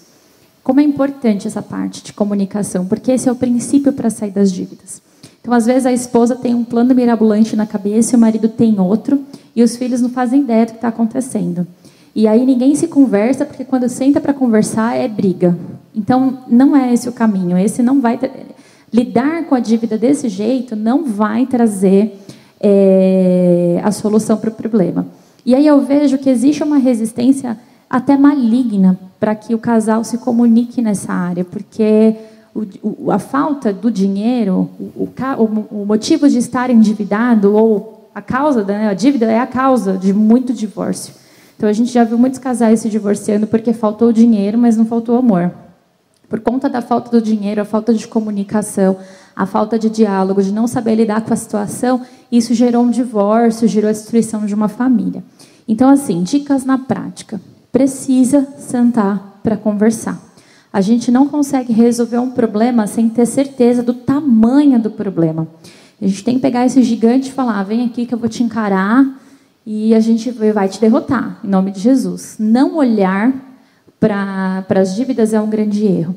Como 0.63 0.79
é 0.79 0.83
importante 0.83 1.47
essa 1.47 1.61
parte 1.61 2.03
de 2.03 2.13
comunicação, 2.13 2.85
porque 2.85 3.11
esse 3.11 3.27
é 3.27 3.31
o 3.31 3.35
princípio 3.35 3.91
para 3.91 4.09
sair 4.09 4.31
das 4.31 4.51
dívidas. 4.51 5.01
Então, 5.41 5.53
às 5.53 5.65
vezes, 5.65 5.85
a 5.85 5.91
esposa 5.91 6.35
tem 6.35 6.55
um 6.55 6.63
plano 6.63 6.95
mirabolante 6.95 7.55
na 7.55 7.65
cabeça 7.65 8.15
e 8.15 8.17
o 8.17 8.19
marido 8.19 8.47
tem 8.47 8.79
outro, 8.79 9.21
e 9.53 9.61
os 9.61 9.75
filhos 9.75 9.99
não 9.99 10.09
fazem 10.09 10.41
ideia 10.41 10.65
do 10.65 10.69
que 10.69 10.77
está 10.77 10.87
acontecendo. 10.87 11.67
E 12.15 12.27
aí 12.27 12.45
ninguém 12.45 12.75
se 12.75 12.87
conversa, 12.87 13.45
porque 13.45 13.65
quando 13.65 13.89
senta 13.89 14.21
para 14.21 14.33
conversar 14.33 14.95
é 14.95 15.07
briga. 15.07 15.57
Então, 15.93 16.39
não 16.47 16.75
é 16.75 16.93
esse 16.93 17.09
o 17.09 17.11
caminho. 17.11 17.57
Esse 17.57 17.81
não 17.81 17.99
vai. 17.99 18.19
Lidar 18.91 19.45
com 19.45 19.55
a 19.55 19.59
dívida 19.59 19.97
desse 19.97 20.29
jeito 20.29 20.75
não 20.75 21.05
vai 21.05 21.45
trazer 21.45 22.19
é, 22.63 23.81
a 23.83 23.91
solução 23.91 24.37
para 24.37 24.49
o 24.49 24.53
problema. 24.53 25.05
E 25.45 25.53
aí 25.53 25.67
eu 25.67 25.81
vejo 25.81 26.17
que 26.17 26.29
existe 26.29 26.63
uma 26.63 26.77
resistência 26.77 27.57
até 27.89 28.17
maligna 28.17 28.97
para 29.19 29.35
que 29.35 29.53
o 29.53 29.59
casal 29.59 30.03
se 30.03 30.17
comunique 30.17 30.81
nessa 30.81 31.11
área, 31.11 31.43
porque 31.43 32.15
o, 32.55 32.65
o, 32.81 33.11
a 33.11 33.19
falta 33.19 33.73
do 33.73 33.91
dinheiro, 33.91 34.69
o, 34.79 35.09
o, 35.37 35.85
motivo 35.85 36.29
de 36.29 36.37
estar 36.37 36.69
endividado 36.69 37.53
ou 37.53 38.09
a 38.15 38.21
causa 38.21 38.63
da 38.63 38.73
né, 38.73 38.95
dívida 38.95 39.29
é 39.31 39.39
a 39.39 39.47
causa 39.47 39.97
de 39.97 40.13
muito 40.13 40.53
divórcio. 40.53 41.13
Então 41.57 41.69
a 41.69 41.73
gente 41.73 41.91
já 41.91 42.03
viu 42.03 42.17
muitos 42.17 42.39
casais 42.39 42.79
se 42.79 42.89
divorciando 42.89 43.47
porque 43.47 43.73
faltou 43.73 44.11
dinheiro, 44.13 44.57
mas 44.57 44.77
não 44.77 44.85
faltou 44.85 45.17
amor. 45.17 45.51
Por 46.33 46.39
conta 46.39 46.67
da 46.67 46.81
falta 46.81 47.11
do 47.11 47.21
dinheiro, 47.21 47.61
a 47.61 47.63
falta 47.63 47.93
de 47.93 48.07
comunicação, 48.07 48.97
a 49.35 49.45
falta 49.45 49.77
de 49.77 49.87
diálogo, 49.87 50.41
de 50.41 50.51
não 50.51 50.65
saber 50.65 50.95
lidar 50.95 51.21
com 51.21 51.31
a 51.31 51.37
situação, 51.37 52.01
isso 52.31 52.55
gerou 52.55 52.81
um 52.81 52.89
divórcio, 52.89 53.67
gerou 53.67 53.87
a 53.87 53.91
destruição 53.91 54.43
de 54.43 54.55
uma 54.55 54.67
família. 54.67 55.23
Então, 55.67 55.87
assim, 55.87 56.23
dicas 56.23 56.65
na 56.65 56.75
prática. 56.75 57.39
Precisa 57.71 58.47
sentar 58.57 59.41
para 59.43 59.55
conversar. 59.55 60.19
A 60.73 60.81
gente 60.81 61.11
não 61.11 61.27
consegue 61.27 61.71
resolver 61.71 62.17
um 62.17 62.31
problema 62.31 62.87
sem 62.87 63.09
ter 63.09 63.27
certeza 63.27 63.83
do 63.83 63.93
tamanho 63.93 64.79
do 64.79 64.89
problema. 64.89 65.47
A 66.01 66.07
gente 66.07 66.23
tem 66.23 66.33
que 66.37 66.41
pegar 66.41 66.65
esse 66.65 66.81
gigante 66.81 67.29
e 67.29 67.31
falar: 67.31 67.61
vem 67.61 67.85
aqui 67.85 68.07
que 68.07 68.13
eu 68.15 68.17
vou 68.17 68.27
te 68.27 68.41
encarar 68.41 69.05
e 69.67 69.93
a 69.93 69.99
gente 69.99 70.31
vai 70.31 70.67
te 70.67 70.81
derrotar, 70.81 71.39
em 71.43 71.47
nome 71.47 71.69
de 71.69 71.79
Jesus. 71.79 72.37
Não 72.39 72.75
olhar 72.77 73.52
para 74.07 74.81
as 74.81 74.95
dívidas 74.95 75.33
é 75.33 75.39
um 75.39 75.49
grande 75.49 75.85
erro. 75.85 76.13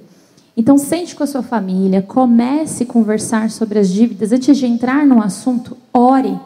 Então, 0.56 0.76
sente 0.76 1.14
com 1.14 1.22
a 1.22 1.26
sua 1.26 1.42
família, 1.42 2.02
comece 2.02 2.82
a 2.82 2.86
conversar 2.86 3.48
sobre 3.48 3.78
as 3.78 3.88
dívidas. 3.88 4.32
Antes 4.32 4.56
de 4.56 4.66
entrar 4.66 5.06
no 5.06 5.22
assunto, 5.22 5.76
ore. 5.94 6.36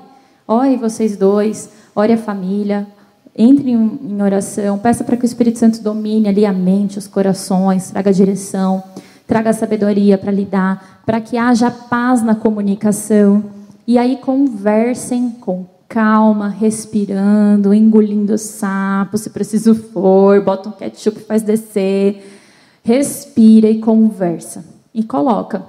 Ore 0.47 0.77
vocês 0.77 1.17
dois, 1.17 1.71
ore 1.95 2.13
a 2.13 2.19
família, 2.19 2.87
entre 3.35 3.71
em 3.71 4.21
oração, 4.21 4.79
peça 4.79 5.03
para 5.03 5.17
que 5.17 5.25
o 5.25 5.27
Espírito 5.27 5.59
Santo 5.59 5.81
domine 5.81 6.29
ali 6.29 6.45
a 6.45 6.53
mente, 6.53 6.99
os 6.99 7.07
corações, 7.07 7.91
traga 7.91 8.13
direção, 8.13 8.83
traga 9.27 9.53
sabedoria 9.55 10.19
para 10.19 10.33
lidar, 10.33 11.03
para 11.07 11.23
que 11.23 11.39
haja 11.39 11.71
paz 11.71 12.23
na 12.23 12.35
comunicação. 12.35 13.45
E 13.87 13.97
aí 13.97 14.17
conversem 14.17 15.31
com 15.31 15.65
calma, 15.91 16.49
respirando, 16.49 17.75
engolindo 17.75 18.35
o 18.35 18.39
sapo, 18.39 19.19
se 19.19 19.29
preciso 19.29 19.75
for, 19.75 20.41
bota 20.41 20.69
um 20.69 20.73
ketchup, 20.73 21.19
faz 21.21 21.43
descer. 21.43 22.39
Respira 22.83 23.69
e 23.69 23.81
conversa. 23.81 24.65
E 24.95 25.03
coloca 25.03 25.65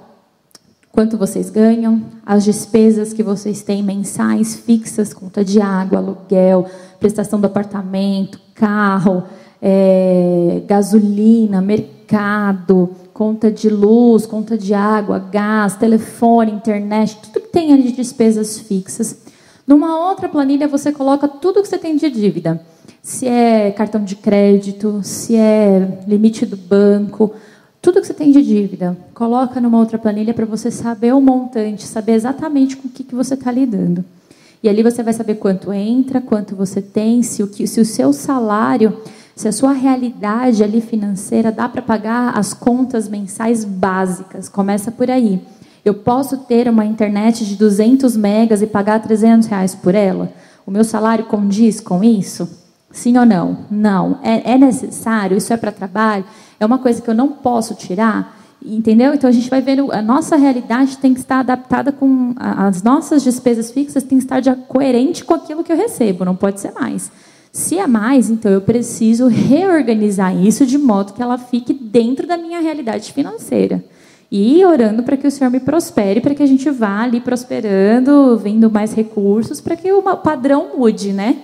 quanto 0.92 1.18
vocês 1.18 1.50
ganham, 1.50 2.02
as 2.24 2.44
despesas 2.44 3.12
que 3.12 3.22
vocês 3.22 3.62
têm 3.62 3.82
mensais 3.82 4.54
fixas, 4.54 5.12
conta 5.12 5.44
de 5.44 5.60
água, 5.60 5.98
aluguel, 5.98 6.66
prestação 7.00 7.40
do 7.40 7.46
apartamento, 7.46 8.38
carro, 8.54 9.24
é, 9.60 10.62
gasolina, 10.66 11.60
mercado, 11.60 12.90
conta 13.12 13.50
de 13.50 13.68
luz, 13.68 14.24
conta 14.24 14.56
de 14.56 14.72
água, 14.72 15.18
gás, 15.18 15.74
telefone, 15.76 16.52
internet, 16.52 17.18
tudo 17.22 17.44
que 17.44 17.52
tem 17.52 17.72
ali 17.72 17.84
de 17.84 17.92
despesas 17.92 18.58
fixas. 18.60 19.31
Numa 19.66 20.08
outra 20.08 20.28
planilha 20.28 20.66
você 20.66 20.92
coloca 20.92 21.28
tudo 21.28 21.62
que 21.62 21.68
você 21.68 21.78
tem 21.78 21.96
de 21.96 22.10
dívida. 22.10 22.60
Se 23.02 23.26
é 23.26 23.70
cartão 23.70 24.02
de 24.04 24.16
crédito, 24.16 25.00
se 25.02 25.36
é 25.36 26.02
limite 26.06 26.46
do 26.46 26.56
banco, 26.56 27.34
tudo 27.80 28.00
que 28.00 28.06
você 28.06 28.14
tem 28.14 28.30
de 28.30 28.40
dívida, 28.42 28.96
coloca 29.12 29.60
numa 29.60 29.78
outra 29.78 29.98
planilha 29.98 30.32
para 30.32 30.46
você 30.46 30.70
saber 30.70 31.12
o 31.12 31.20
montante, 31.20 31.84
saber 31.84 32.12
exatamente 32.12 32.76
com 32.76 32.86
o 32.86 32.90
que, 32.90 33.02
que 33.02 33.14
você 33.14 33.34
está 33.34 33.50
lidando. 33.50 34.04
E 34.62 34.68
ali 34.68 34.84
você 34.84 35.02
vai 35.02 35.12
saber 35.12 35.34
quanto 35.34 35.72
entra, 35.72 36.20
quanto 36.20 36.54
você 36.54 36.80
tem, 36.80 37.24
se 37.24 37.42
o, 37.42 37.48
que, 37.48 37.66
se 37.66 37.80
o 37.80 37.84
seu 37.84 38.12
salário, 38.12 38.96
se 39.34 39.48
a 39.48 39.52
sua 39.52 39.72
realidade 39.72 40.62
ali 40.62 40.80
financeira 40.80 41.50
dá 41.50 41.68
para 41.68 41.82
pagar 41.82 42.38
as 42.38 42.54
contas 42.54 43.08
mensais 43.08 43.64
básicas. 43.64 44.48
Começa 44.48 44.92
por 44.92 45.10
aí. 45.10 45.40
Eu 45.84 45.94
posso 45.94 46.38
ter 46.38 46.68
uma 46.68 46.84
internet 46.84 47.44
de 47.44 47.56
200 47.56 48.16
megas 48.16 48.62
e 48.62 48.66
pagar 48.66 49.00
300 49.00 49.48
reais 49.48 49.74
por 49.74 49.94
ela? 49.94 50.32
O 50.64 50.70
meu 50.70 50.84
salário 50.84 51.24
condiz 51.24 51.80
com 51.80 52.04
isso? 52.04 52.48
Sim 52.92 53.18
ou 53.18 53.26
não? 53.26 53.58
Não. 53.70 54.18
É, 54.22 54.52
é 54.52 54.58
necessário? 54.58 55.36
Isso 55.36 55.52
é 55.52 55.56
para 55.56 55.72
trabalho? 55.72 56.24
É 56.60 56.64
uma 56.64 56.78
coisa 56.78 57.02
que 57.02 57.08
eu 57.08 57.14
não 57.14 57.28
posso 57.28 57.74
tirar? 57.74 58.38
Entendeu? 58.64 59.12
Então 59.12 59.28
a 59.28 59.32
gente 59.32 59.50
vai 59.50 59.60
vendo, 59.60 59.90
a 59.90 60.00
nossa 60.00 60.36
realidade 60.36 60.98
tem 60.98 61.12
que 61.12 61.18
estar 61.18 61.40
adaptada 61.40 61.90
com 61.90 62.32
as 62.36 62.80
nossas 62.82 63.24
despesas 63.24 63.72
fixas, 63.72 64.04
tem 64.04 64.18
que 64.18 64.24
estar 64.24 64.38
de, 64.38 64.54
coerente 64.68 65.24
com 65.24 65.34
aquilo 65.34 65.64
que 65.64 65.72
eu 65.72 65.76
recebo, 65.76 66.24
não 66.24 66.36
pode 66.36 66.60
ser 66.60 66.70
mais. 66.72 67.10
Se 67.50 67.76
é 67.76 67.86
mais, 67.88 68.30
então 68.30 68.52
eu 68.52 68.60
preciso 68.60 69.26
reorganizar 69.26 70.34
isso 70.36 70.64
de 70.64 70.78
modo 70.78 71.12
que 71.12 71.20
ela 71.20 71.36
fique 71.36 71.74
dentro 71.74 72.26
da 72.26 72.36
minha 72.36 72.60
realidade 72.60 73.12
financeira. 73.12 73.84
E 74.34 74.64
orando 74.64 75.02
para 75.02 75.18
que 75.18 75.26
o 75.26 75.30
Senhor 75.30 75.50
me 75.50 75.60
prospere, 75.60 76.22
para 76.22 76.34
que 76.34 76.42
a 76.42 76.46
gente 76.46 76.70
vá 76.70 77.02
ali 77.02 77.20
prosperando, 77.20 78.38
vendo 78.38 78.70
mais 78.70 78.94
recursos, 78.94 79.60
para 79.60 79.76
que 79.76 79.92
o 79.92 80.02
padrão 80.16 80.78
mude, 80.78 81.12
né? 81.12 81.42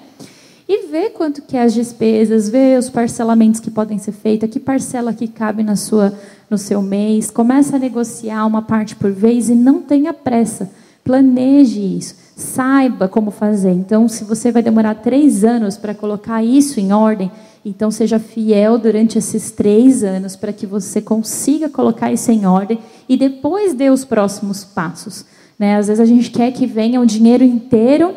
e 0.68 0.87
ver 0.87 1.11
quanto 1.11 1.40
que 1.40 1.57
é 1.57 1.62
as 1.62 1.72
despesas, 1.72 2.51
ver 2.51 2.79
os 2.79 2.90
parcelamentos 2.90 3.59
que 3.59 3.70
podem 3.70 3.96
ser 3.98 4.12
feitos, 4.12 4.51
que 4.51 4.61
parcela 4.61 5.14
que 5.14 5.27
cabe 5.27 5.62
na 5.62 5.77
sua, 5.77 6.12
no 6.51 6.59
seu 6.59 6.83
mês. 6.83 7.31
Começa 7.31 7.77
a 7.77 7.79
negociar 7.79 8.44
uma 8.44 8.61
parte 8.61 8.94
por 8.94 9.11
vez 9.11 9.48
e 9.48 9.55
não 9.55 9.81
tenha 9.81 10.12
pressa. 10.12 10.70
Planeje 11.03 11.81
isso. 11.81 12.14
Saiba 12.37 13.09
como 13.09 13.31
fazer. 13.31 13.70
Então, 13.70 14.07
se 14.09 14.24
você 14.24 14.53
vai 14.53 14.62
demorar 14.62 14.96
três 14.96 15.42
anos 15.42 15.79
para 15.79 15.94
colocar 15.94 16.42
isso 16.44 16.79
em 16.79 16.92
ordem, 16.92 17.33
então 17.64 17.90
seja 17.90 18.18
fiel 18.18 18.79
durante 18.79 19.18
esses 19.18 19.51
três 19.51 20.03
anos 20.03 20.37
para 20.37 20.53
que 20.53 20.66
você 20.66 21.01
consiga 21.01 21.68
colocar 21.68 22.12
isso 22.12 22.31
em 22.31 22.47
ordem 22.47 22.79
e 23.09 23.16
depois 23.16 23.75
dê 23.75 23.90
os 23.90 24.05
próximos 24.05 24.64
passos. 24.64 25.25
Né? 25.59 25.77
Às 25.77 25.88
vezes 25.88 26.01
a 26.01 26.05
gente 26.05 26.31
quer 26.31 26.53
que 26.53 26.66
venha 26.66 27.01
o 27.01 27.07
dinheiro 27.07 27.44
inteiro 27.44 28.14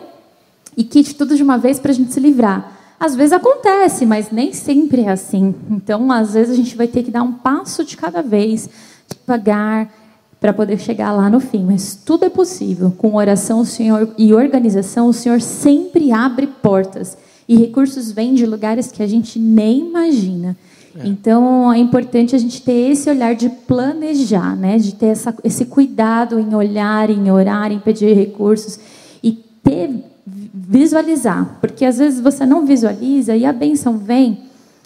e 0.77 0.83
kit 0.83 1.15
tudo 1.15 1.35
de 1.35 1.43
uma 1.43 1.57
vez 1.57 1.79
para 1.79 1.91
a 1.91 1.95
gente 1.95 2.13
se 2.13 2.19
livrar. 2.19 2.79
Às 2.99 3.15
vezes 3.15 3.33
acontece, 3.33 4.05
mas 4.05 4.29
nem 4.29 4.53
sempre 4.53 5.01
é 5.01 5.09
assim. 5.09 5.55
Então, 5.71 6.11
às 6.11 6.35
vezes 6.35 6.53
a 6.53 6.55
gente 6.55 6.77
vai 6.77 6.87
ter 6.87 7.01
que 7.01 7.09
dar 7.09 7.23
um 7.23 7.33
passo 7.33 7.83
de 7.83 7.97
cada 7.97 8.21
vez, 8.21 8.69
devagar, 9.09 9.91
para 10.39 10.53
poder 10.53 10.79
chegar 10.79 11.11
lá 11.11 11.29
no 11.29 11.39
fim. 11.39 11.65
Mas 11.65 11.95
tudo 11.95 12.25
é 12.25 12.29
possível. 12.29 12.93
Com 12.95 13.15
oração 13.15 13.61
o 13.61 13.65
Senhor 13.65 14.13
e 14.17 14.33
organização, 14.33 15.07
o 15.07 15.13
Senhor 15.13 15.41
sempre 15.41 16.11
abre 16.11 16.45
portas. 16.45 17.17
E 17.51 17.55
recursos 17.57 18.13
vêm 18.13 18.33
de 18.33 18.45
lugares 18.45 18.93
que 18.93 19.03
a 19.03 19.07
gente 19.07 19.37
nem 19.37 19.89
imagina. 19.89 20.55
É. 20.95 21.05
Então 21.05 21.69
é 21.73 21.77
importante 21.77 22.33
a 22.33 22.39
gente 22.39 22.61
ter 22.61 22.91
esse 22.91 23.09
olhar 23.09 23.35
de 23.35 23.49
planejar, 23.49 24.55
né? 24.55 24.77
de 24.77 24.95
ter 24.95 25.07
essa, 25.07 25.35
esse 25.43 25.65
cuidado 25.65 26.39
em 26.39 26.55
olhar, 26.55 27.09
em 27.09 27.29
orar, 27.29 27.69
em 27.69 27.79
pedir 27.79 28.13
recursos 28.13 28.79
e 29.21 29.33
ter 29.61 29.89
visualizar, 30.25 31.57
porque 31.59 31.83
às 31.83 31.97
vezes 31.97 32.21
você 32.21 32.45
não 32.45 32.65
visualiza 32.65 33.35
e 33.35 33.45
a 33.45 33.51
benção 33.51 33.97
vem, 33.97 34.43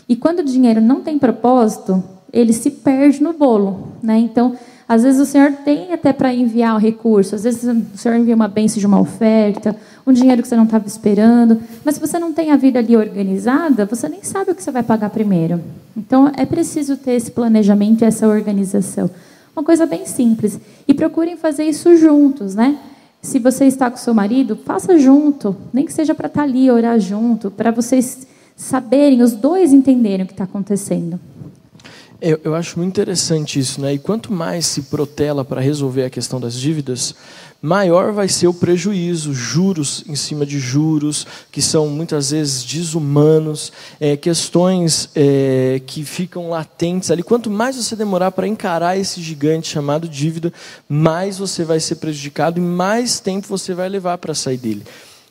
e 0.09 0.15
quando 0.15 0.39
o 0.39 0.43
dinheiro 0.43 0.81
não 0.81 1.01
tem 1.01 1.19
propósito, 1.19 2.03
ele 2.33 2.51
se 2.51 2.71
perde 2.71 3.21
no 3.21 3.33
bolo, 3.33 3.89
né? 4.01 4.17
Então, 4.17 4.55
às 4.87 5.03
vezes 5.03 5.19
o 5.19 5.25
Senhor 5.25 5.51
tem 5.63 5.91
até 5.91 6.13
para 6.13 6.33
enviar 6.33 6.75
o 6.75 6.79
recurso, 6.79 7.33
às 7.33 7.43
vezes 7.43 7.63
o 7.63 7.97
Senhor 7.97 8.15
envia 8.17 8.35
uma 8.35 8.47
benção 8.47 8.79
de 8.79 8.85
uma 8.85 8.99
oferta, 8.99 9.75
um 10.05 10.13
dinheiro 10.13 10.41
que 10.43 10.47
você 10.47 10.55
não 10.55 10.65
estava 10.65 10.85
esperando, 10.85 11.59
mas 11.83 11.95
se 11.95 12.01
você 12.01 12.19
não 12.19 12.31
tem 12.31 12.51
a 12.51 12.55
vida 12.55 12.77
ali 12.77 12.95
organizada, 12.95 13.85
você 13.85 14.07
nem 14.07 14.23
sabe 14.23 14.51
o 14.51 14.55
que 14.55 14.61
você 14.61 14.69
vai 14.69 14.83
pagar 14.83 15.09
primeiro. 15.09 15.59
Então, 15.97 16.31
é 16.37 16.45
preciso 16.45 16.97
ter 16.97 17.13
esse 17.13 17.31
planejamento 17.31 18.03
e 18.03 18.05
essa 18.05 18.27
organização. 18.27 19.09
Uma 19.55 19.63
coisa 19.63 19.85
bem 19.85 20.05
simples. 20.05 20.59
E 20.87 20.93
procurem 20.93 21.37
fazer 21.37 21.63
isso 21.63 21.95
juntos, 21.95 22.53
né? 22.53 22.77
Se 23.21 23.39
você 23.39 23.65
está 23.65 23.89
com 23.89 23.97
seu 23.97 24.13
marido, 24.13 24.55
faça 24.55 24.99
junto, 24.99 25.55
nem 25.73 25.85
que 25.85 25.93
seja 25.93 26.13
para 26.13 26.27
estar 26.27 26.41
tá 26.41 26.45
ali, 26.45 26.69
orar 26.69 26.99
junto, 26.99 27.49
para 27.49 27.71
vocês 27.71 28.27
saberem, 28.55 29.23
os 29.23 29.33
dois 29.33 29.73
entenderem 29.73 30.25
o 30.25 30.27
que 30.27 30.33
está 30.33 30.43
acontecendo. 30.43 31.19
Eu, 32.21 32.39
eu, 32.45 32.55
acho 32.55 32.77
muito 32.77 32.91
interessante 32.91 33.59
isso, 33.59 33.81
né? 33.81 33.93
E 33.93 33.99
quanto 33.99 34.31
mais 34.31 34.65
se 34.65 34.83
protela 34.83 35.43
para 35.43 35.59
resolver 35.59 36.05
a 36.05 36.09
questão 36.09 36.39
das 36.39 36.53
dívidas, 36.53 37.13
maior 37.61 38.13
vai 38.13 38.29
ser 38.29 38.47
o 38.47 38.53
prejuízo, 38.53 39.33
juros 39.33 40.03
em 40.07 40.15
cima 40.15 40.45
de 40.45 40.57
juros, 40.57 41.27
que 41.51 41.61
são 41.61 41.87
muitas 41.87 42.31
vezes 42.31 42.63
desumanos, 42.63 43.71
é, 43.99 44.15
questões 44.15 45.09
é, 45.13 45.81
que 45.85 46.05
ficam 46.05 46.49
latentes 46.49 47.11
ali. 47.11 47.21
Quanto 47.21 47.49
mais 47.49 47.75
você 47.75 47.95
demorar 47.95 48.31
para 48.31 48.47
encarar 48.47 48.97
esse 48.97 49.21
gigante 49.21 49.67
chamado 49.67 50.07
dívida, 50.07 50.53
mais 50.87 51.37
você 51.37 51.65
vai 51.65 51.79
ser 51.81 51.95
prejudicado 51.95 52.59
e 52.59 52.61
mais 52.61 53.19
tempo 53.19 53.47
você 53.47 53.73
vai 53.73 53.89
levar 53.89 54.17
para 54.19 54.33
sair 54.33 54.57
dele. 54.57 54.83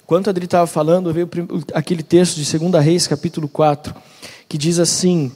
Quanto 0.06 0.28
a 0.28 0.30
Adri 0.30 0.44
estava 0.44 0.66
falando, 0.66 1.12
veio 1.14 1.28
aquele 1.72 2.02
texto 2.02 2.36
de 2.36 2.58
2 2.58 2.84
Reis, 2.84 3.06
capítulo 3.06 3.48
4, 3.48 3.94
que 4.46 4.58
diz 4.58 4.78
assim: 4.78 5.32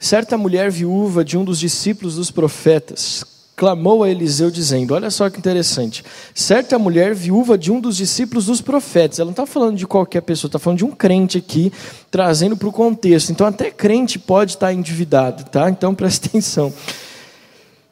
Certa 0.00 0.38
mulher 0.38 0.70
viúva 0.70 1.22
de 1.22 1.36
um 1.36 1.44
dos 1.44 1.60
discípulos 1.60 2.16
dos 2.16 2.30
profetas 2.30 3.22
clamou 3.54 4.02
a 4.02 4.08
Eliseu 4.08 4.50
dizendo: 4.50 4.94
Olha 4.94 5.10
só 5.10 5.28
que 5.28 5.38
interessante. 5.38 6.02
Certa 6.34 6.78
mulher 6.78 7.14
viúva 7.14 7.58
de 7.58 7.70
um 7.70 7.78
dos 7.78 7.98
discípulos 7.98 8.46
dos 8.46 8.62
profetas, 8.62 9.18
ela 9.18 9.26
não 9.26 9.32
está 9.32 9.44
falando 9.44 9.76
de 9.76 9.86
qualquer 9.86 10.22
pessoa, 10.22 10.48
está 10.48 10.58
falando 10.58 10.78
de 10.78 10.84
um 10.86 10.92
crente 10.92 11.36
aqui, 11.36 11.70
trazendo 12.10 12.56
para 12.56 12.68
o 12.68 12.72
contexto. 12.72 13.30
Então, 13.30 13.46
até 13.46 13.70
crente 13.70 14.18
pode 14.18 14.52
estar 14.52 14.72
endividado, 14.72 15.44
tá? 15.44 15.68
Então, 15.68 15.92
presta 15.94 16.28
atenção. 16.28 16.72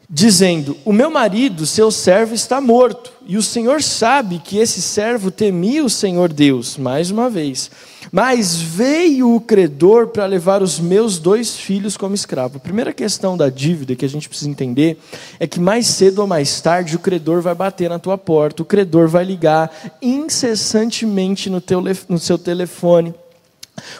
Dizendo: 0.08 0.78
O 0.86 0.92
meu 0.94 1.10
marido, 1.10 1.66
seu 1.66 1.90
servo, 1.90 2.34
está 2.34 2.58
morto 2.58 3.12
E 3.28 3.36
o 3.36 3.42
Senhor 3.42 3.82
sabe 3.82 4.38
que 4.38 4.56
esse 4.56 4.80
servo 4.80 5.30
temia 5.30 5.84
o 5.84 5.90
Senhor 5.90 6.32
Deus, 6.32 6.78
mais 6.78 7.10
uma 7.10 7.28
vez. 7.28 7.70
Mas 8.10 8.56
veio 8.56 9.34
o 9.34 9.38
credor 9.38 10.06
para 10.06 10.24
levar 10.24 10.62
os 10.62 10.80
meus 10.80 11.18
dois 11.18 11.54
filhos 11.54 11.94
como 11.94 12.14
escravo. 12.14 12.56
A 12.56 12.60
primeira 12.60 12.90
questão 12.90 13.36
da 13.36 13.50
dívida 13.50 13.94
que 13.94 14.06
a 14.06 14.08
gente 14.08 14.30
precisa 14.30 14.48
entender 14.48 14.98
é 15.38 15.46
que 15.46 15.60
mais 15.60 15.86
cedo 15.88 16.20
ou 16.20 16.26
mais 16.26 16.58
tarde 16.62 16.96
o 16.96 16.98
credor 16.98 17.42
vai 17.42 17.54
bater 17.54 17.90
na 17.90 17.98
tua 17.98 18.16
porta, 18.16 18.62
o 18.62 18.66
credor 18.66 19.08
vai 19.08 19.24
ligar 19.24 19.70
incessantemente 20.00 21.50
no, 21.50 21.60
teu, 21.60 21.82
no 22.08 22.18
seu 22.18 22.38
telefone. 22.38 23.14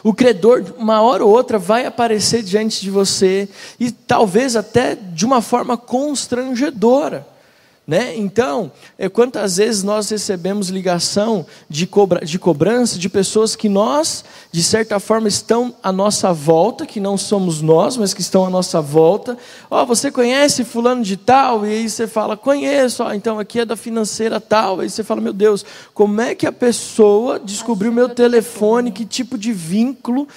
O 0.03 0.15
credor, 0.15 0.65
uma 0.79 1.03
hora 1.03 1.23
ou 1.23 1.31
outra, 1.31 1.59
vai 1.59 1.85
aparecer 1.85 2.43
diante 2.43 2.81
de 2.81 2.91
você 2.91 3.47
e 3.79 3.91
talvez 3.91 4.57
até 4.57 4.95
de 4.95 5.27
uma 5.27 5.43
forma 5.43 5.77
constrangedora. 5.77 7.27
Né? 7.89 8.15
Então, 8.19 8.71
é, 8.99 9.09
quantas 9.09 9.57
vezes 9.57 9.83
nós 9.83 10.11
recebemos 10.11 10.69
ligação 10.69 11.47
de, 11.71 11.87
cobra, 11.87 12.23
de 12.23 12.39
cobrança 12.39 12.99
de 12.99 13.09
pessoas 13.09 13.57
que 13.57 13.67
nós, 13.67 14.27
de 14.53 14.63
certa 14.63 15.01
forma, 15.01 15.27
estão 15.27 15.75
à 15.83 15.91
nossa 15.91 16.31
volta, 16.31 16.85
que 16.85 17.01
não 17.01 17.17
somos 17.17 17.63
nós, 17.63 17.97
mas 17.97 18.13
que 18.13 18.21
estão 18.21 18.45
à 18.45 18.51
nossa 18.51 18.83
volta. 18.83 19.39
Ó, 19.71 19.83
oh, 19.83 19.87
você 19.87 20.13
conhece 20.13 20.65
fulano 20.65 21.03
de 21.03 21.17
tal? 21.17 21.65
E 21.65 21.71
aí 21.71 21.89
você 21.89 22.07
fala, 22.07 22.37
conheço, 22.37 23.03
oh, 23.03 23.11
então 23.11 23.39
aqui 23.39 23.61
é 23.61 23.65
da 23.65 23.75
financeira 23.75 24.39
tal. 24.39 24.81
Aí 24.81 24.91
você 24.91 25.03
fala, 25.03 25.23
meu 25.23 25.33
Deus, 25.33 25.65
como 25.95 26.21
é 26.21 26.35
que 26.35 26.47
a 26.47 26.53
pessoa 26.53 27.41
descobriu 27.41 27.91
meu 27.91 28.11
telefone, 28.11 28.93
que 28.93 29.07
tipo 29.07 29.39
de 29.39 29.51
vínculo 29.51 30.29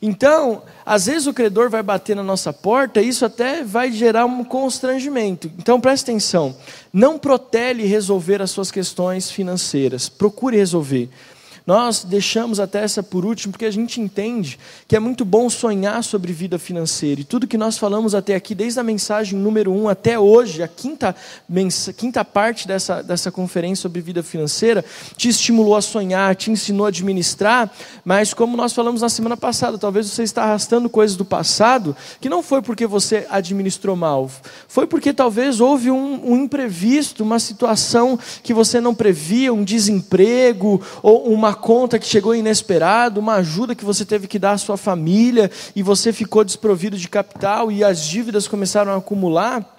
então, 0.00 0.62
às 0.84 1.06
vezes 1.06 1.26
o 1.26 1.34
credor 1.34 1.70
vai 1.70 1.82
bater 1.82 2.14
na 2.14 2.22
nossa 2.22 2.52
porta 2.52 3.00
e 3.00 3.08
isso 3.08 3.24
até 3.24 3.62
vai 3.62 3.90
gerar 3.90 4.26
um 4.26 4.44
constrangimento. 4.44 5.50
Então, 5.58 5.80
preste 5.80 6.04
atenção: 6.04 6.54
não 6.92 7.18
protele 7.18 7.86
resolver 7.86 8.42
as 8.42 8.50
suas 8.50 8.70
questões 8.70 9.30
financeiras, 9.30 10.08
procure 10.08 10.56
resolver. 10.56 11.08
Nós 11.66 12.04
deixamos 12.04 12.60
até 12.60 12.84
essa 12.84 13.02
por 13.02 13.24
último 13.24 13.52
porque 13.52 13.64
a 13.64 13.70
gente 13.72 14.00
entende 14.00 14.56
que 14.86 14.94
é 14.94 15.00
muito 15.00 15.24
bom 15.24 15.50
sonhar 15.50 16.04
sobre 16.04 16.32
vida 16.32 16.60
financeira. 16.60 17.20
E 17.20 17.24
tudo 17.24 17.48
que 17.48 17.58
nós 17.58 17.76
falamos 17.76 18.14
até 18.14 18.36
aqui, 18.36 18.54
desde 18.54 18.78
a 18.78 18.84
mensagem 18.84 19.36
número 19.36 19.72
um 19.72 19.88
até 19.88 20.16
hoje, 20.16 20.62
a 20.62 20.68
quinta, 20.68 21.16
quinta 21.96 22.24
parte 22.24 22.68
dessa, 22.68 23.02
dessa 23.02 23.32
conferência 23.32 23.82
sobre 23.82 24.00
vida 24.00 24.22
financeira, 24.22 24.84
te 25.16 25.28
estimulou 25.28 25.74
a 25.74 25.82
sonhar, 25.82 26.36
te 26.36 26.52
ensinou 26.52 26.86
a 26.86 26.90
administrar, 26.90 27.68
mas 28.04 28.32
como 28.32 28.56
nós 28.56 28.72
falamos 28.72 29.02
na 29.02 29.08
semana 29.08 29.36
passada, 29.36 29.76
talvez 29.76 30.06
você 30.06 30.22
está 30.22 30.44
arrastando 30.44 30.88
coisas 30.88 31.16
do 31.16 31.24
passado 31.24 31.96
que 32.20 32.28
não 32.28 32.44
foi 32.44 32.62
porque 32.62 32.86
você 32.86 33.26
administrou 33.28 33.96
mal, 33.96 34.30
foi 34.68 34.86
porque 34.86 35.12
talvez 35.12 35.60
houve 35.60 35.90
um, 35.90 36.32
um 36.32 36.36
imprevisto, 36.36 37.24
uma 37.24 37.40
situação 37.40 38.16
que 38.44 38.54
você 38.54 38.80
não 38.80 38.94
previa, 38.94 39.52
um 39.52 39.64
desemprego 39.64 40.80
ou 41.02 41.24
uma 41.24 41.55
conta 41.56 41.98
que 41.98 42.06
chegou 42.06 42.34
inesperado, 42.34 43.18
uma 43.18 43.34
ajuda 43.34 43.74
que 43.74 43.84
você 43.84 44.04
teve 44.04 44.28
que 44.28 44.38
dar 44.38 44.52
à 44.52 44.58
sua 44.58 44.76
família 44.76 45.50
e 45.74 45.82
você 45.82 46.12
ficou 46.12 46.44
desprovido 46.44 46.96
de 46.96 47.08
capital 47.08 47.72
e 47.72 47.82
as 47.82 48.00
dívidas 48.02 48.46
começaram 48.46 48.92
a 48.92 48.96
acumular. 48.98 49.76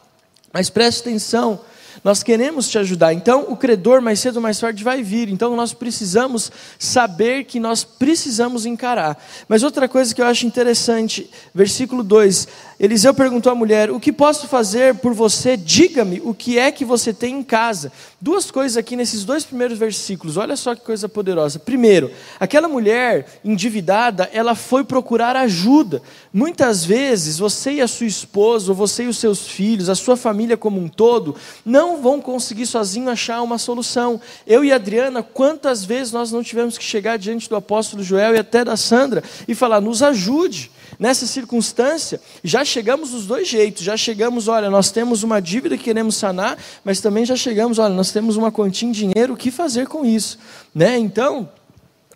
Mas 0.51 0.69
preste 0.69 1.01
atenção, 1.01 1.61
nós 2.03 2.23
queremos 2.23 2.69
te 2.69 2.77
ajudar. 2.77 3.13
Então, 3.13 3.45
o 3.49 3.57
credor, 3.57 4.01
mais 4.01 4.19
cedo 4.19 4.37
ou 4.37 4.41
mais 4.41 4.59
tarde, 4.59 4.83
vai 4.83 5.01
vir. 5.01 5.29
Então, 5.29 5.55
nós 5.55 5.73
precisamos 5.73 6.51
saber 6.77 7.45
que 7.45 7.59
nós 7.59 7.83
precisamos 7.83 8.65
encarar. 8.65 9.21
Mas 9.47 9.63
outra 9.63 9.87
coisa 9.87 10.13
que 10.13 10.21
eu 10.21 10.25
acho 10.25 10.45
interessante, 10.45 11.29
versículo 11.53 12.03
2: 12.03 12.47
Eliseu 12.79 13.11
perguntou 13.11 13.51
à 13.51 13.55
mulher: 13.55 13.89
O 13.89 13.99
que 13.99 14.11
posso 14.11 14.47
fazer 14.47 14.95
por 14.95 15.11
você? 15.11 15.57
Diga-me 15.57 16.21
o 16.23 16.31
que 16.31 16.59
é 16.59 16.71
que 16.71 16.85
você 16.85 17.11
tem 17.11 17.39
em 17.39 17.43
casa. 17.43 17.91
Duas 18.21 18.51
coisas 18.51 18.77
aqui 18.77 18.95
nesses 18.95 19.25
dois 19.25 19.43
primeiros 19.43 19.79
versículos, 19.79 20.37
olha 20.37 20.55
só 20.55 20.75
que 20.75 20.81
coisa 20.81 21.09
poderosa. 21.09 21.57
Primeiro, 21.57 22.11
aquela 22.39 22.67
mulher 22.67 23.39
endividada, 23.43 24.29
ela 24.31 24.53
foi 24.53 24.83
procurar 24.83 25.35
ajuda. 25.35 26.03
Muitas 26.31 26.85
vezes, 26.85 27.39
você 27.39 27.73
e 27.73 27.81
a 27.81 27.87
sua 27.87 28.05
esposa, 28.05 28.71
ou 28.71 28.75
você 28.75 29.03
e 29.03 29.07
os 29.07 29.17
seus 29.17 29.47
filhos, 29.47 29.89
a 29.89 29.95
sua 29.95 30.15
família 30.15 30.55
como 30.55 30.79
um 30.79 30.87
todo, 30.87 31.35
não 31.65 31.99
vão 31.99 32.21
conseguir 32.21 32.67
sozinho 32.67 33.09
achar 33.09 33.41
uma 33.41 33.57
solução. 33.57 34.21
Eu 34.45 34.63
e 34.63 34.71
a 34.71 34.75
Adriana, 34.75 35.23
quantas 35.23 35.83
vezes 35.83 36.13
nós 36.13 36.31
não 36.31 36.43
tivemos 36.43 36.77
que 36.77 36.83
chegar 36.83 37.17
diante 37.17 37.49
do 37.49 37.55
apóstolo 37.55 38.03
Joel 38.03 38.35
e 38.35 38.39
até 38.39 38.63
da 38.63 38.77
Sandra 38.77 39.23
e 39.47 39.55
falar: 39.55 39.81
nos 39.81 40.03
ajude. 40.03 40.69
Nessa 40.99 41.27
circunstância, 41.27 42.19
já 42.43 42.65
chegamos 42.65 43.11
dos 43.11 43.27
dois 43.27 43.47
jeitos. 43.47 43.83
Já 43.83 43.95
chegamos, 43.95 44.47
olha, 44.47 44.69
nós 44.69 44.89
temos 44.89 45.23
uma 45.23 45.39
dívida 45.39 45.77
que 45.77 45.83
queremos 45.83 46.15
sanar, 46.15 46.57
mas 46.83 46.99
também 46.99 47.25
já 47.25 47.35
chegamos, 47.35 47.77
olha, 47.77 47.93
nós 47.93 48.11
temos 48.11 48.35
uma 48.35 48.51
quantia 48.51 48.87
em 48.87 48.91
dinheiro, 48.91 49.33
o 49.33 49.37
que 49.37 49.51
fazer 49.51 49.87
com 49.87 50.03
isso? 50.03 50.39
Né? 50.73 50.97
Então, 50.97 51.49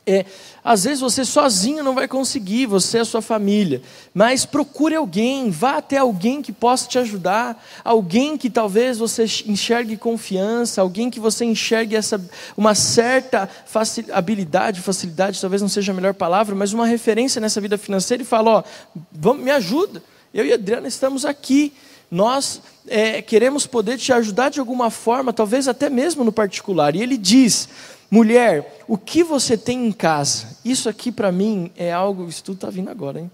é, 0.05 0.25
às 0.63 0.83
vezes 0.83 0.99
você 0.99 1.23
sozinho 1.23 1.83
não 1.83 1.93
vai 1.93 2.07
conseguir, 2.07 2.65
você 2.65 2.97
e 2.97 3.01
a 3.01 3.05
sua 3.05 3.21
família, 3.21 3.81
mas 4.13 4.45
procure 4.45 4.95
alguém, 4.95 5.51
vá 5.51 5.77
até 5.77 5.97
alguém 5.97 6.41
que 6.41 6.51
possa 6.51 6.87
te 6.87 6.97
ajudar, 6.97 7.63
alguém 7.83 8.35
que 8.35 8.49
talvez 8.49 8.97
você 8.97 9.25
enxergue 9.45 9.95
confiança, 9.97 10.81
alguém 10.81 11.09
que 11.09 11.19
você 11.19 11.45
enxergue 11.45 11.95
essa, 11.95 12.19
uma 12.57 12.73
certa 12.73 13.47
facil, 13.65 14.05
habilidade, 14.11 14.81
facilidade, 14.81 15.39
talvez 15.39 15.61
não 15.61 15.69
seja 15.69 15.91
a 15.91 15.95
melhor 15.95 16.15
palavra, 16.15 16.55
mas 16.55 16.73
uma 16.73 16.87
referência 16.87 17.39
nessa 17.39 17.61
vida 17.61 17.77
financeira 17.77 18.23
e 18.23 18.25
fala: 18.25 18.51
Ó, 18.51 18.63
vamos, 19.11 19.43
me 19.43 19.51
ajuda, 19.51 20.01
eu 20.33 20.45
e 20.45 20.51
a 20.51 20.55
Adriana 20.55 20.87
estamos 20.87 21.25
aqui, 21.25 21.73
nós 22.09 22.59
é, 22.87 23.21
queremos 23.21 23.67
poder 23.67 23.97
te 23.97 24.11
ajudar 24.11 24.49
de 24.49 24.59
alguma 24.59 24.89
forma, 24.89 25.31
talvez 25.31 25.67
até 25.67 25.89
mesmo 25.89 26.23
no 26.23 26.31
particular, 26.31 26.95
e 26.95 27.01
ele 27.01 27.17
diz 27.17 27.69
Mulher, 28.13 28.83
o 28.89 28.97
que 28.97 29.23
você 29.23 29.55
tem 29.57 29.87
em 29.87 29.91
casa? 29.93 30.57
Isso 30.65 30.89
aqui 30.89 31.13
para 31.13 31.31
mim 31.31 31.71
é 31.77 31.93
algo. 31.93 32.27
Isso 32.27 32.43
tudo 32.43 32.55
está 32.55 32.69
vindo 32.69 32.89
agora, 32.89 33.21
hein? 33.21 33.31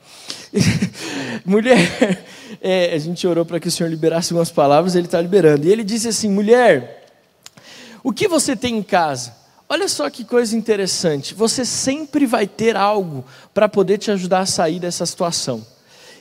mulher, 1.44 2.24
é, 2.62 2.94
a 2.94 2.98
gente 3.00 3.26
orou 3.26 3.44
para 3.44 3.60
que 3.60 3.68
o 3.68 3.72
Senhor 3.72 3.90
liberasse 3.90 4.32
algumas 4.32 4.52
palavras, 4.52 4.94
ele 4.94 5.08
está 5.08 5.20
liberando. 5.20 5.66
E 5.66 5.72
ele 5.72 5.84
disse 5.84 6.08
assim: 6.08 6.30
Mulher, 6.30 7.08
o 8.04 8.14
que 8.14 8.28
você 8.28 8.56
tem 8.56 8.78
em 8.78 8.84
casa? 8.84 9.36
Olha 9.68 9.88
só 9.88 10.12
que 10.12 10.24
coisa 10.24 10.56
interessante. 10.56 11.34
Você 11.34 11.66
sempre 11.66 12.28
vai 12.28 12.46
ter 12.46 12.78
algo 12.78 13.26
para 13.56 13.68
poder 13.68 13.98
te 13.98 14.12
ajudar 14.12 14.42
a 14.42 14.46
sair 14.46 14.80
dessa 14.80 15.08
situação. 15.08 15.66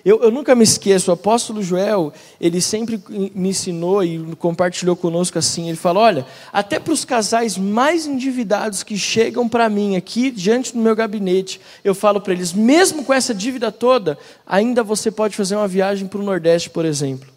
Eu, 0.07 0.23
eu, 0.23 0.31
nunca 0.31 0.55
me 0.55 0.63
esqueço, 0.63 1.11
o 1.11 1.15
apóstolo 1.15 1.61
Joel, 1.61 2.13
ele 2.41 2.61
sempre 2.61 3.03
me 3.35 3.49
ensinou 3.49 4.05
e 4.05 4.37
compartilhou 4.37 4.95
conosco 4.95 5.37
assim. 5.37 5.67
Ele 5.67 5.77
falou: 5.77 6.05
olha, 6.05 6.25
até 6.53 6.79
para 6.79 6.93
os 6.93 7.05
casais 7.05 7.59
mais 7.59 8.07
endividados 8.07 8.85
que 8.85 8.97
chegam 8.97 9.49
para 9.49 9.69
mim 9.69 9.97
aqui 9.97 10.31
diante 10.31 10.73
do 10.73 10.79
meu 10.79 10.95
gabinete, 10.95 11.61
eu 11.83 11.93
falo 11.93 12.21
para 12.21 12.35
eles: 12.35 12.53
mesmo 12.53 13.05
com 13.05 13.13
essa 13.13 13.35
dívida 13.35 13.73
toda, 13.73 14.17
ainda 14.47 14.81
você 14.85 15.11
pode 15.11 15.37
fazer 15.37 15.57
uma 15.57 15.67
viagem 15.67 16.07
para 16.07 16.21
o 16.21 16.25
Nordeste, 16.25 16.71
por 16.71 16.85
exemplo, 16.85 17.29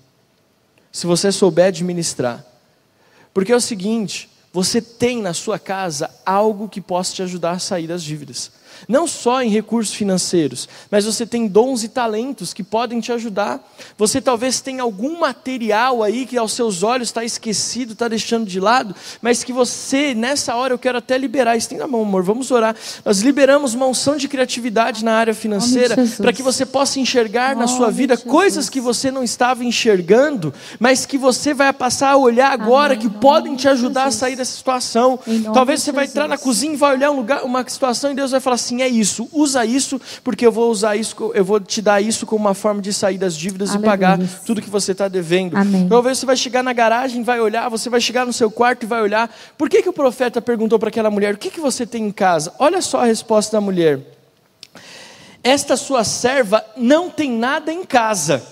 se 0.92 1.08
você 1.08 1.32
souber 1.32 1.70
administrar. 1.70 2.46
Porque 3.34 3.52
é 3.52 3.56
o 3.56 3.62
seguinte: 3.62 4.30
você 4.54 4.80
tem 4.80 5.24
na 5.24 5.34
sua 5.34 5.58
casa 5.58 6.08
algo 6.24 6.70
que 6.70 6.82
possa 6.82 7.16
te 7.16 7.24
ajudar 7.24 7.54
a 7.54 7.60
sair 7.60 7.88
das 7.88 8.04
dívidas 8.04 8.59
não 8.88 9.08
só 9.08 9.42
em 9.42 9.50
recursos 9.50 9.94
financeiros, 9.94 10.68
mas 10.90 11.06
você 11.06 11.26
tem 11.26 11.48
dons 11.48 11.84
e 11.84 11.88
talentos 11.88 12.54
que 12.54 12.64
podem 12.64 13.00
te 13.00 13.12
ajudar. 13.12 13.60
Você 13.98 14.22
talvez 14.22 14.62
tenha 14.62 14.84
algum 14.84 15.20
material 15.20 16.04
aí 16.04 16.26
que 16.26 16.38
aos 16.38 16.54
seus 16.54 16.84
olhos 16.84 17.10
está 17.10 17.24
esquecido, 17.24 17.94
está 17.94 18.08
deixando 18.08 18.46
de 18.46 18.60
lado, 18.60 18.96
mas 19.22 19.44
que 19.44 19.52
você, 19.54 20.14
nessa 20.14 20.56
hora, 20.56 20.74
eu 20.74 20.80
quero 20.80 20.98
até 20.98 21.18
liberar. 21.18 21.58
Estenda 21.58 21.86
a 21.86 21.88
mão, 21.88 22.02
amor, 22.02 22.24
vamos 22.24 22.52
orar. 22.52 22.76
Nós 23.04 23.20
liberamos 23.20 23.74
uma 23.74 23.88
unção 23.88 24.16
de 24.16 24.28
criatividade 24.28 25.04
na 25.04 25.14
área 25.14 25.34
financeira 25.34 25.96
para 26.18 26.34
que 26.34 26.44
você 26.44 26.66
possa 26.66 27.00
enxergar 27.00 27.56
na 27.56 27.68
sua 27.68 27.92
vida 27.92 28.18
coisas 28.18 28.70
que 28.70 28.80
você 28.80 29.12
não 29.12 29.24
estava 29.24 29.64
enxergando, 29.64 30.54
mas 30.80 31.06
que 31.06 31.18
você 31.18 31.54
vai 31.54 31.72
passar 31.74 32.12
a 32.12 32.18
olhar 32.18 32.52
agora 32.52 32.94
Amém. 32.94 33.08
que 33.08 33.10
podem 33.10 33.56
te 33.56 33.68
ajudar 33.68 34.06
a 34.06 34.12
sair 34.12 34.36
dessa 34.36 34.56
situação. 34.56 35.20
Talvez 35.54 35.82
você 35.82 35.92
vai 35.92 36.06
entrar 36.06 36.28
na 36.28 36.38
cozinha 36.38 36.74
e 36.74 36.78
vai 36.78 36.96
olhar 36.96 37.12
um 37.12 37.16
lugar, 37.16 37.44
uma 37.44 37.68
situação 37.68 38.12
e 38.12 38.14
Deus 38.14 38.32
vai 38.32 38.40
falar 38.40 38.56
assim 38.56 38.69
assim, 38.70 38.82
é 38.82 38.88
isso, 38.88 39.28
usa 39.32 39.66
isso, 39.66 40.00
porque 40.24 40.46
eu 40.46 40.52
vou 40.52 40.70
usar 40.70 40.96
isso, 40.96 41.32
eu 41.34 41.44
vou 41.44 41.60
te 41.60 41.82
dar 41.82 42.02
isso 42.02 42.26
como 42.26 42.46
uma 42.46 42.54
forma 42.54 42.82
de 42.82 42.94
sair 42.94 43.18
das 43.18 43.36
dívidas 43.36 43.70
Aleluia. 43.70 43.88
e 43.88 43.90
pagar 43.90 44.20
tudo 44.46 44.62
que 44.62 44.70
você 44.70 44.92
está 44.92 45.08
devendo. 45.08 45.58
Amém. 45.58 45.88
Talvez 45.90 46.20
você 46.20 46.26
vai 46.26 46.38
chegar 46.38 46.64
na 46.64 46.74
garagem, 46.74 47.24
vai 47.24 47.40
olhar, 47.40 47.68
você 47.70 47.90
vai 47.90 48.00
chegar 48.00 48.26
no 48.26 48.34
seu 48.34 48.52
quarto 48.52 48.84
e 48.84 48.86
vai 48.86 49.02
olhar. 49.02 49.34
Por 49.58 49.70
que, 49.70 49.82
que 49.82 49.90
o 49.90 49.94
profeta 49.94 50.42
perguntou 50.42 50.78
para 50.78 50.90
aquela 50.90 51.10
mulher, 51.10 51.34
o 51.34 51.38
que, 51.38 51.50
que 51.50 51.60
você 51.60 51.86
tem 51.86 52.06
em 52.06 52.12
casa? 52.12 52.54
Olha 52.60 52.82
só 52.82 53.02
a 53.02 53.06
resposta 53.06 53.58
da 53.58 53.62
mulher. 53.62 54.00
Esta 55.44 55.76
sua 55.76 56.04
serva 56.04 56.64
não 56.78 57.10
tem 57.10 57.32
nada 57.32 57.72
em 57.72 57.84
casa, 57.84 58.44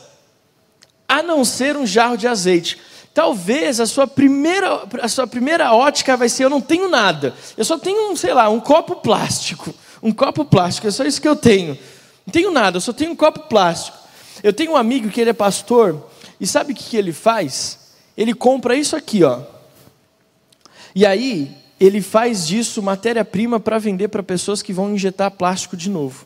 a 1.08 1.22
não 1.22 1.46
ser 1.46 1.78
um 1.78 1.86
jarro 1.86 2.18
de 2.18 2.28
azeite. 2.28 2.80
Talvez 3.14 3.80
a 3.80 3.86
sua 3.86 4.08
primeira, 4.08 4.84
a 5.02 5.08
sua 5.08 5.28
primeira 5.28 5.74
ótica 5.74 6.16
vai 6.16 6.30
ser: 6.30 6.46
eu 6.46 6.50
não 6.50 6.62
tenho 6.62 6.88
nada, 6.88 7.34
eu 7.58 7.66
só 7.66 7.78
tenho, 7.78 8.12
um, 8.12 8.16
sei 8.16 8.34
lá, 8.34 8.48
um 8.48 8.60
copo 8.60 8.96
plástico 8.98 9.74
um 10.02 10.12
copo 10.12 10.46
plástico, 10.46 10.88
é 10.88 10.92
só 10.92 11.04
isso 11.04 11.22
que 11.22 11.28
eu 11.28 11.36
tenho. 11.36 11.78
Não 12.26 12.32
tenho 12.32 12.52
nada, 12.52 12.78
eu 12.78 12.82
só 12.82 12.94
tenho 12.94 13.12
um 13.12 13.16
copo 13.16 13.42
plástico. 13.42 13.98
Eu 14.44 14.54
tenho 14.54 14.74
um 14.74 14.76
amigo 14.76 15.10
que 15.10 15.20
ele 15.20 15.32
é 15.32 15.34
pastor, 15.34 16.10
e 16.40 16.46
sabe 16.46 16.74
o 16.74 16.76
que 16.76 16.96
ele 16.96 17.12
faz? 17.12 17.80
Ele 18.16 18.34
compra 18.34 18.76
isso 18.76 18.96
aqui, 18.96 19.24
ó. 19.24 19.42
E 20.94 21.06
aí, 21.06 21.56
ele 21.80 22.02
faz 22.02 22.48
disso 22.48 22.82
matéria-prima 22.82 23.60
para 23.60 23.78
vender 23.78 24.08
para 24.08 24.24
pessoas 24.24 24.62
que 24.62 24.74
vão 24.74 24.94
injetar 24.94 25.32
plástico 25.32 25.78
de 25.78 25.90
novo. 25.90 26.26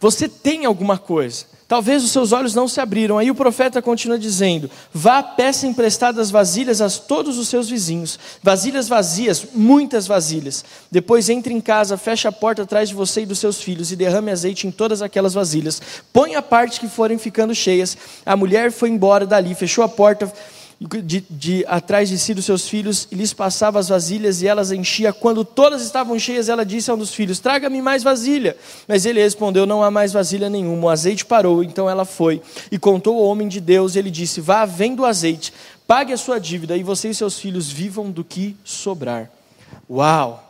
Você 0.00 0.28
tem 0.28 0.64
alguma 0.64 0.96
coisa. 0.96 1.46
Talvez 1.68 2.02
os 2.02 2.10
seus 2.10 2.32
olhos 2.32 2.54
não 2.54 2.66
se 2.66 2.80
abriram. 2.80 3.18
Aí 3.18 3.30
o 3.30 3.34
profeta 3.34 3.82
continua 3.82 4.18
dizendo: 4.18 4.70
Vá, 4.92 5.22
peça 5.22 5.66
emprestadas 5.66 6.30
vasilhas 6.30 6.80
a 6.80 6.88
todos 6.88 7.36
os 7.36 7.46
seus 7.46 7.68
vizinhos. 7.68 8.18
Vasilhas 8.42 8.88
vazias, 8.88 9.48
muitas 9.54 10.06
vasilhas. 10.06 10.64
Depois 10.90 11.28
entre 11.28 11.52
em 11.52 11.60
casa, 11.60 11.98
feche 11.98 12.26
a 12.26 12.32
porta 12.32 12.62
atrás 12.62 12.88
de 12.88 12.94
você 12.94 13.20
e 13.20 13.26
dos 13.26 13.38
seus 13.38 13.60
filhos 13.60 13.92
e 13.92 13.96
derrame 13.96 14.30
azeite 14.30 14.66
em 14.66 14.70
todas 14.70 15.02
aquelas 15.02 15.34
vasilhas. 15.34 15.82
Põe 16.10 16.36
a 16.36 16.42
parte 16.42 16.80
que 16.80 16.88
forem 16.88 17.18
ficando 17.18 17.54
cheias. 17.54 17.98
A 18.24 18.34
mulher 18.34 18.72
foi 18.72 18.88
embora 18.88 19.26
dali, 19.26 19.54
fechou 19.54 19.84
a 19.84 19.88
porta 19.88 20.32
de, 20.80 21.24
de, 21.28 21.64
atrás 21.66 22.08
de 22.08 22.16
si 22.16 22.32
dos 22.32 22.44
seus 22.44 22.68
filhos 22.68 23.08
e 23.10 23.16
lhes 23.16 23.32
passava 23.32 23.80
as 23.80 23.88
vasilhas 23.88 24.42
e 24.42 24.46
elas 24.46 24.70
enchia. 24.70 25.12
Quando 25.12 25.44
todas 25.44 25.82
estavam 25.82 26.16
cheias, 26.18 26.48
ela 26.48 26.64
disse 26.64 26.88
a 26.88 26.94
um 26.94 26.98
dos 26.98 27.12
filhos: 27.12 27.40
Traga-me 27.40 27.82
mais 27.82 28.04
vasilha. 28.04 28.56
Mas 28.86 29.04
ele 29.04 29.20
respondeu: 29.20 29.66
Não 29.66 29.82
há 29.82 29.90
mais 29.90 30.12
vasilha 30.12 30.48
nenhuma. 30.48 30.86
O 30.86 30.88
azeite 30.88 31.24
parou. 31.24 31.64
Então 31.64 31.90
ela 31.90 32.04
foi 32.04 32.40
e 32.70 32.78
contou 32.78 33.16
ao 33.18 33.24
homem 33.24 33.48
de 33.48 33.60
Deus. 33.60 33.96
E 33.96 33.98
ele 33.98 34.10
disse: 34.10 34.40
Vá, 34.40 34.64
vendo 34.64 35.00
o 35.00 35.04
azeite, 35.04 35.52
pague 35.84 36.12
a 36.12 36.16
sua 36.16 36.38
dívida 36.38 36.76
e 36.76 36.84
você 36.84 37.08
e 37.08 37.14
seus 37.14 37.40
filhos 37.40 37.68
vivam 37.68 38.10
do 38.12 38.22
que 38.22 38.56
sobrar. 38.62 39.28
Uau! 39.90 40.44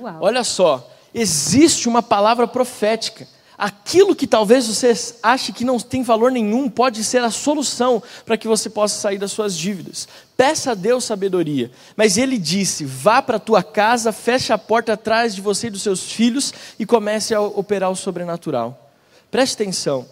Uau. 0.00 0.18
Olha 0.20 0.42
só, 0.42 0.90
existe 1.14 1.88
uma 1.88 2.02
palavra 2.02 2.48
profética 2.48 3.28
Aquilo 3.58 4.14
que 4.14 4.26
talvez 4.26 4.66
você 4.66 4.92
ache 5.22 5.50
que 5.50 5.64
não 5.64 5.78
tem 5.78 6.02
valor 6.02 6.30
nenhum 6.30 6.68
pode 6.68 7.02
ser 7.02 7.22
a 7.22 7.30
solução 7.30 8.02
para 8.24 8.36
que 8.36 8.46
você 8.46 8.68
possa 8.68 9.00
sair 9.00 9.16
das 9.16 9.32
suas 9.32 9.56
dívidas. 9.56 10.06
Peça 10.36 10.72
a 10.72 10.74
Deus 10.74 11.04
sabedoria. 11.04 11.70
Mas 11.96 12.18
ele 12.18 12.36
disse: 12.36 12.84
vá 12.84 13.22
para 13.22 13.36
a 13.36 13.40
tua 13.40 13.62
casa, 13.62 14.12
feche 14.12 14.52
a 14.52 14.58
porta 14.58 14.92
atrás 14.92 15.34
de 15.34 15.40
você 15.40 15.68
e 15.68 15.70
dos 15.70 15.82
seus 15.82 16.12
filhos 16.12 16.52
e 16.78 16.84
comece 16.84 17.34
a 17.34 17.40
operar 17.40 17.90
o 17.90 17.96
sobrenatural. 17.96 18.90
Preste 19.30 19.54
atenção. 19.54 20.06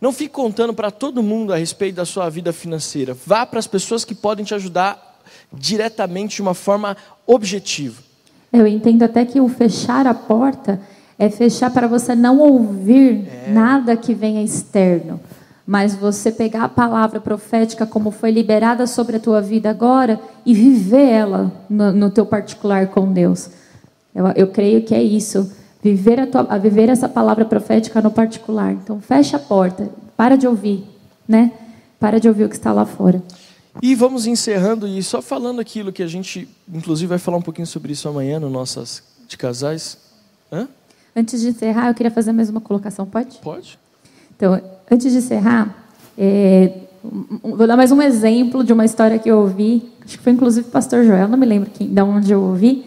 Não 0.00 0.12
fique 0.12 0.32
contando 0.32 0.72
para 0.72 0.90
todo 0.90 1.22
mundo 1.22 1.52
a 1.52 1.56
respeito 1.56 1.96
da 1.96 2.06
sua 2.06 2.30
vida 2.30 2.52
financeira. 2.52 3.14
Vá 3.26 3.44
para 3.44 3.58
as 3.58 3.66
pessoas 3.66 4.02
que 4.06 4.14
podem 4.14 4.44
te 4.44 4.54
ajudar 4.54 5.20
diretamente 5.52 6.36
de 6.36 6.42
uma 6.42 6.54
forma 6.54 6.96
objetiva. 7.26 8.02
Eu 8.50 8.66
entendo 8.66 9.02
até 9.02 9.24
que 9.24 9.40
o 9.40 9.48
fechar 9.48 10.06
a 10.06 10.14
porta 10.14 10.80
é 11.20 11.28
fechar 11.28 11.70
para 11.70 11.86
você 11.86 12.14
não 12.14 12.38
ouvir 12.38 13.28
é. 13.28 13.52
nada 13.52 13.94
que 13.94 14.14
venha 14.14 14.42
externo, 14.42 15.20
mas 15.66 15.94
você 15.94 16.32
pegar 16.32 16.64
a 16.64 16.68
palavra 16.68 17.20
profética 17.20 17.86
como 17.86 18.10
foi 18.10 18.30
liberada 18.30 18.86
sobre 18.86 19.16
a 19.16 19.20
tua 19.20 19.42
vida 19.42 19.68
agora 19.68 20.18
e 20.46 20.54
viver 20.54 21.10
ela 21.10 21.52
no, 21.68 21.92
no 21.92 22.10
teu 22.10 22.24
particular 22.24 22.86
com 22.86 23.12
Deus. 23.12 23.50
Eu, 24.14 24.28
eu, 24.28 24.46
creio 24.46 24.82
que 24.82 24.94
é 24.94 25.02
isso, 25.02 25.52
viver 25.82 26.18
a, 26.20 26.26
tua, 26.26 26.46
a 26.48 26.56
viver 26.56 26.88
essa 26.88 27.06
palavra 27.06 27.44
profética 27.44 28.00
no 28.00 28.10
particular. 28.10 28.72
Então 28.72 28.98
fecha 28.98 29.36
a 29.36 29.40
porta, 29.40 29.90
para 30.16 30.36
de 30.36 30.46
ouvir, 30.46 30.84
né? 31.28 31.52
Para 32.00 32.18
de 32.18 32.28
ouvir 32.28 32.44
o 32.44 32.48
que 32.48 32.56
está 32.56 32.72
lá 32.72 32.86
fora. 32.86 33.22
E 33.82 33.94
vamos 33.94 34.26
encerrando 34.26 34.88
e 34.88 35.02
só 35.02 35.20
falando 35.20 35.60
aquilo 35.60 35.92
que 35.92 36.02
a 36.02 36.06
gente, 36.06 36.48
inclusive, 36.66 37.08
vai 37.08 37.18
falar 37.18 37.36
um 37.36 37.42
pouquinho 37.42 37.66
sobre 37.66 37.92
isso 37.92 38.08
amanhã 38.08 38.40
no 38.40 38.48
nossas 38.48 39.02
de 39.28 39.36
casais. 39.36 39.98
Hã? 40.50 40.66
Antes 41.14 41.40
de 41.40 41.48
encerrar, 41.48 41.88
eu 41.88 41.94
queria 41.94 42.10
fazer 42.10 42.32
mais 42.32 42.48
uma 42.48 42.60
colocação, 42.60 43.04
pode? 43.04 43.38
Pode. 43.38 43.78
Então, 44.36 44.60
antes 44.90 45.12
de 45.12 45.18
encerrar, 45.18 45.74
é, 46.16 46.72
vou 47.42 47.66
dar 47.66 47.76
mais 47.76 47.90
um 47.90 48.00
exemplo 48.00 48.62
de 48.62 48.72
uma 48.72 48.84
história 48.84 49.18
que 49.18 49.30
eu 49.30 49.40
ouvi, 49.40 49.90
acho 50.04 50.18
que 50.18 50.24
foi 50.24 50.32
inclusive 50.32 50.68
o 50.68 50.70
pastor 50.70 51.04
Joel, 51.04 51.28
não 51.28 51.38
me 51.38 51.46
lembro 51.46 51.70
quem, 51.70 51.88
de 51.88 52.00
onde 52.02 52.32
eu 52.32 52.40
ouvi, 52.40 52.84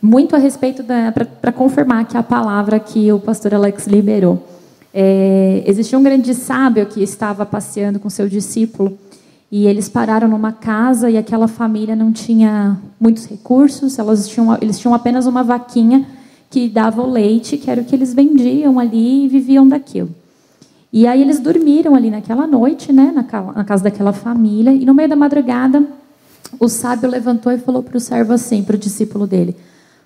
muito 0.00 0.36
a 0.36 0.38
respeito 0.38 0.82
da. 0.82 1.12
para 1.12 1.52
confirmar 1.52 2.04
que 2.06 2.16
a 2.16 2.22
palavra 2.22 2.78
que 2.78 3.10
o 3.12 3.18
pastor 3.18 3.54
Alex 3.54 3.86
liberou. 3.86 4.46
É, 4.94 5.62
existia 5.66 5.98
um 5.98 6.02
grande 6.02 6.32
sábio 6.34 6.86
que 6.86 7.02
estava 7.02 7.44
passeando 7.44 7.98
com 7.98 8.08
seu 8.08 8.28
discípulo 8.28 8.96
e 9.50 9.66
eles 9.66 9.88
pararam 9.88 10.28
numa 10.28 10.52
casa 10.52 11.10
e 11.10 11.18
aquela 11.18 11.46
família 11.46 11.94
não 11.94 12.12
tinha 12.12 12.78
muitos 12.98 13.26
recursos, 13.26 13.98
elas 13.98 14.26
tinham, 14.28 14.56
eles 14.60 14.78
tinham 14.78 14.94
apenas 14.94 15.26
uma 15.26 15.42
vaquinha 15.42 16.06
que 16.50 16.68
dava 16.68 17.02
o 17.02 17.10
leite, 17.10 17.56
que 17.56 17.70
era 17.70 17.80
o 17.80 17.84
que 17.84 17.94
eles 17.94 18.14
vendiam 18.14 18.78
ali 18.78 19.24
e 19.24 19.28
viviam 19.28 19.66
daquilo. 19.66 20.10
E 20.92 21.06
aí 21.06 21.20
eles 21.20 21.40
dormiram 21.40 21.94
ali 21.94 22.10
naquela 22.10 22.46
noite, 22.46 22.92
né, 22.92 23.12
na 23.14 23.64
casa 23.64 23.84
daquela 23.84 24.12
família, 24.12 24.72
e 24.72 24.84
no 24.84 24.94
meio 24.94 25.08
da 25.08 25.16
madrugada, 25.16 25.84
o 26.58 26.68
sábio 26.68 27.10
levantou 27.10 27.52
e 27.52 27.58
falou 27.58 27.82
para 27.82 27.96
o 27.96 28.00
servo 28.00 28.32
assim, 28.32 28.62
para 28.62 28.76
o 28.76 28.78
discípulo 28.78 29.26
dele: 29.26 29.56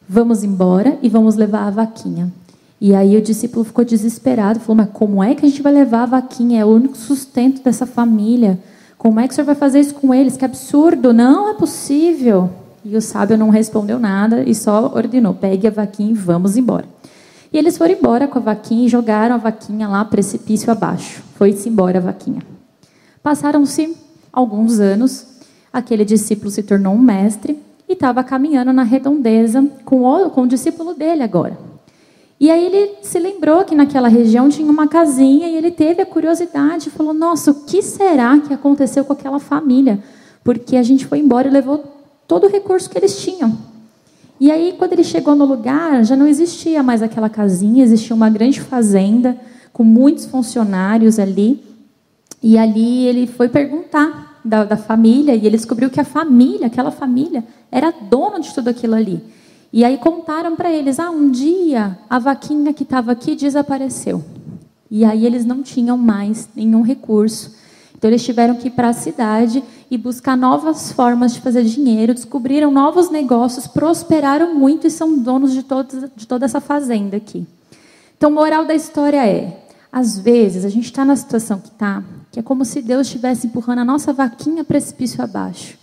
Vamos 0.09 0.43
embora 0.43 0.99
e 1.03 1.09
vamos 1.09 1.37
levar 1.37 1.67
a 1.67 1.71
vaquinha. 1.71 2.33
E 2.81 2.95
aí 2.95 3.17
o 3.17 3.23
discípulo 3.23 3.65
ficou 3.65 3.85
desesperado, 3.85 4.59
falou: 4.59 4.77
Mas 4.77 4.89
como 4.93 5.23
é 5.23 5.35
que 5.35 5.45
a 5.45 5.49
gente 5.49 5.63
vai 5.63 5.73
levar 5.73 6.05
a 6.05 6.07
vaquinha? 6.07 6.63
É 6.63 6.65
o 6.65 6.69
único 6.69 6.97
sustento 6.97 7.63
dessa 7.63 7.87
família. 7.87 8.59
Como 8.97 9.21
é 9.21 9.27
que 9.27 9.33
o 9.33 9.35
senhor 9.35 9.47
vai 9.47 9.55
fazer 9.55 9.81
isso 9.81 9.95
com 9.95 10.13
eles? 10.13 10.37
Que 10.37 10.45
absurdo! 10.45 11.13
Não 11.13 11.51
é 11.51 11.55
possível. 11.55 12.51
E 12.85 12.97
o 12.97 13.01
sábio 13.01 13.37
não 13.37 13.51
respondeu 13.51 13.99
nada 13.99 14.43
e 14.43 14.55
só 14.55 14.93
ordenou: 14.95 15.35
pegue 15.35 15.67
a 15.67 15.71
vaquinha 15.71 16.11
e 16.11 16.15
vamos 16.15 16.57
embora. 16.57 16.87
E 17.53 17.59
eles 17.59 17.77
foram 17.77 17.95
embora 17.95 18.29
com 18.29 18.39
a 18.39 18.43
vaquinha 18.43 18.87
e 18.87 18.89
jogaram 18.89 19.35
a 19.35 19.39
vaquinha 19.39 19.89
lá 19.89 20.05
precipício 20.05 20.71
abaixo. 20.71 21.23
Foi-se 21.35 21.69
embora 21.69 21.99
a 21.99 22.03
vaquinha. 22.03 22.43
Passaram-se 23.23 23.97
alguns 24.33 24.79
anos, 24.79 25.27
aquele 25.73 26.05
discípulo 26.05 26.51
se 26.51 26.63
tornou 26.63 26.95
um 26.95 26.99
mestre 26.99 27.59
e 27.89 27.95
estava 27.95 28.23
caminhando 28.23 28.73
na 28.73 28.85
redondeza 28.85 29.67
com 29.85 30.05
o, 30.05 30.31
com 30.31 30.43
o 30.43 30.47
discípulo 30.47 30.95
dele 30.95 31.23
agora. 31.23 31.59
E 32.39 32.51
aí 32.51 32.65
ele 32.65 32.95
se 33.03 33.19
lembrou 33.19 33.65
que 33.65 33.75
naquela 33.75 34.09
região 34.09 34.49
tinha 34.49 34.71
uma 34.71 34.87
casinha 34.87 35.49
e 35.49 35.57
ele 35.57 35.71
teve 35.71 36.01
a 36.01 36.07
curiosidade 36.07 36.89
e 36.89 36.91
falou: 36.91 37.13
Nossa, 37.13 37.51
o 37.51 37.65
que 37.65 37.83
será 37.83 38.39
que 38.39 38.55
aconteceu 38.55 39.05
com 39.05 39.13
aquela 39.13 39.39
família? 39.39 39.99
Porque 40.43 40.77
a 40.77 40.83
gente 40.83 41.05
foi 41.05 41.19
embora 41.19 41.49
e 41.49 41.51
levou 41.51 42.00
todo 42.31 42.47
o 42.47 42.49
recurso 42.49 42.89
que 42.89 42.97
eles 42.97 43.21
tinham. 43.21 43.59
E 44.39 44.53
aí, 44.53 44.77
quando 44.79 44.93
ele 44.93 45.03
chegou 45.03 45.35
no 45.35 45.45
lugar, 45.45 46.05
já 46.05 46.15
não 46.15 46.29
existia 46.29 46.81
mais 46.81 47.03
aquela 47.03 47.29
casinha, 47.29 47.83
existia 47.83 48.15
uma 48.15 48.31
grande 48.31 48.61
fazenda 48.61 49.37
com 49.73 49.83
muitos 49.83 50.27
funcionários 50.27 51.19
ali. 51.19 51.61
E 52.41 52.57
ali 52.57 53.05
ele 53.05 53.27
foi 53.27 53.49
perguntar 53.49 54.41
da, 54.45 54.63
da 54.63 54.77
família 54.77 55.35
e 55.35 55.45
ele 55.45 55.57
descobriu 55.57 55.91
que 55.91 56.01
a 56.01 56.05
família, 56.05 56.69
aquela 56.69 56.93
família, 56.93 57.43
era 57.69 57.91
dona 57.91 58.39
de 58.39 58.55
tudo 58.55 58.71
aquilo 58.71 58.95
ali. 58.95 59.21
E 59.73 59.85
aí 59.85 59.99
contaram 59.99 60.55
para 60.55 60.73
eles: 60.73 61.01
ah, 61.01 61.11
um 61.11 61.33
dia 61.33 61.99
a 62.09 62.21
vaquinha 62.21 62.73
que 62.73 62.85
estava 62.85 63.11
aqui 63.11 63.35
desapareceu. 63.35 64.25
E 64.89 65.05
aí 65.05 65.27
eles 65.27 65.45
não 65.45 65.65
tinham 65.65 65.99
mais 65.99 66.49
nenhum 66.55 66.83
recurso. 66.83 67.57
Então 67.99 68.09
eles 68.09 68.25
tiveram 68.25 68.55
que 68.55 68.69
ir 68.69 68.71
para 68.71 68.91
a 68.91 68.93
cidade 68.93 69.65
e 69.91 69.99
buscar 69.99 70.37
novas 70.37 70.93
formas 70.93 71.35
de 71.35 71.41
fazer 71.41 71.65
dinheiro, 71.65 72.15
descobriram 72.15 72.71
novos 72.71 73.11
negócios, 73.11 73.67
prosperaram 73.67 74.55
muito 74.55 74.87
e 74.87 74.91
são 74.91 75.19
donos 75.19 75.53
de, 75.53 75.65
todos, 75.65 76.05
de 76.15 76.27
toda 76.27 76.45
essa 76.45 76.61
fazenda 76.61 77.17
aqui. 77.17 77.45
Então, 78.17 78.31
moral 78.31 78.65
da 78.65 78.75
história 78.75 79.27
é: 79.27 79.65
às 79.91 80.17
vezes 80.19 80.65
a 80.65 80.69
gente 80.69 80.85
está 80.85 81.05
na 81.05 81.17
situação 81.17 81.59
que 81.59 81.69
está, 81.69 82.05
que 82.31 82.39
é 82.39 82.43
como 82.43 82.65
se 82.65 82.81
Deus 82.81 83.09
estivesse 83.09 83.49
empurrando 83.49 83.81
a 83.81 83.85
nossa 83.85 84.13
vaquinha 84.13 84.63
precipício 84.63 85.23
abaixo. 85.23 85.77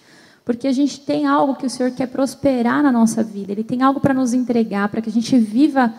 Porque 0.46 0.66
a 0.66 0.72
gente 0.72 1.02
tem 1.02 1.26
algo 1.26 1.56
que 1.56 1.66
o 1.66 1.70
Senhor 1.70 1.92
quer 1.92 2.08
prosperar 2.08 2.82
na 2.82 2.92
nossa 2.92 3.22
vida, 3.22 3.52
Ele 3.52 3.66
tem 3.66 3.82
algo 3.82 4.00
para 4.00 4.14
nos 4.14 4.34
entregar, 4.34 4.88
para 4.88 5.02
que 5.02 5.10
a 5.10 5.12
gente 5.12 5.38
viva 5.38 5.94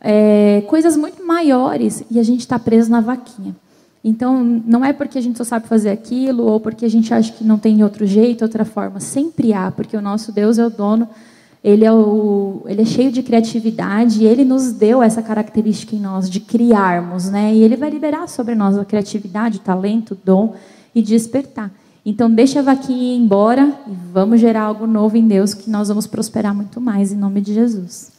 é, 0.00 0.64
coisas 0.66 0.96
muito 0.96 1.24
maiores 1.24 2.02
e 2.10 2.18
a 2.18 2.22
gente 2.24 2.40
está 2.40 2.58
preso 2.58 2.90
na 2.90 3.00
vaquinha. 3.00 3.54
Então, 4.06 4.44
não 4.66 4.84
é 4.84 4.92
porque 4.92 5.16
a 5.16 5.20
gente 5.22 5.38
só 5.38 5.44
sabe 5.44 5.66
fazer 5.66 5.88
aquilo 5.88 6.44
ou 6.44 6.60
porque 6.60 6.84
a 6.84 6.90
gente 6.90 7.14
acha 7.14 7.32
que 7.32 7.42
não 7.42 7.58
tem 7.58 7.82
outro 7.82 8.04
jeito, 8.04 8.42
outra 8.42 8.62
forma. 8.62 9.00
Sempre 9.00 9.54
há, 9.54 9.72
porque 9.72 9.96
o 9.96 10.02
nosso 10.02 10.30
Deus 10.30 10.58
é 10.58 10.66
o 10.66 10.68
dono, 10.68 11.08
ele 11.62 11.86
é, 11.86 11.90
o, 11.90 12.62
ele 12.66 12.82
é 12.82 12.84
cheio 12.84 13.10
de 13.10 13.22
criatividade 13.22 14.22
e 14.22 14.26
ele 14.26 14.44
nos 14.44 14.72
deu 14.72 15.02
essa 15.02 15.22
característica 15.22 15.96
em 15.96 16.00
nós 16.00 16.28
de 16.28 16.38
criarmos, 16.38 17.30
né? 17.30 17.54
E 17.54 17.62
ele 17.62 17.76
vai 17.76 17.88
liberar 17.88 18.28
sobre 18.28 18.54
nós 18.54 18.76
a 18.76 18.84
criatividade, 18.84 19.60
talento, 19.60 20.16
dom 20.22 20.54
e 20.94 21.00
despertar. 21.00 21.72
Então, 22.04 22.30
deixa 22.30 22.58
a 22.58 22.62
vaquinha 22.62 23.14
ir 23.14 23.18
embora 23.18 23.72
e 23.86 23.92
vamos 24.12 24.38
gerar 24.38 24.64
algo 24.64 24.86
novo 24.86 25.16
em 25.16 25.26
Deus 25.26 25.54
que 25.54 25.70
nós 25.70 25.88
vamos 25.88 26.06
prosperar 26.06 26.54
muito 26.54 26.78
mais 26.78 27.10
em 27.10 27.16
nome 27.16 27.40
de 27.40 27.54
Jesus. 27.54 28.13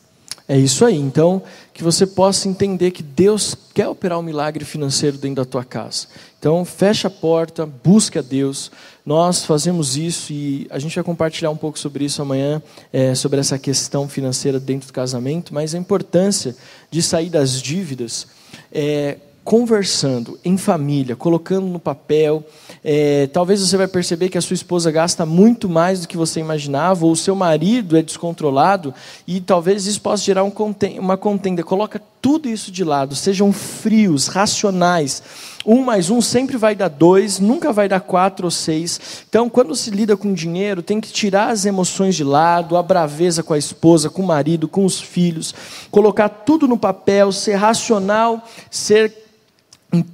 É 0.48 0.58
isso 0.58 0.86
aí. 0.86 0.96
Então, 0.96 1.42
que 1.74 1.84
você 1.84 2.06
possa 2.06 2.48
entender 2.48 2.92
que 2.92 3.02
Deus 3.02 3.56
quer 3.74 3.88
operar 3.88 4.20
um 4.20 4.22
milagre 4.22 4.64
financeiro 4.64 5.18
dentro 5.18 5.38
da 5.38 5.46
tua 5.46 5.64
casa. 5.64 6.08
Então, 6.38 6.64
fecha 6.64 7.08
a 7.08 7.12
porta, 7.12 7.66
busca 7.66 8.22
Deus. 8.22 8.72
Nós 9.04 9.44
fazemos 9.44 9.98
isso 9.98 10.32
e 10.32 10.68
a 10.70 10.78
gente 10.78 10.94
vai 10.94 11.04
compartilhar 11.04 11.50
um 11.50 11.58
pouco 11.58 11.80
sobre 11.80 12.06
isso 12.06 12.22
amanhã, 12.22 12.62
é, 12.94 13.16
sobre 13.16 13.40
essa 13.40 13.58
questão 13.58 14.08
financeira 14.08 14.60
dentro 14.60 14.88
do 14.88 14.94
casamento, 14.94 15.54
mas 15.54 15.74
a 15.74 15.80
importância 15.80 16.56
de 16.92 17.02
sair 17.02 17.30
das 17.30 17.60
dívidas 17.60 18.28
é, 18.72 19.18
conversando 19.46 20.38
em 20.44 20.58
família, 20.58 21.16
colocando 21.16 21.68
no 21.68 21.80
papel, 21.80 22.44
É, 22.88 23.26
talvez 23.34 23.62
você 23.62 23.76
vai 23.78 23.88
perceber 23.88 24.30
que 24.30 24.38
a 24.38 24.42
sua 24.42 24.54
esposa 24.54 24.92
gasta 24.92 25.26
muito 25.26 25.68
mais 25.68 26.02
do 26.02 26.08
que 26.08 26.16
você 26.16 26.40
imaginava, 26.40 27.04
ou 27.04 27.14
o 27.14 27.16
seu 27.16 27.36
marido 27.36 27.98
é 27.98 28.04
descontrolado, 28.04 28.94
e 29.26 29.42
talvez 29.42 29.88
isso 29.88 30.00
possa 30.02 30.24
gerar 30.24 30.44
um, 30.44 30.54
uma 31.00 31.18
contenda. 31.18 31.64
Coloca 31.64 32.00
tudo 32.22 32.48
isso 32.48 32.72
de 32.72 32.84
lado, 32.84 33.16
sejam 33.16 33.52
frios, 33.52 34.28
racionais. 34.28 35.24
Um 35.66 35.84
mais 35.84 36.12
um 36.12 36.22
sempre 36.22 36.58
vai 36.58 36.76
dar 36.76 36.90
dois, 36.90 37.40
nunca 37.40 37.74
vai 37.74 37.90
dar 37.90 38.02
quatro 38.02 38.46
ou 38.46 38.52
seis. 38.52 39.00
Então, 39.28 39.50
quando 39.50 39.76
se 39.76 39.90
lida 39.90 40.16
com 40.16 40.32
dinheiro, 40.32 40.84
tem 40.84 41.02
que 41.02 41.12
tirar 41.12 41.50
as 41.50 41.66
emoções 41.66 42.16
de 42.16 42.24
lado, 42.24 42.78
a 42.78 42.84
braveza 42.84 43.42
com 43.42 43.56
a 43.56 43.58
esposa, 43.58 44.12
com 44.12 44.22
o 44.22 44.28
marido, 44.28 44.68
com 44.68 44.86
os 44.86 45.02
filhos, 45.02 45.56
colocar 45.90 46.30
tudo 46.30 46.68
no 46.68 46.78
papel, 46.78 47.32
ser 47.32 47.56
racional, 47.56 48.48
ser 48.70 49.26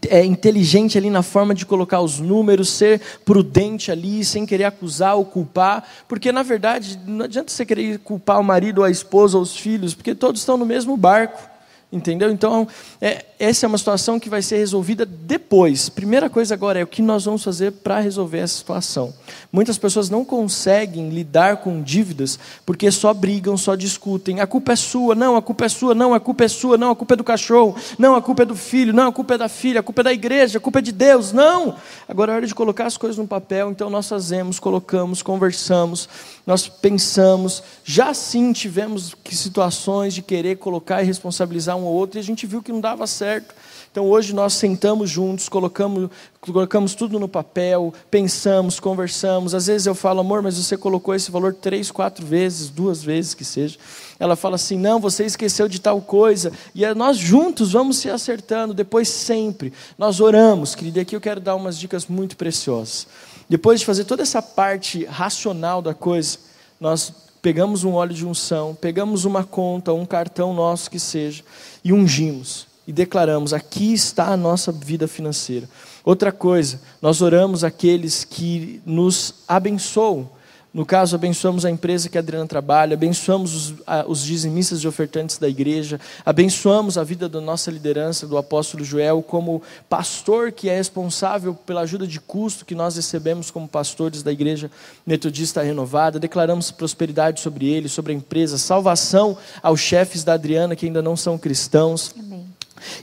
é, 0.09 0.25
inteligente 0.25 0.97
ali 0.97 1.09
na 1.09 1.23
forma 1.23 1.55
de 1.55 1.65
colocar 1.65 2.01
os 2.01 2.19
números, 2.19 2.69
ser 2.69 3.01
prudente 3.23 3.91
ali, 3.91 4.25
sem 4.25 4.45
querer 4.45 4.65
acusar 4.65 5.15
ou 5.15 5.25
culpar, 5.25 5.83
porque 6.07 6.31
na 6.31 6.43
verdade 6.43 6.99
não 7.05 7.25
adianta 7.25 7.51
você 7.51 7.65
querer 7.65 7.99
culpar 7.99 8.39
o 8.39 8.43
marido, 8.43 8.83
a 8.83 8.89
esposa, 8.91 9.37
os 9.37 9.55
filhos, 9.55 9.93
porque 9.93 10.15
todos 10.15 10.41
estão 10.41 10.57
no 10.57 10.65
mesmo 10.65 10.97
barco. 10.97 11.50
Entendeu? 11.91 12.31
Então, 12.31 12.65
é, 13.01 13.25
essa 13.37 13.65
é 13.65 13.67
uma 13.67 13.77
situação 13.77 14.17
que 14.17 14.29
vai 14.29 14.41
ser 14.41 14.55
resolvida 14.57 15.05
depois. 15.05 15.89
Primeira 15.89 16.29
coisa 16.29 16.53
agora 16.53 16.79
é 16.79 16.83
o 16.83 16.87
que 16.87 17.01
nós 17.01 17.25
vamos 17.25 17.43
fazer 17.43 17.71
para 17.71 17.99
resolver 17.99 18.37
essa 18.37 18.55
situação. 18.55 19.13
Muitas 19.51 19.77
pessoas 19.77 20.09
não 20.09 20.23
conseguem 20.23 21.09
lidar 21.09 21.57
com 21.57 21.81
dívidas 21.81 22.39
porque 22.65 22.89
só 22.91 23.13
brigam, 23.13 23.57
só 23.57 23.75
discutem. 23.75 24.39
A 24.39 24.47
culpa 24.47 24.71
é 24.71 24.75
sua, 24.77 25.15
não, 25.15 25.35
a 25.35 25.41
culpa 25.41 25.65
é 25.65 25.69
sua, 25.69 25.93
não, 25.93 26.13
a 26.13 26.19
culpa 26.19 26.45
é 26.45 26.47
sua, 26.47 26.77
não, 26.77 26.91
a 26.91 26.95
culpa 26.95 27.15
é 27.15 27.17
do 27.17 27.25
cachorro, 27.25 27.75
não, 27.99 28.15
a 28.15 28.21
culpa 28.21 28.43
é 28.43 28.45
do 28.45 28.55
filho, 28.55 28.93
não, 28.93 29.09
a 29.09 29.11
culpa 29.11 29.33
é 29.33 29.37
da 29.37 29.49
filha, 29.49 29.81
a 29.81 29.83
culpa 29.83 29.99
é 30.01 30.03
da 30.05 30.13
igreja, 30.13 30.59
a 30.59 30.61
culpa 30.61 30.79
é 30.79 30.81
de 30.81 30.93
Deus, 30.93 31.33
não. 31.33 31.75
Agora 32.07 32.31
é 32.31 32.35
hora 32.35 32.47
de 32.47 32.55
colocar 32.55 32.85
as 32.85 32.95
coisas 32.95 33.17
no 33.17 33.27
papel, 33.27 33.69
então 33.69 33.89
nós 33.89 34.07
fazemos, 34.07 34.59
colocamos, 34.59 35.21
conversamos, 35.21 36.07
nós 36.45 36.67
pensamos, 36.67 37.61
já 37.83 38.13
sim 38.13 38.53
tivemos 38.53 39.13
situações 39.29 40.13
de 40.13 40.21
querer 40.21 40.57
colocar 40.57 41.01
e 41.01 41.05
responsabilizar 41.05 41.75
um 41.75 41.80
ou 41.83 41.93
outro, 41.93 42.17
e 42.17 42.21
a 42.21 42.23
gente 42.23 42.45
viu 42.45 42.61
que 42.61 42.71
não 42.71 42.81
dava 42.81 43.05
certo. 43.07 43.53
Então 43.91 44.05
hoje 44.09 44.33
nós 44.33 44.53
sentamos 44.53 45.09
juntos, 45.09 45.49
colocamos, 45.49 46.09
colocamos 46.39 46.95
tudo 46.95 47.19
no 47.19 47.27
papel, 47.27 47.93
pensamos, 48.09 48.79
conversamos. 48.79 49.53
Às 49.53 49.67
vezes 49.67 49.85
eu 49.85 49.93
falo, 49.93 50.21
amor, 50.21 50.41
mas 50.41 50.57
você 50.57 50.77
colocou 50.77 51.13
esse 51.13 51.29
valor 51.29 51.53
três, 51.53 51.91
quatro 51.91 52.25
vezes, 52.25 52.69
duas 52.69 53.03
vezes 53.03 53.33
que 53.33 53.43
seja. 53.43 53.77
Ela 54.17 54.37
fala 54.37 54.55
assim, 54.55 54.77
não, 54.77 54.97
você 54.97 55.25
esqueceu 55.25 55.67
de 55.67 55.81
tal 55.81 56.01
coisa. 56.01 56.53
E 56.73 56.85
é 56.85 56.93
nós 56.93 57.17
juntos 57.17 57.73
vamos 57.73 57.97
se 57.97 58.09
acertando, 58.09 58.73
depois 58.73 59.09
sempre. 59.09 59.73
Nós 59.97 60.21
oramos, 60.21 60.73
querida, 60.73 60.99
e 60.99 61.01
aqui 61.01 61.15
eu 61.15 61.21
quero 61.21 61.41
dar 61.41 61.55
umas 61.55 61.77
dicas 61.77 62.07
muito 62.07 62.37
preciosas. 62.37 63.07
Depois 63.49 63.81
de 63.81 63.85
fazer 63.85 64.05
toda 64.05 64.23
essa 64.23 64.41
parte 64.41 65.03
racional 65.03 65.81
da 65.81 65.93
coisa, 65.93 66.37
nós 66.79 67.13
pegamos 67.41 67.83
um 67.83 67.93
óleo 67.93 68.13
de 68.13 68.25
unção, 68.25 68.75
pegamos 68.79 69.25
uma 69.25 69.43
conta, 69.43 69.93
um 69.93 70.05
cartão 70.05 70.53
nosso 70.53 70.89
que 70.89 70.99
seja, 70.99 71.43
e 71.83 71.91
ungimos 71.91 72.67
e 72.87 72.91
declaramos: 72.91 73.53
aqui 73.53 73.93
está 73.93 74.27
a 74.27 74.37
nossa 74.37 74.71
vida 74.71 75.07
financeira. 75.07 75.69
Outra 76.03 76.31
coisa, 76.31 76.81
nós 77.01 77.21
oramos 77.21 77.63
aqueles 77.63 78.23
que 78.23 78.81
nos 78.85 79.35
abençoam 79.47 80.29
no 80.73 80.85
caso, 80.85 81.15
abençoamos 81.15 81.65
a 81.65 81.69
empresa 81.69 82.07
que 82.07 82.17
a 82.17 82.21
Adriana 82.21 82.47
trabalha, 82.47 82.93
abençoamos 82.93 83.53
os, 83.53 83.73
a, 83.85 84.05
os 84.07 84.23
dizimistas 84.23 84.79
e 84.79 84.87
ofertantes 84.87 85.37
da 85.37 85.49
igreja, 85.49 85.99
abençoamos 86.25 86.97
a 86.97 87.03
vida 87.03 87.27
da 87.27 87.41
nossa 87.41 87.69
liderança, 87.69 88.25
do 88.25 88.37
apóstolo 88.37 88.81
Joel, 88.81 89.21
como 89.21 89.61
pastor 89.89 90.49
que 90.53 90.69
é 90.69 90.75
responsável 90.77 91.53
pela 91.53 91.81
ajuda 91.81 92.07
de 92.07 92.21
custo 92.21 92.63
que 92.63 92.73
nós 92.73 92.95
recebemos 92.95 93.51
como 93.51 93.67
pastores 93.67 94.23
da 94.23 94.31
igreja 94.31 94.71
metodista 95.05 95.61
renovada, 95.61 96.17
declaramos 96.17 96.71
prosperidade 96.71 97.41
sobre 97.41 97.67
ele, 97.67 97.89
sobre 97.89 98.13
a 98.13 98.15
empresa, 98.15 98.57
salvação 98.57 99.37
aos 99.61 99.81
chefes 99.81 100.23
da 100.23 100.35
Adriana 100.35 100.73
que 100.73 100.85
ainda 100.85 101.01
não 101.01 101.17
são 101.17 101.37
cristãos. 101.37 102.15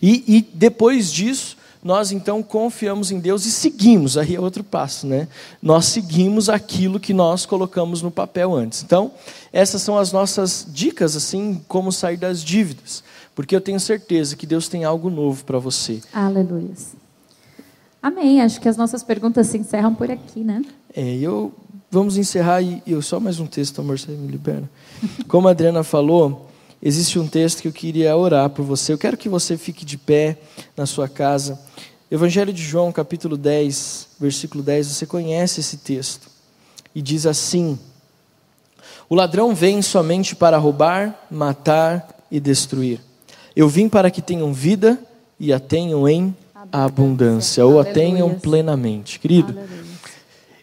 E, 0.00 0.24
e 0.26 0.48
depois 0.54 1.12
disso, 1.12 1.57
nós 1.82 2.12
então 2.12 2.42
confiamos 2.42 3.10
em 3.10 3.18
Deus 3.18 3.46
e 3.46 3.50
seguimos, 3.50 4.18
aí 4.18 4.34
é 4.34 4.40
outro 4.40 4.64
passo, 4.64 5.06
né? 5.06 5.28
Nós 5.62 5.86
seguimos 5.86 6.48
aquilo 6.48 6.98
que 6.98 7.14
nós 7.14 7.46
colocamos 7.46 8.02
no 8.02 8.10
papel 8.10 8.54
antes. 8.54 8.82
Então, 8.82 9.12
essas 9.52 9.82
são 9.82 9.96
as 9.96 10.12
nossas 10.12 10.66
dicas, 10.68 11.16
assim, 11.16 11.60
como 11.68 11.92
sair 11.92 12.16
das 12.16 12.42
dívidas, 12.42 13.02
porque 13.34 13.54
eu 13.54 13.60
tenho 13.60 13.78
certeza 13.78 14.36
que 14.36 14.46
Deus 14.46 14.68
tem 14.68 14.84
algo 14.84 15.08
novo 15.08 15.44
para 15.44 15.58
você. 15.58 16.00
Aleluia. 16.12 16.70
Amém. 18.02 18.40
Acho 18.40 18.60
que 18.60 18.68
as 18.68 18.76
nossas 18.76 19.02
perguntas 19.02 19.46
se 19.46 19.58
encerram 19.58 19.94
por 19.94 20.10
aqui, 20.10 20.40
né? 20.40 20.62
É, 20.94 21.16
eu 21.16 21.52
vamos 21.90 22.16
encerrar 22.16 22.60
e 22.60 22.82
eu 22.86 23.00
só 23.00 23.18
mais 23.18 23.40
um 23.40 23.46
texto, 23.46 23.80
amor, 23.80 23.98
você 23.98 24.12
me 24.12 24.28
libera. 24.28 24.68
Como 25.26 25.48
a 25.48 25.52
Adriana 25.52 25.82
falou, 25.82 26.47
existe 26.82 27.18
um 27.18 27.26
texto 27.26 27.62
que 27.62 27.68
eu 27.68 27.72
queria 27.72 28.16
orar 28.16 28.48
por 28.50 28.64
você. 28.64 28.92
Eu 28.92 28.98
quero 28.98 29.16
que 29.16 29.28
você 29.28 29.56
fique 29.56 29.84
de 29.84 29.98
pé 29.98 30.38
na 30.76 30.86
sua 30.86 31.08
casa. 31.08 31.58
Evangelho 32.10 32.52
de 32.52 32.62
João, 32.62 32.90
capítulo 32.90 33.36
10, 33.36 34.08
versículo 34.18 34.62
10, 34.62 34.86
você 34.86 35.06
conhece 35.06 35.60
esse 35.60 35.78
texto. 35.78 36.28
E 36.94 37.02
diz 37.02 37.26
assim: 37.26 37.78
O 39.08 39.14
ladrão 39.14 39.54
vem 39.54 39.82
somente 39.82 40.34
para 40.34 40.56
roubar, 40.56 41.26
matar 41.30 42.08
e 42.30 42.40
destruir. 42.40 43.00
Eu 43.54 43.68
vim 43.68 43.88
para 43.88 44.10
que 44.10 44.22
tenham 44.22 44.52
vida 44.52 44.98
e 45.38 45.52
a 45.52 45.60
tenham 45.60 46.08
em 46.08 46.34
abundância, 46.72 47.64
ou 47.66 47.80
a 47.80 47.84
tenham 47.84 48.34
plenamente. 48.34 49.18
Querido, 49.18 49.58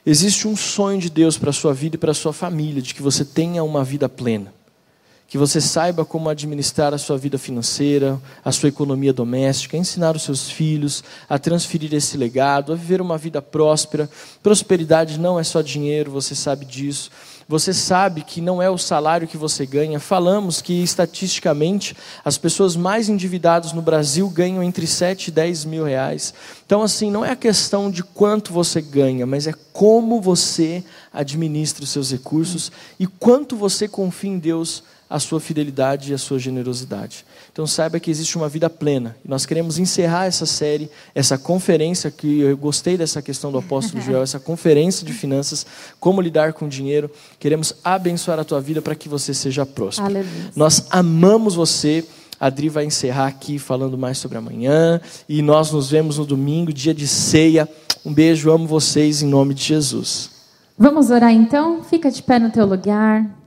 existe 0.06 0.48
um 0.48 0.56
sonho 0.56 1.00
de 1.00 1.10
Deus 1.10 1.38
para 1.38 1.50
a 1.50 1.54
sua 1.54 1.74
vida 1.74 1.96
e 1.96 2.00
para 2.00 2.12
a 2.12 2.16
sua 2.16 2.34
família, 2.34 2.82
de 2.82 2.94
que 2.94 3.02
você 3.02 3.24
tenha 3.24 3.64
uma 3.64 3.84
vida 3.84 4.08
plena 4.10 4.54
que 5.28 5.38
você 5.38 5.60
saiba 5.60 6.06
como 6.06 6.30
administrar 6.30 6.94
a 6.94 6.98
sua 6.98 7.18
vida 7.18 7.38
financeira, 7.38 8.22
a 8.44 8.52
sua 8.52 8.70
economia 8.70 9.12
doméstica, 9.12 9.76
ensinar 9.76 10.16
os 10.16 10.22
seus 10.22 10.50
filhos 10.50 11.04
a 11.28 11.40
transferir 11.40 11.94
esse 11.94 12.16
legado, 12.16 12.72
a 12.72 12.76
viver 12.76 13.02
uma 13.02 13.18
vida 13.18 13.42
próspera. 13.42 14.10
Prosperidade 14.44 15.20
não 15.20 15.40
é 15.40 15.44
só 15.44 15.62
dinheiro, 15.62 16.12
você 16.12 16.36
sabe 16.36 16.64
disso. 16.66 17.10
Você 17.48 17.76
sabe 17.76 18.24
que 18.24 18.42
não 18.42 18.60
é 18.60 18.70
o 18.72 18.78
salário 18.78 19.28
que 19.28 19.38
você 19.38 19.68
ganha. 19.68 20.00
Falamos 20.00 20.62
que, 20.62 20.82
estatisticamente, 20.82 21.96
as 22.24 22.40
pessoas 22.40 22.76
mais 22.76 23.08
endividadas 23.08 23.72
no 23.72 23.84
Brasil 23.84 24.28
ganham 24.30 24.64
entre 24.64 24.88
7 24.88 25.28
e 25.28 25.32
10 25.32 25.66
mil 25.66 25.84
reais. 25.84 26.34
Então, 26.66 26.82
assim, 26.82 27.12
não 27.12 27.24
é 27.24 27.32
a 27.32 27.36
questão 27.36 27.92
de 27.92 28.04
quanto 28.04 28.52
você 28.52 28.82
ganha, 28.82 29.28
mas 29.28 29.46
é 29.46 29.54
como 29.72 30.20
você 30.20 30.84
administra 31.14 31.84
os 31.84 31.92
seus 31.92 32.12
recursos 32.12 32.72
e 33.00 33.06
quanto 33.06 33.56
você 33.56 33.88
confia 33.88 34.32
em 34.32 34.40
Deus 34.40 34.84
a 35.16 35.20
sua 35.20 35.40
fidelidade 35.40 36.12
e 36.12 36.14
a 36.14 36.18
sua 36.18 36.38
generosidade. 36.38 37.26
Então 37.50 37.66
saiba 37.66 38.02
que 38.02 38.12
existe 38.12 38.36
uma 38.36 38.50
vida 38.50 38.70
plena. 38.70 39.16
E 39.24 39.30
nós 39.30 39.46
queremos 39.46 39.80
encerrar 39.80 40.26
essa 40.26 40.46
série, 40.46 40.90
essa 41.16 41.38
conferência 41.38 42.12
que 42.12 42.42
eu 42.42 42.58
gostei 42.58 42.98
dessa 42.98 43.22
questão 43.22 43.50
do 43.50 43.58
apóstolo 43.58 44.04
Joel, 44.04 44.24
essa 44.24 44.42
conferência 44.42 45.06
de 45.06 45.14
finanças, 45.14 45.66
como 46.02 46.20
lidar 46.20 46.52
com 46.52 46.68
dinheiro. 46.68 47.10
Queremos 47.40 47.76
abençoar 47.82 48.40
a 48.40 48.44
tua 48.44 48.60
vida 48.60 48.82
para 48.82 48.94
que 48.94 49.08
você 49.08 49.34
seja 49.34 49.66
próspero. 49.66 50.06
Aleluia. 50.06 50.52
Nós 50.54 50.86
amamos 50.90 51.56
você. 51.56 52.04
A 52.38 52.48
Adri 52.48 52.68
vai 52.68 52.84
encerrar 52.84 53.28
aqui 53.28 53.58
falando 53.58 53.98
mais 53.98 54.18
sobre 54.18 54.38
amanhã 54.38 55.00
e 55.30 55.42
nós 55.42 55.72
nos 55.72 55.90
vemos 55.90 56.18
no 56.18 56.26
domingo, 56.26 56.74
dia 56.74 56.94
de 56.94 57.08
ceia. 57.08 57.70
Um 58.06 58.14
beijo, 58.14 58.52
amo 58.52 58.68
vocês 58.68 59.22
em 59.22 59.28
nome 59.28 59.54
de 59.54 59.64
Jesus. 59.64 60.30
Vamos 60.78 61.10
orar 61.10 61.32
então? 61.32 61.86
Fica 61.86 62.12
de 62.12 62.22
pé 62.22 62.38
no 62.38 62.52
teu 62.52 62.66
lugar. 62.66 63.45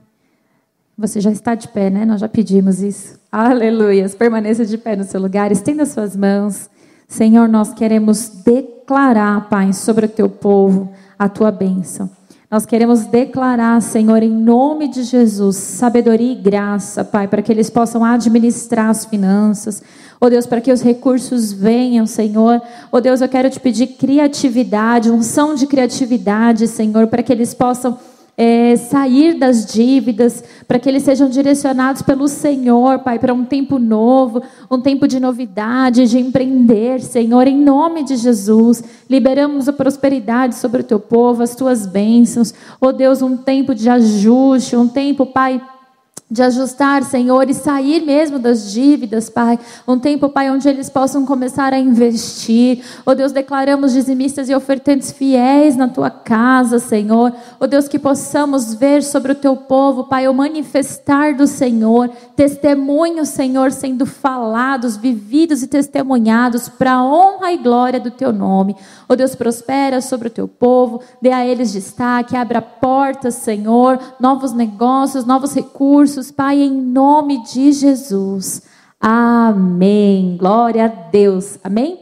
Você 0.99 1.21
já 1.21 1.31
está 1.31 1.55
de 1.55 1.69
pé, 1.69 1.89
né? 1.89 2.03
Nós 2.03 2.19
já 2.19 2.27
pedimos 2.27 2.81
isso. 2.81 3.17
Aleluia. 3.31 4.09
Permaneça 4.09 4.65
de 4.65 4.77
pé 4.77 4.97
no 4.97 5.05
seu 5.05 5.21
lugar, 5.21 5.49
estenda 5.49 5.85
suas 5.85 6.13
mãos. 6.13 6.69
Senhor, 7.07 7.47
nós 7.47 7.73
queremos 7.73 8.27
declarar, 8.43 9.47
Pai, 9.47 9.71
sobre 9.71 10.07
o 10.07 10.09
teu 10.09 10.29
povo 10.29 10.91
a 11.17 11.29
tua 11.29 11.51
bênção. 11.51 12.09
Nós 12.51 12.65
queremos 12.65 13.05
declarar, 13.05 13.81
Senhor, 13.81 14.21
em 14.21 14.29
nome 14.29 14.89
de 14.89 15.03
Jesus, 15.03 15.55
sabedoria 15.55 16.33
e 16.33 16.35
graça, 16.35 17.05
Pai, 17.05 17.29
para 17.29 17.41
que 17.41 17.51
eles 17.51 17.69
possam 17.69 18.03
administrar 18.03 18.89
as 18.89 19.05
finanças. 19.05 19.81
Oh 20.19 20.29
Deus, 20.29 20.45
para 20.45 20.59
que 20.59 20.71
os 20.71 20.81
recursos 20.81 21.53
venham, 21.53 22.05
Senhor. 22.05 22.61
Oh 22.91 22.99
Deus, 22.99 23.21
eu 23.21 23.29
quero 23.29 23.49
te 23.49 23.59
pedir 23.59 23.87
criatividade, 23.87 25.09
unção 25.09 25.55
de 25.55 25.65
criatividade, 25.65 26.67
Senhor, 26.67 27.07
para 27.07 27.23
que 27.23 27.31
eles 27.31 27.53
possam 27.53 27.97
é, 28.41 28.77
sair 28.77 29.33
das 29.33 29.65
dívidas, 29.65 30.41
para 30.65 30.79
que 30.79 30.87
eles 30.87 31.03
sejam 31.03 31.29
direcionados 31.29 32.01
pelo 32.01 32.25
Senhor, 32.25 32.99
Pai, 32.99 33.19
para 33.19 33.33
um 33.33 33.43
tempo 33.43 33.77
novo, 33.77 34.41
um 34.71 34.79
tempo 34.79 35.09
de 35.09 35.19
novidade, 35.19 36.07
de 36.07 36.17
empreender, 36.17 37.01
Senhor, 37.01 37.45
em 37.47 37.57
nome 37.57 38.01
de 38.01 38.15
Jesus. 38.15 38.81
Liberamos 39.09 39.67
a 39.67 39.73
prosperidade 39.73 40.55
sobre 40.55 40.79
o 40.79 40.85
teu 40.85 41.01
povo, 41.01 41.43
as 41.43 41.53
tuas 41.53 41.85
bênçãos. 41.85 42.53
Oh 42.79 42.93
Deus, 42.93 43.21
um 43.21 43.35
tempo 43.35 43.75
de 43.75 43.89
ajuste, 43.89 44.73
um 44.73 44.87
tempo, 44.87 45.25
Pai 45.25 45.61
de 46.31 46.43
ajustar, 46.43 47.03
Senhor, 47.03 47.49
e 47.49 47.55
sair 47.55 48.05
mesmo 48.05 48.37
das 48.37 48.71
dívidas, 48.71 49.31
Pai. 49.31 49.57
Um 49.87 49.97
tempo, 49.97 50.29
Pai, 50.29 50.51
onde 50.51 50.69
eles 50.69 50.87
possam 50.87 51.25
começar 51.25 51.73
a 51.73 51.79
investir. 51.79 52.83
Oh 53.03 53.15
Deus, 53.15 53.31
declaramos 53.31 53.93
dizimistas 53.93 54.47
e 54.47 54.53
ofertantes 54.53 55.11
fiéis 55.11 55.75
na 55.75 55.87
tua 55.87 56.11
casa, 56.11 56.77
Senhor. 56.77 57.33
Oh 57.59 57.65
Deus, 57.65 57.87
que 57.87 57.97
possamos 57.97 58.75
ver 58.75 59.01
sobre 59.01 59.31
o 59.31 59.35
teu 59.35 59.55
povo, 59.57 60.03
Pai, 60.03 60.27
o 60.27 60.33
manifestar 60.33 61.33
do 61.33 61.47
Senhor, 61.47 62.09
testemunhos, 62.35 63.29
Senhor, 63.29 63.71
sendo 63.71 64.05
falados, 64.05 64.97
vividos 64.97 65.63
e 65.63 65.67
testemunhados 65.67 66.69
para 66.69 67.03
honra 67.03 67.51
e 67.53 67.57
glória 67.57 67.99
do 67.99 68.11
teu 68.11 68.31
nome. 68.31 68.75
Oh 69.07 69.15
Deus, 69.15 69.33
prospera 69.33 69.99
sobre 69.99 70.27
o 70.27 70.31
teu 70.31 70.47
povo, 70.47 71.01
dê 71.19 71.31
a 71.31 71.43
eles 71.43 71.73
destaque, 71.73 72.37
abra 72.37 72.61
portas, 72.61 73.33
Senhor, 73.33 73.97
novos 74.19 74.53
negócios, 74.53 75.25
novos 75.25 75.53
Pai, 76.27 76.61
em 76.61 76.71
nome 76.71 77.43
de 77.43 77.71
Jesus. 77.71 78.61
Amém. 78.99 80.35
Glória 80.37 80.85
a 80.85 80.87
Deus. 80.87 81.57
Amém? 81.63 81.99